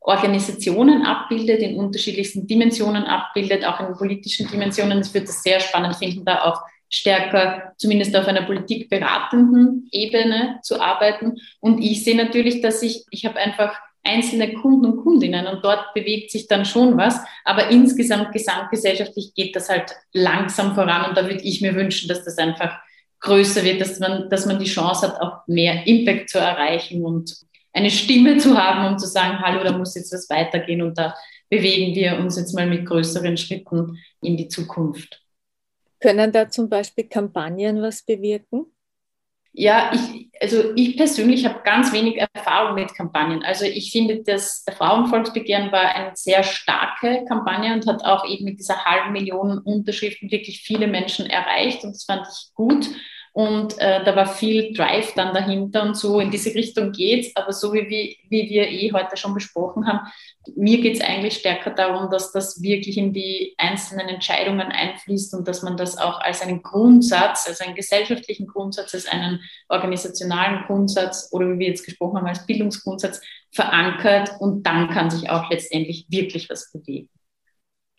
Organisationen 0.00 1.04
abbildet, 1.04 1.60
in 1.60 1.76
unterschiedlichsten 1.76 2.46
Dimensionen 2.46 3.04
abbildet, 3.04 3.64
auch 3.64 3.80
in 3.80 3.94
politischen 3.94 4.48
Dimensionen. 4.48 5.00
Ich 5.02 5.12
würde 5.12 5.26
das 5.26 5.42
sehr 5.42 5.60
spannend 5.60 5.96
finden, 5.96 6.24
da 6.24 6.44
auch 6.44 6.62
stärker 6.88 7.72
zumindest 7.76 8.16
auf 8.16 8.26
einer 8.26 8.42
politikberatenden 8.42 9.88
Ebene 9.92 10.58
zu 10.62 10.80
arbeiten. 10.80 11.36
Und 11.60 11.80
ich 11.80 12.02
sehe 12.02 12.16
natürlich, 12.16 12.62
dass 12.62 12.82
ich, 12.82 13.04
ich 13.10 13.24
habe 13.26 13.38
einfach 13.38 13.78
einzelne 14.02 14.54
Kunden 14.54 14.86
und 14.86 15.02
Kundinnen 15.02 15.46
und 15.46 15.62
dort 15.62 15.92
bewegt 15.94 16.30
sich 16.30 16.48
dann 16.48 16.64
schon 16.64 16.96
was, 16.96 17.20
aber 17.44 17.68
insgesamt 17.68 18.32
gesamtgesellschaftlich 18.32 19.34
geht 19.34 19.54
das 19.54 19.68
halt 19.68 19.94
langsam 20.12 20.74
voran 20.74 21.10
und 21.10 21.16
da 21.16 21.24
würde 21.24 21.42
ich 21.42 21.60
mir 21.60 21.74
wünschen, 21.74 22.08
dass 22.08 22.24
das 22.24 22.38
einfach 22.38 22.78
größer 23.20 23.62
wird, 23.62 23.80
dass 23.80 24.00
man, 24.00 24.30
dass 24.30 24.46
man 24.46 24.58
die 24.58 24.64
Chance 24.64 25.06
hat, 25.06 25.20
auch 25.20 25.46
mehr 25.46 25.86
Impact 25.86 26.30
zu 26.30 26.38
erreichen 26.38 27.04
und 27.04 27.36
eine 27.72 27.90
Stimme 27.90 28.38
zu 28.38 28.56
haben, 28.56 28.92
um 28.92 28.98
zu 28.98 29.06
sagen, 29.06 29.38
hallo, 29.40 29.62
da 29.64 29.76
muss 29.76 29.94
jetzt 29.94 30.12
was 30.12 30.28
weitergehen 30.28 30.82
und 30.82 30.98
da 30.98 31.14
bewegen 31.48 31.94
wir 31.94 32.18
uns 32.18 32.36
jetzt 32.36 32.54
mal 32.54 32.66
mit 32.66 32.86
größeren 32.86 33.36
Schritten 33.36 33.98
in 34.22 34.36
die 34.36 34.48
Zukunft. 34.48 35.22
Können 36.00 36.32
da 36.32 36.48
zum 36.48 36.68
Beispiel 36.68 37.04
Kampagnen 37.04 37.82
was 37.82 38.02
bewirken? 38.02 38.66
Ja, 39.52 39.90
ich, 39.92 40.30
also 40.40 40.72
ich 40.76 40.96
persönlich 40.96 41.44
habe 41.44 41.60
ganz 41.64 41.92
wenig 41.92 42.18
Erfahrung 42.34 42.76
mit 42.76 42.94
Kampagnen. 42.94 43.42
Also 43.42 43.64
ich 43.64 43.90
finde, 43.90 44.22
das 44.22 44.64
Frauenvolksbegehren 44.76 45.72
war 45.72 45.94
eine 45.94 46.12
sehr 46.14 46.44
starke 46.44 47.24
Kampagne 47.26 47.74
und 47.74 47.86
hat 47.88 48.04
auch 48.04 48.24
eben 48.28 48.44
mit 48.44 48.60
dieser 48.60 48.84
halben 48.84 49.12
Million 49.12 49.58
Unterschriften 49.58 50.30
wirklich 50.30 50.62
viele 50.62 50.86
Menschen 50.86 51.26
erreicht 51.26 51.82
und 51.82 51.94
das 51.94 52.04
fand 52.04 52.26
ich 52.28 52.54
gut. 52.54 52.88
Und 53.32 53.78
äh, 53.78 54.04
da 54.04 54.16
war 54.16 54.26
viel 54.26 54.72
Drive 54.72 55.14
dann 55.14 55.32
dahinter 55.32 55.82
und 55.82 55.96
so 55.96 56.18
in 56.18 56.30
diese 56.30 56.54
Richtung 56.54 56.90
geht's. 56.90 57.30
Aber 57.36 57.52
so 57.52 57.72
wie, 57.72 57.88
wie, 57.88 58.18
wie 58.28 58.50
wir 58.50 58.68
eh 58.68 58.92
heute 58.92 59.16
schon 59.16 59.34
besprochen 59.34 59.86
haben, 59.86 60.00
mir 60.56 60.80
geht's 60.80 61.00
eigentlich 61.00 61.34
stärker 61.34 61.70
darum, 61.70 62.10
dass 62.10 62.32
das 62.32 62.60
wirklich 62.60 62.98
in 62.98 63.12
die 63.12 63.54
einzelnen 63.56 64.08
Entscheidungen 64.08 64.72
einfließt 64.72 65.34
und 65.34 65.46
dass 65.46 65.62
man 65.62 65.76
das 65.76 65.96
auch 65.96 66.20
als 66.20 66.42
einen 66.42 66.62
Grundsatz, 66.62 67.46
als 67.46 67.60
einen 67.60 67.76
gesellschaftlichen 67.76 68.46
Grundsatz, 68.48 68.94
als 68.94 69.06
einen 69.06 69.40
organisationalen 69.68 70.64
Grundsatz 70.66 71.28
oder 71.30 71.48
wie 71.50 71.58
wir 71.60 71.68
jetzt 71.68 71.84
gesprochen 71.84 72.18
haben, 72.18 72.26
als 72.26 72.46
Bildungsgrundsatz 72.46 73.20
verankert 73.52 74.32
und 74.40 74.64
dann 74.64 74.90
kann 74.90 75.10
sich 75.10 75.30
auch 75.30 75.50
letztendlich 75.50 76.06
wirklich 76.08 76.50
was 76.50 76.72
bewegen. 76.72 77.08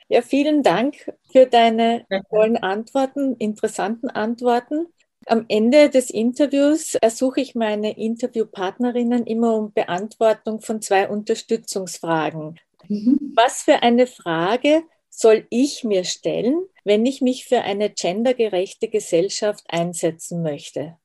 Ja, 0.09 0.21
vielen 0.21 0.61
Dank 0.61 1.13
für 1.31 1.45
deine 1.45 2.05
tollen 2.29 2.57
Antworten, 2.57 3.35
interessanten 3.37 4.09
Antworten. 4.09 4.87
Am 5.27 5.45
Ende 5.47 5.89
des 5.89 6.09
Interviews 6.09 6.95
ersuche 6.95 7.41
ich 7.41 7.53
meine 7.53 7.97
Interviewpartnerinnen 7.97 9.27
immer 9.27 9.55
um 9.55 9.71
Beantwortung 9.71 10.61
von 10.61 10.81
zwei 10.81 11.07
Unterstützungsfragen. 11.07 12.59
Mhm. 12.87 13.33
Was 13.35 13.63
für 13.63 13.83
eine 13.83 14.07
Frage 14.07 14.83
soll 15.09 15.45
ich 15.49 15.83
mir 15.83 16.05
stellen, 16.05 16.63
wenn 16.83 17.05
ich 17.05 17.21
mich 17.21 17.45
für 17.45 17.61
eine 17.61 17.89
gendergerechte 17.91 18.87
Gesellschaft 18.87 19.63
einsetzen 19.69 20.41
möchte? 20.41 20.97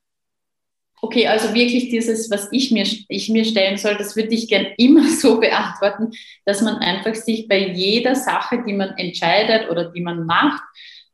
Okay, 1.02 1.26
also 1.26 1.52
wirklich 1.52 1.90
dieses, 1.90 2.31
was 2.31 2.48
ich 2.52 2.70
mir, 2.70 2.87
ich 3.09 3.29
mir 3.29 3.44
stellen 3.44 3.76
soll, 3.76 3.96
das 3.96 4.16
würde 4.16 4.35
ich 4.35 4.48
gern 4.48 4.66
immer 4.79 5.07
so 5.20 5.38
beantworten, 5.38 6.12
dass 6.46 6.62
man 6.62 6.76
einfach 6.76 7.14
sich 7.14 7.48
bei 7.48 7.59
jeder 7.68 8.14
Sache, 8.14 8.64
die 8.66 8.72
man 8.72 8.96
entscheidet 8.96 9.68
oder 9.70 9.92
die 9.92 10.00
man 10.00 10.24
macht, 10.24 10.62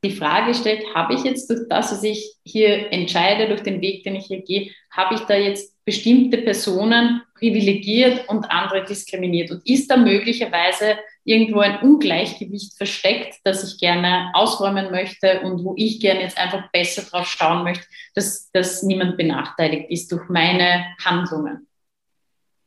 die 0.05 0.11
Frage 0.11 0.55
stellt, 0.55 0.83
habe 0.95 1.15
ich 1.15 1.23
jetzt 1.23 1.49
durch 1.49 1.69
das, 1.69 1.93
was 1.93 2.03
ich 2.03 2.35
hier 2.45 2.93
entscheide, 2.93 3.49
durch 3.49 3.62
den 3.62 3.81
Weg, 3.81 4.03
den 4.03 4.17
ich 4.17 4.27
hier 4.27 4.43
gehe, 4.43 4.71
habe 4.91 5.15
ich 5.15 5.21
da 5.23 5.35
jetzt 5.35 5.77
bestimmte 5.85 6.38
Personen 6.38 7.23
privilegiert 7.38 8.29
und 8.29 8.51
andere 8.51 8.85
diskriminiert? 8.85 9.51
Und 9.51 9.67
ist 9.67 9.91
da 9.91 9.97
möglicherweise 9.97 10.99
irgendwo 11.25 11.61
ein 11.61 11.81
Ungleichgewicht 11.83 12.77
versteckt, 12.77 13.38
das 13.45 13.62
ich 13.65 13.79
gerne 13.79 14.33
ausräumen 14.35 14.91
möchte 14.91 15.41
und 15.41 15.65
wo 15.65 15.75
ich 15.77 16.01
gerne 16.01 16.23
jetzt 16.23 16.38
einfach 16.38 16.71
besser 16.73 17.03
drauf 17.03 17.29
schauen 17.29 17.63
möchte, 17.63 17.87
dass, 18.15 18.50
dass 18.50 18.83
niemand 18.83 19.17
benachteiligt 19.17 19.88
ist 19.88 20.11
durch 20.11 20.29
meine 20.29 20.85
Handlungen? 21.05 21.69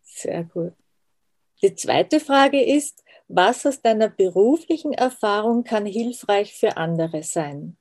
Sehr 0.04 0.44
gut. 0.44 0.74
Die 1.62 1.76
zweite 1.76 2.20
Frage 2.20 2.62
ist, 2.62 3.05
was 3.28 3.66
aus 3.66 3.82
deiner 3.82 4.10
beruflichen 4.10 4.94
Erfahrung 4.94 5.64
kann 5.64 5.86
hilfreich 5.86 6.54
für 6.54 6.78
andere 6.78 7.24
sein? 7.24 7.78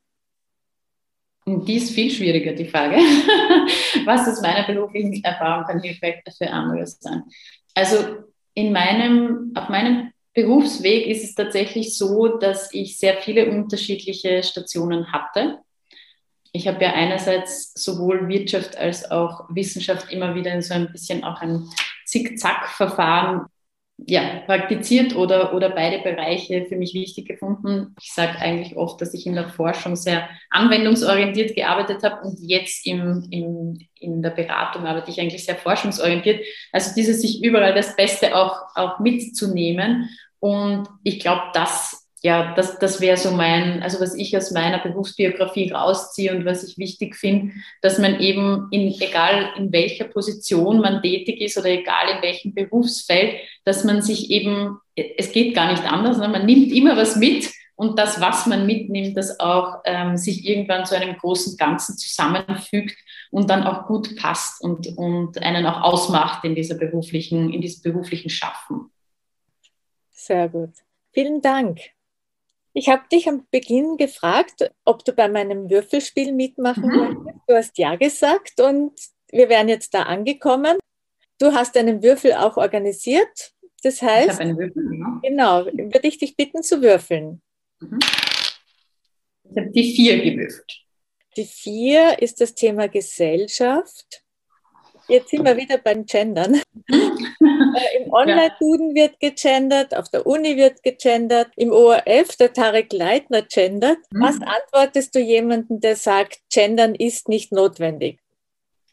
Die 1.46 1.76
ist 1.76 1.90
viel 1.90 2.10
schwieriger, 2.10 2.54
die 2.54 2.64
Frage. 2.64 2.96
Was 4.06 4.26
aus 4.26 4.40
meiner 4.40 4.66
beruflichen 4.66 5.22
Erfahrung 5.22 5.66
kann 5.66 5.82
hilfreich 5.82 6.22
für 6.38 6.48
andere 6.48 6.86
sein? 6.86 7.22
Also 7.74 8.24
in 8.54 8.72
meinem, 8.72 9.52
auf 9.54 9.68
meinem 9.68 10.10
Berufsweg 10.32 11.06
ist 11.06 11.22
es 11.22 11.34
tatsächlich 11.34 11.98
so, 11.98 12.38
dass 12.38 12.72
ich 12.72 12.98
sehr 12.98 13.18
viele 13.18 13.50
unterschiedliche 13.50 14.42
Stationen 14.42 15.12
hatte. 15.12 15.58
Ich 16.52 16.66
habe 16.66 16.82
ja 16.82 16.94
einerseits 16.94 17.74
sowohl 17.74 18.26
Wirtschaft 18.28 18.76
als 18.78 19.10
auch 19.10 19.44
Wissenschaft 19.50 20.10
immer 20.10 20.34
wieder 20.34 20.52
in 20.52 20.62
so 20.62 20.72
ein 20.72 20.90
bisschen 20.90 21.24
auch 21.24 21.42
ein 21.42 21.68
Zickzack-Verfahren 22.06 23.46
ja, 23.96 24.40
praktiziert 24.46 25.14
oder, 25.14 25.54
oder 25.54 25.70
beide 25.70 26.02
Bereiche 26.02 26.66
für 26.68 26.76
mich 26.76 26.94
wichtig 26.94 27.26
gefunden. 27.28 27.94
Ich 28.00 28.12
sage 28.12 28.38
eigentlich 28.38 28.76
oft, 28.76 29.00
dass 29.00 29.14
ich 29.14 29.26
in 29.26 29.34
der 29.34 29.48
Forschung 29.48 29.94
sehr 29.96 30.28
anwendungsorientiert 30.50 31.54
gearbeitet 31.54 32.02
habe 32.02 32.26
und 32.26 32.38
jetzt 32.40 32.86
im, 32.86 33.26
im, 33.30 33.78
in 33.98 34.20
der 34.20 34.30
Beratung 34.30 34.84
arbeite 34.84 35.10
ich 35.10 35.20
eigentlich 35.20 35.44
sehr 35.44 35.56
forschungsorientiert. 35.56 36.44
Also 36.72 36.94
dieses 36.94 37.22
sich 37.22 37.42
überall 37.44 37.74
das 37.74 37.94
Beste 37.94 38.34
auch, 38.34 38.56
auch 38.74 38.98
mitzunehmen. 38.98 40.10
Und 40.40 40.88
ich 41.04 41.20
glaube, 41.20 41.42
das 41.54 42.03
ja, 42.24 42.54
das, 42.54 42.78
das 42.78 43.02
wäre 43.02 43.18
so 43.18 43.32
mein, 43.32 43.82
also 43.82 44.00
was 44.00 44.14
ich 44.14 44.34
aus 44.34 44.50
meiner 44.50 44.78
Berufsbiografie 44.78 45.70
rausziehe 45.70 46.34
und 46.34 46.46
was 46.46 46.64
ich 46.64 46.78
wichtig 46.78 47.16
finde, 47.16 47.52
dass 47.82 47.98
man 47.98 48.18
eben 48.18 48.66
in, 48.70 48.88
egal 48.98 49.50
in 49.58 49.70
welcher 49.72 50.06
Position 50.06 50.80
man 50.80 51.02
tätig 51.02 51.42
ist 51.42 51.58
oder 51.58 51.68
egal 51.68 52.16
in 52.16 52.22
welchem 52.22 52.54
Berufsfeld, 52.54 53.36
dass 53.66 53.84
man 53.84 54.00
sich 54.00 54.30
eben, 54.30 54.78
es 54.94 55.32
geht 55.32 55.54
gar 55.54 55.70
nicht 55.70 55.84
anders, 55.84 56.16
ne? 56.16 56.28
man 56.28 56.46
nimmt 56.46 56.72
immer 56.72 56.96
was 56.96 57.16
mit 57.16 57.52
und 57.76 57.98
das, 57.98 58.18
was 58.22 58.46
man 58.46 58.64
mitnimmt, 58.64 59.18
das 59.18 59.38
auch 59.38 59.82
ähm, 59.84 60.16
sich 60.16 60.48
irgendwann 60.48 60.86
zu 60.86 60.96
einem 60.96 61.18
großen 61.18 61.58
Ganzen 61.58 61.98
zusammenfügt 61.98 62.96
und 63.32 63.50
dann 63.50 63.64
auch 63.64 63.86
gut 63.86 64.16
passt 64.16 64.64
und, 64.64 64.96
und 64.96 65.42
einen 65.42 65.66
auch 65.66 65.82
ausmacht 65.82 66.42
in 66.44 66.54
dieser 66.54 66.76
beruflichen, 66.76 67.52
in 67.52 67.60
diesem 67.60 67.82
beruflichen 67.82 68.30
Schaffen. 68.30 68.90
Sehr 70.10 70.48
gut. 70.48 70.72
Vielen 71.12 71.42
Dank. 71.42 71.93
Ich 72.76 72.88
habe 72.88 73.04
dich 73.10 73.28
am 73.28 73.46
Beginn 73.52 73.96
gefragt, 73.96 74.68
ob 74.84 75.04
du 75.04 75.12
bei 75.12 75.28
meinem 75.28 75.70
Würfelspiel 75.70 76.32
mitmachen 76.32 76.88
mhm. 76.88 76.96
wolltest. 76.96 77.40
Du 77.46 77.54
hast 77.54 77.78
ja 77.78 77.94
gesagt 77.94 78.60
und 78.60 78.92
wir 79.30 79.48
wären 79.48 79.68
jetzt 79.68 79.94
da 79.94 80.02
angekommen. 80.02 80.78
Du 81.38 81.52
hast 81.52 81.76
einen 81.76 82.02
Würfel 82.02 82.32
auch 82.32 82.56
organisiert. 82.56 83.52
Das 83.84 84.02
heißt, 84.02 84.26
ich 84.26 84.32
habe 84.32 84.42
einen 84.42 84.58
Würfel, 84.58 84.88
genau. 84.88 85.20
genau, 85.22 85.66
würde 85.66 86.08
ich 86.08 86.18
dich 86.18 86.36
bitten 86.36 86.64
zu 86.64 86.82
würfeln. 86.82 87.42
Mhm. 87.80 87.98
Ich 89.50 89.56
habe 89.56 89.70
die 89.70 89.94
vier 89.94 90.20
gewürfelt. 90.20 90.80
Die 91.36 91.44
vier 91.44 92.20
ist 92.20 92.40
das 92.40 92.54
Thema 92.54 92.88
Gesellschaft. 92.88 94.23
Jetzt 95.08 95.30
sind 95.30 95.44
wir 95.44 95.56
wieder 95.56 95.78
beim 95.78 96.04
Gendern. 96.06 96.60
Äh, 97.76 98.04
Im 98.04 98.12
Online-Duden 98.12 98.94
wird 98.94 99.18
gegendert, 99.18 99.96
auf 99.96 100.08
der 100.08 100.26
Uni 100.26 100.56
wird 100.56 100.82
gegendert, 100.82 101.48
im 101.56 101.72
ORF, 101.72 102.36
der 102.38 102.52
Tarek 102.52 102.92
Leitner 102.92 103.42
gendert. 103.42 103.98
Mhm. 104.10 104.22
Was 104.22 104.36
antwortest 104.40 105.14
du 105.14 105.18
jemandem, 105.18 105.80
der 105.80 105.96
sagt, 105.96 106.38
Gendern 106.52 106.94
ist 106.94 107.28
nicht 107.28 107.52
notwendig? 107.52 108.20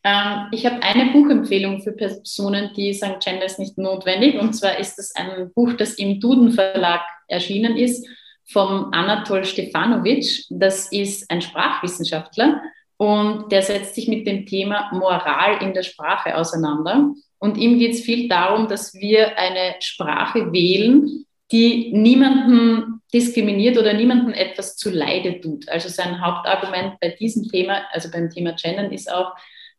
Ähm, 0.03 0.47
ich 0.51 0.65
habe 0.65 0.81
eine 0.81 1.11
Buchempfehlung 1.11 1.81
für 1.81 1.91
Personen, 1.91 2.71
die 2.75 2.93
sagen, 2.93 3.19
Gender 3.23 3.45
ist 3.45 3.59
nicht 3.59 3.77
notwendig. 3.77 4.39
Und 4.39 4.53
zwar 4.53 4.79
ist 4.79 4.97
es 4.97 5.15
ein 5.15 5.51
Buch, 5.53 5.73
das 5.73 5.93
im 5.93 6.19
Duden 6.19 6.51
Verlag 6.51 7.01
erschienen 7.27 7.77
ist, 7.77 8.07
vom 8.51 8.91
Anatol 8.93 9.45
Stefanovic. 9.45 10.45
Das 10.49 10.91
ist 10.91 11.29
ein 11.29 11.41
Sprachwissenschaftler 11.41 12.61
und 13.01 13.51
der 13.51 13.63
setzt 13.63 13.95
sich 13.95 14.07
mit 14.07 14.27
dem 14.27 14.45
Thema 14.45 14.91
Moral 14.93 15.63
in 15.63 15.73
der 15.73 15.81
Sprache 15.81 16.37
auseinander. 16.37 17.11
Und 17.39 17.57
ihm 17.57 17.79
geht 17.79 17.93
es 17.93 18.01
viel 18.01 18.29
darum, 18.29 18.67
dass 18.67 18.93
wir 18.93 19.39
eine 19.39 19.73
Sprache 19.79 20.53
wählen, 20.53 21.25
die 21.51 21.91
niemanden 21.93 23.01
diskriminiert 23.11 23.79
oder 23.79 23.93
niemanden 23.93 24.33
etwas 24.33 24.75
zu 24.75 24.91
Leide 24.91 25.41
tut. 25.41 25.67
Also 25.67 25.89
sein 25.89 26.23
Hauptargument 26.23 26.99
bei 26.99 27.09
diesem 27.09 27.49
Thema, 27.49 27.81
also 27.91 28.11
beim 28.11 28.29
Thema 28.29 28.53
Gendern, 28.53 28.91
ist 28.91 29.11
auch, 29.11 29.31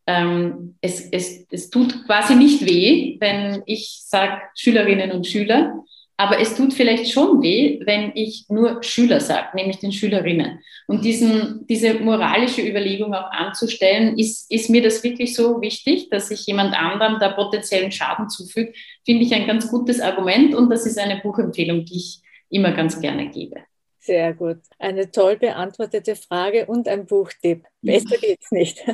ähm, 0.08 0.74
es, 0.80 1.08
es, 1.12 1.46
es 1.48 1.70
tut 1.70 2.04
quasi 2.06 2.34
nicht 2.34 2.66
weh, 2.66 3.18
wenn 3.20 3.62
ich 3.66 4.00
sage 4.04 4.42
Schülerinnen 4.56 5.12
und 5.12 5.28
Schüler, 5.28 5.84
aber 6.16 6.38
es 6.38 6.54
tut 6.54 6.74
vielleicht 6.74 7.10
schon 7.10 7.42
weh, 7.42 7.80
wenn 7.84 8.12
ich 8.14 8.46
nur 8.48 8.82
Schüler 8.82 9.18
sage, 9.20 9.56
nämlich 9.56 9.78
den 9.78 9.92
Schülerinnen. 9.92 10.60
Und 10.86 11.04
diesen, 11.04 11.66
diese 11.66 11.94
moralische 11.94 12.62
Überlegung 12.62 13.14
auch 13.14 13.30
anzustellen, 13.30 14.18
ist, 14.18 14.50
ist 14.50 14.70
mir 14.70 14.82
das 14.82 15.02
wirklich 15.02 15.34
so 15.34 15.60
wichtig, 15.60 16.10
dass 16.10 16.30
ich 16.30 16.46
jemand 16.46 16.74
anderem 16.74 17.18
da 17.18 17.30
potenziellen 17.30 17.90
Schaden 17.90 18.28
zufüge, 18.28 18.72
finde 19.04 19.24
ich 19.24 19.34
ein 19.34 19.46
ganz 19.46 19.68
gutes 19.68 20.00
Argument 20.00 20.54
und 20.54 20.70
das 20.70 20.86
ist 20.86 20.98
eine 20.98 21.20
Buchempfehlung, 21.20 21.84
die 21.84 21.96
ich 21.96 22.20
immer 22.50 22.72
ganz 22.72 23.00
gerne 23.00 23.30
gebe. 23.30 23.56
Sehr 23.98 24.34
gut. 24.34 24.58
Eine 24.78 25.10
toll 25.10 25.36
beantwortete 25.36 26.16
Frage 26.16 26.66
und 26.66 26.88
ein 26.88 27.06
Buchtipp. 27.06 27.64
Besser 27.80 28.16
geht's 28.18 28.50
nicht. 28.50 28.84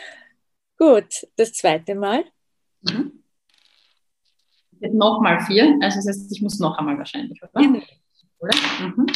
gut, 0.78 1.26
das 1.36 1.54
zweite 1.54 1.94
Mal. 1.94 2.24
Mhm 2.82 3.22
nochmal 4.80 5.40
vier, 5.40 5.78
also 5.80 5.98
das 5.98 6.08
heißt, 6.08 6.32
ich 6.32 6.42
muss 6.42 6.58
noch 6.58 6.76
einmal 6.78 6.98
wahrscheinlich, 6.98 7.40
oder? 7.42 7.62
Ja. 7.62 7.80
oder? 8.38 8.56
Mhm. 8.80 9.06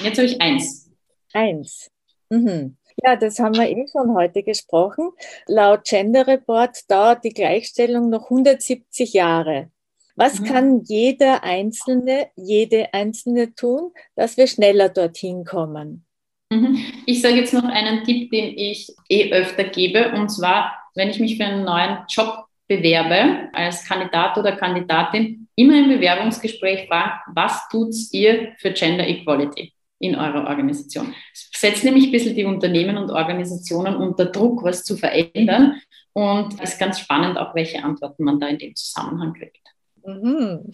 Jetzt 0.00 0.18
habe 0.18 0.26
ich 0.26 0.40
eins. 0.40 0.90
Eins. 1.32 1.90
Mhm. 2.30 2.76
Ja, 3.04 3.16
das 3.16 3.38
haben 3.38 3.54
wir 3.54 3.68
eh 3.68 3.86
schon 3.90 4.14
heute 4.14 4.42
gesprochen. 4.42 5.10
Laut 5.46 5.84
Gender 5.84 6.26
Report 6.26 6.76
dauert 6.90 7.24
die 7.24 7.32
Gleichstellung 7.32 8.10
noch 8.10 8.24
170 8.24 9.12
Jahre. 9.12 9.70
Was 10.16 10.40
mhm. 10.40 10.44
kann 10.44 10.82
jeder 10.84 11.44
Einzelne, 11.44 12.28
jede 12.34 12.92
Einzelne 12.92 13.54
tun, 13.54 13.92
dass 14.16 14.36
wir 14.36 14.48
schneller 14.48 14.88
dorthin 14.88 15.44
kommen? 15.44 16.06
Mhm. 16.50 16.82
Ich 17.06 17.22
sage 17.22 17.36
jetzt 17.36 17.54
noch 17.54 17.64
einen 17.64 18.02
Tipp, 18.02 18.30
den 18.30 18.56
ich 18.56 18.92
eh 19.08 19.32
öfter 19.32 19.64
gebe, 19.64 20.12
und 20.12 20.28
zwar, 20.28 20.72
wenn 20.96 21.10
ich 21.10 21.20
mich 21.20 21.36
für 21.36 21.44
einen 21.44 21.64
neuen 21.64 21.98
Job 22.08 22.47
bewerbe 22.68 23.48
als 23.52 23.84
Kandidat 23.84 24.36
oder 24.36 24.56
Kandidatin, 24.56 25.48
immer 25.54 25.78
im 25.78 25.88
Bewerbungsgespräch 25.88 26.86
fragen, 26.86 27.18
was 27.34 27.68
tut 27.68 27.94
ihr 28.12 28.54
für 28.58 28.72
Gender 28.72 29.06
Equality 29.06 29.72
in 29.98 30.14
eurer 30.14 30.46
Organisation? 30.46 31.14
Es 31.32 31.50
setzt 31.56 31.82
nämlich 31.82 32.06
ein 32.06 32.12
bisschen 32.12 32.36
die 32.36 32.44
Unternehmen 32.44 32.98
und 32.98 33.10
Organisationen 33.10 33.96
unter 33.96 34.26
Druck, 34.26 34.62
was 34.62 34.84
zu 34.84 34.96
verändern 34.96 35.80
und 36.12 36.60
ist 36.60 36.78
ganz 36.78 37.00
spannend, 37.00 37.38
auch 37.38 37.54
welche 37.54 37.82
Antworten 37.82 38.24
man 38.24 38.38
da 38.38 38.48
in 38.48 38.58
dem 38.58 38.76
Zusammenhang 38.76 39.32
kriegt. 39.32 39.66
Mhm. 40.04 40.72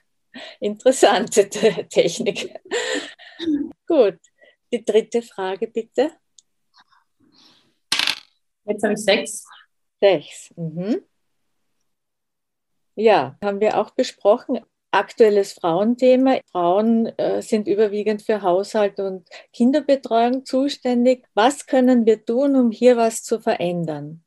Interessante 0.60 1.48
Technik. 1.48 2.54
Gut. 3.86 4.18
Die 4.72 4.84
dritte 4.84 5.22
Frage 5.22 5.68
bitte. 5.68 6.10
Jetzt 8.64 8.82
habe 8.82 8.94
ich 8.94 8.98
sechs. 8.98 9.46
Sechs. 10.00 10.52
Mhm. 10.56 11.02
Ja, 12.96 13.36
haben 13.42 13.60
wir 13.60 13.78
auch 13.78 13.90
besprochen. 13.90 14.60
Aktuelles 14.92 15.54
Frauenthema. 15.54 16.38
Frauen 16.52 17.06
äh, 17.18 17.42
sind 17.42 17.66
überwiegend 17.66 18.22
für 18.22 18.42
Haushalt 18.42 19.00
und 19.00 19.28
Kinderbetreuung 19.52 20.44
zuständig. 20.44 21.24
Was 21.34 21.66
können 21.66 22.06
wir 22.06 22.24
tun, 22.24 22.54
um 22.54 22.70
hier 22.70 22.96
was 22.96 23.24
zu 23.24 23.40
verändern? 23.40 24.22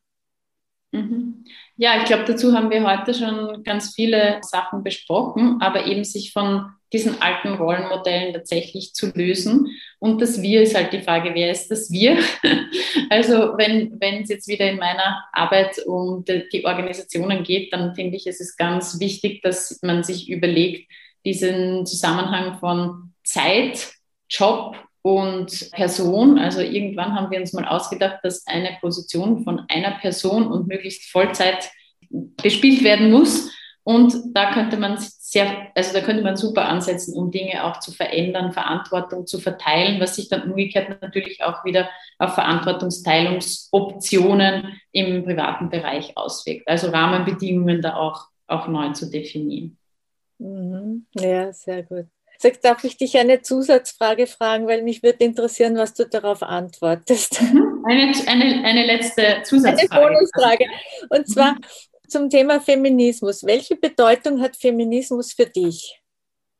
Mhm. 0.92 1.46
Ja, 1.78 1.98
ich 1.98 2.06
glaube, 2.06 2.26
dazu 2.26 2.54
haben 2.54 2.70
wir 2.70 2.84
heute 2.84 3.14
schon 3.14 3.64
ganz 3.64 3.94
viele 3.96 4.40
Sachen 4.42 4.84
besprochen, 4.84 5.62
aber 5.62 5.86
eben 5.86 6.04
sich 6.04 6.34
von 6.34 6.72
diesen 6.92 7.22
alten 7.22 7.54
Rollenmodellen 7.54 8.34
tatsächlich 8.34 8.94
zu 8.94 9.12
lösen. 9.14 9.68
Und 10.00 10.22
das 10.22 10.42
Wir 10.42 10.62
ist 10.62 10.76
halt 10.76 10.94
die 10.94 11.02
Frage, 11.02 11.34
wer 11.34 11.52
ist 11.52 11.70
das 11.70 11.92
Wir? 11.92 12.18
Also 13.10 13.58
wenn, 13.58 13.98
es 14.22 14.30
jetzt 14.30 14.50
wieder 14.50 14.70
in 14.70 14.78
meiner 14.78 15.24
Arbeit 15.32 15.80
um 15.86 16.26
die 16.26 16.66
Organisationen 16.66 17.44
geht, 17.44 17.72
dann 17.72 17.96
finde 17.96 18.18
ich, 18.18 18.28
es 18.28 18.42
ist 18.42 18.58
ganz 18.58 19.00
wichtig, 19.00 19.42
dass 19.42 19.80
man 19.82 20.04
sich 20.04 20.30
überlegt, 20.30 20.92
diesen 21.26 21.86
Zusammenhang 21.86 22.60
von 22.60 23.14
Zeit, 23.24 23.94
Job 24.30 24.76
und 25.02 25.72
Person. 25.72 26.38
Also 26.38 26.60
irgendwann 26.60 27.16
haben 27.16 27.32
wir 27.32 27.40
uns 27.40 27.54
mal 27.54 27.66
ausgedacht, 27.66 28.20
dass 28.24 28.46
eine 28.46 28.78
Position 28.82 29.44
von 29.46 29.62
einer 29.70 29.92
Person 30.00 30.48
und 30.48 30.68
möglichst 30.68 31.10
Vollzeit 31.10 31.72
bespielt 32.10 32.84
werden 32.84 33.12
muss. 33.12 33.50
Und 33.88 34.36
da 34.36 34.52
könnte 34.52 34.76
man 34.76 34.98
sehr, 34.98 35.70
also 35.74 35.94
da 35.94 36.02
könnte 36.02 36.22
man 36.22 36.36
super 36.36 36.66
ansetzen, 36.66 37.18
um 37.18 37.32
Dinge 37.32 37.64
auch 37.64 37.80
zu 37.80 37.94
verändern, 37.94 38.52
Verantwortung 38.52 39.26
zu 39.26 39.40
verteilen, 39.40 40.02
was 40.02 40.18
sich 40.18 40.28
dann 40.28 40.52
umgekehrt 40.52 41.02
natürlich 41.02 41.42
auch 41.42 41.64
wieder 41.64 41.90
auf 42.20 42.34
Verantwortungsteilungsoptionen 42.34 44.78
im 44.92 45.24
privaten 45.24 45.70
Bereich 45.70 46.18
auswirkt. 46.18 46.68
Also 46.68 46.90
Rahmenbedingungen 46.90 47.82
da 47.82 47.96
auch, 47.96 48.26
auch 48.48 48.68
neu 48.68 48.92
zu 48.92 49.10
definieren. 49.10 49.78
Mhm. 50.38 51.06
Ja, 51.18 51.54
sehr 51.54 51.84
gut. 51.84 52.08
Sag, 52.40 52.62
darf 52.62 52.84
ich 52.84 52.98
dich 52.98 53.18
eine 53.18 53.42
Zusatzfrage 53.42 54.28
fragen, 54.28 54.68
weil 54.68 54.84
mich 54.84 55.02
würde 55.02 55.24
interessieren, 55.24 55.78
was 55.78 55.94
du 55.94 56.06
darauf 56.06 56.44
antwortest. 56.44 57.42
Mhm. 57.42 57.86
Eine, 57.86 58.12
eine, 58.28 58.66
eine 58.66 58.86
letzte 58.86 59.44
Zusatzfrage. 59.44 59.94
Eine 59.94 60.10
Bonusfrage. 60.10 60.66
Und 61.10 61.30
zwar 61.30 61.54
mhm. 61.54 61.62
Zum 62.08 62.30
Thema 62.30 62.60
Feminismus. 62.60 63.44
Welche 63.44 63.76
Bedeutung 63.76 64.42
hat 64.42 64.56
Feminismus 64.56 65.34
für 65.34 65.46
dich? 65.46 66.02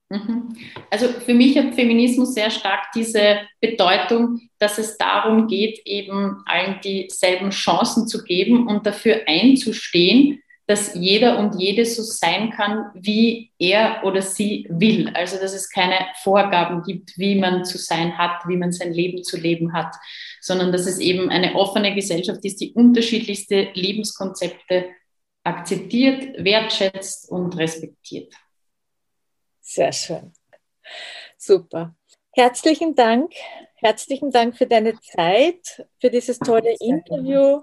Mhm. 0.10 0.56
Also 0.90 1.08
für 1.08 1.34
mich 1.34 1.58
hat 1.58 1.76
Feminismus 1.76 2.34
sehr 2.34 2.50
stark 2.50 2.92
diese 2.96 3.40
Bedeutung, 3.60 4.40
dass 4.58 4.78
es 4.78 4.98
darum 4.98 5.48
geht, 5.48 5.82
eben 5.86 6.44
allen 6.46 6.80
dieselben 6.82 7.50
Chancen 7.50 8.08
zu 8.08 8.24
geben 8.24 8.68
und 8.68 8.86
dafür 8.86 9.22
einzustehen, 9.28 10.42
dass 10.66 10.96
jeder 10.96 11.40
und 11.40 11.60
jede 11.60 11.86
so 11.86 12.04
sein 12.04 12.52
kann, 12.52 12.92
wie 12.94 13.52
er 13.58 14.02
oder 14.04 14.22
sie 14.22 14.68
will. 14.70 15.10
Also 15.14 15.38
dass 15.38 15.54
es 15.54 15.70
keine 15.70 15.96
Vorgaben 16.22 16.84
gibt, 16.84 17.18
wie 17.18 17.36
man 17.36 17.64
zu 17.64 17.78
sein 17.78 18.18
hat, 18.18 18.48
wie 18.48 18.58
man 18.58 18.74
sein 18.74 18.94
Leben 18.94 19.24
zu 19.24 19.38
leben 19.38 19.72
hat, 19.72 19.96
sondern 20.42 20.74
dass 20.74 20.86
es 20.86 21.00
eben 21.00 21.30
eine 21.30 21.56
offene 21.56 21.96
Gesellschaft 21.96 22.44
ist, 22.44 22.60
die 22.60 22.74
unterschiedlichste 22.74 23.70
Lebenskonzepte 23.74 24.86
akzeptiert, 25.48 26.44
wertschätzt 26.44 27.32
und 27.32 27.58
respektiert. 27.58 28.34
Sehr 29.62 29.92
schön. 29.92 30.34
Super. 31.38 31.96
Herzlichen 32.34 32.96
Dank. 32.96 33.32
Herzlichen 33.76 34.32
Dank 34.32 34.58
für 34.58 34.66
deine 34.66 35.00
Zeit, 35.00 35.86
für 36.00 36.10
dieses 36.10 36.40
tolle 36.40 36.76
Interview. 36.80 37.62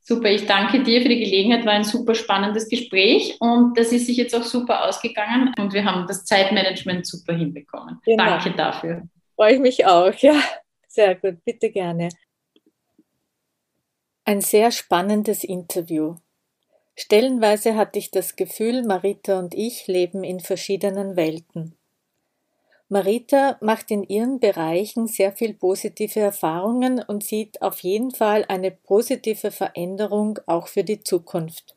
Super, 0.00 0.30
ich 0.30 0.46
danke 0.46 0.82
dir 0.82 1.02
für 1.02 1.08
die 1.10 1.18
Gelegenheit, 1.18 1.66
war 1.66 1.74
ein 1.74 1.84
super 1.84 2.14
spannendes 2.14 2.66
Gespräch 2.68 3.36
und 3.40 3.76
das 3.76 3.92
ist 3.92 4.06
sich 4.06 4.16
jetzt 4.16 4.34
auch 4.34 4.42
super 4.42 4.88
ausgegangen 4.88 5.52
und 5.58 5.74
wir 5.74 5.84
haben 5.84 6.06
das 6.06 6.24
Zeitmanagement 6.24 7.06
super 7.06 7.34
hinbekommen. 7.34 8.00
Genau. 8.06 8.24
Danke 8.24 8.52
dafür. 8.52 9.02
Freue 9.36 9.54
ich 9.54 9.60
mich 9.60 9.84
auch, 9.84 10.14
ja. 10.14 10.40
Sehr 10.86 11.14
gut, 11.14 11.44
bitte 11.44 11.70
gerne. 11.70 12.08
Ein 14.24 14.40
sehr 14.40 14.70
spannendes 14.70 15.44
Interview. 15.44 16.16
Stellenweise 17.00 17.76
hatte 17.76 18.00
ich 18.00 18.10
das 18.10 18.34
Gefühl, 18.34 18.82
Marita 18.82 19.38
und 19.38 19.54
ich 19.54 19.86
leben 19.86 20.24
in 20.24 20.40
verschiedenen 20.40 21.14
Welten. 21.14 21.76
Marita 22.88 23.56
macht 23.60 23.92
in 23.92 24.02
ihren 24.02 24.40
Bereichen 24.40 25.06
sehr 25.06 25.30
viel 25.30 25.54
positive 25.54 26.18
Erfahrungen 26.18 27.00
und 27.00 27.22
sieht 27.22 27.62
auf 27.62 27.78
jeden 27.84 28.10
Fall 28.10 28.44
eine 28.48 28.72
positive 28.72 29.52
Veränderung 29.52 30.40
auch 30.46 30.66
für 30.66 30.82
die 30.82 30.98
Zukunft. 30.98 31.76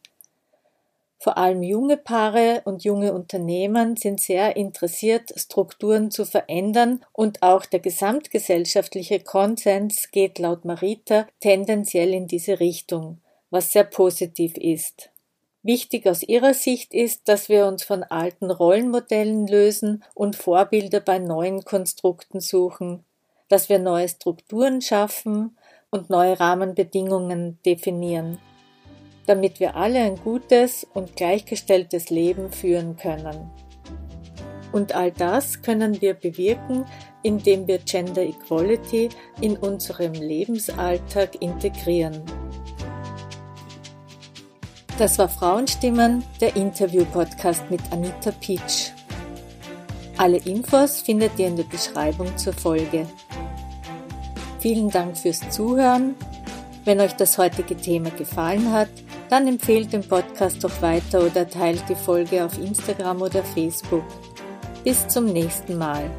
Vor 1.19 1.37
allem 1.37 1.61
junge 1.61 1.97
Paare 1.97 2.63
und 2.65 2.83
junge 2.83 3.13
Unternehmen 3.13 3.97
sind 3.97 4.19
sehr 4.19 4.55
interessiert, 4.55 5.31
Strukturen 5.35 6.09
zu 6.09 6.25
verändern 6.25 7.05
und 7.13 7.43
auch 7.43 7.67
der 7.67 7.79
gesamtgesellschaftliche 7.79 9.19
Konsens 9.19 10.09
geht 10.09 10.39
laut 10.39 10.65
Marita 10.65 11.27
tendenziell 11.41 12.11
in 12.11 12.25
diese 12.25 12.59
Richtung, 12.59 13.19
was 13.51 13.71
sehr 13.71 13.83
positiv 13.83 14.57
ist. 14.57 15.10
Wichtig 15.63 16.07
aus 16.07 16.23
ihrer 16.23 16.55
Sicht 16.55 16.91
ist, 16.93 17.27
dass 17.27 17.47
wir 17.47 17.67
uns 17.67 17.83
von 17.83 18.01
alten 18.03 18.49
Rollenmodellen 18.49 19.45
lösen 19.45 20.03
und 20.15 20.35
Vorbilder 20.35 20.99
bei 21.01 21.19
neuen 21.19 21.63
Konstrukten 21.63 22.39
suchen, 22.39 23.03
dass 23.47 23.69
wir 23.69 23.77
neue 23.77 24.09
Strukturen 24.09 24.81
schaffen 24.81 25.55
und 25.91 26.09
neue 26.09 26.39
Rahmenbedingungen 26.39 27.59
definieren, 27.63 28.39
damit 29.27 29.59
wir 29.59 29.75
alle 29.75 29.99
ein 29.99 30.15
gutes 30.15 30.87
und 30.95 31.15
gleichgestelltes 31.15 32.09
Leben 32.09 32.51
führen 32.51 32.97
können. 32.97 33.51
Und 34.71 34.95
all 34.95 35.11
das 35.11 35.61
können 35.61 36.01
wir 36.01 36.15
bewirken, 36.15 36.85
indem 37.21 37.67
wir 37.67 37.77
Gender 37.79 38.23
Equality 38.23 39.09
in 39.41 39.57
unserem 39.57 40.13
Lebensalltag 40.13 41.39
integrieren. 41.39 42.23
Das 44.97 45.17
war 45.17 45.29
Frauenstimmen, 45.29 46.23
der 46.39 46.55
Interview-Podcast 46.55 47.71
mit 47.71 47.81
Anita 47.91 48.31
Peach. 48.39 48.93
Alle 50.17 50.37
Infos 50.37 51.01
findet 51.01 51.39
ihr 51.39 51.47
in 51.47 51.55
der 51.55 51.63
Beschreibung 51.63 52.37
zur 52.37 52.53
Folge. 52.53 53.07
Vielen 54.59 54.89
Dank 54.89 55.17
fürs 55.17 55.49
Zuhören. 55.49 56.15
Wenn 56.85 56.99
euch 56.99 57.13
das 57.13 57.37
heutige 57.37 57.75
Thema 57.75 58.11
gefallen 58.11 58.71
hat, 58.71 58.89
dann 59.29 59.47
empfehlt 59.47 59.93
den 59.93 60.07
Podcast 60.07 60.63
doch 60.63 60.81
weiter 60.81 61.25
oder 61.25 61.49
teilt 61.49 61.83
die 61.89 61.95
Folge 61.95 62.45
auf 62.45 62.59
Instagram 62.59 63.21
oder 63.21 63.43
Facebook. 63.43 64.03
Bis 64.83 65.07
zum 65.07 65.25
nächsten 65.25 65.77
Mal. 65.77 66.11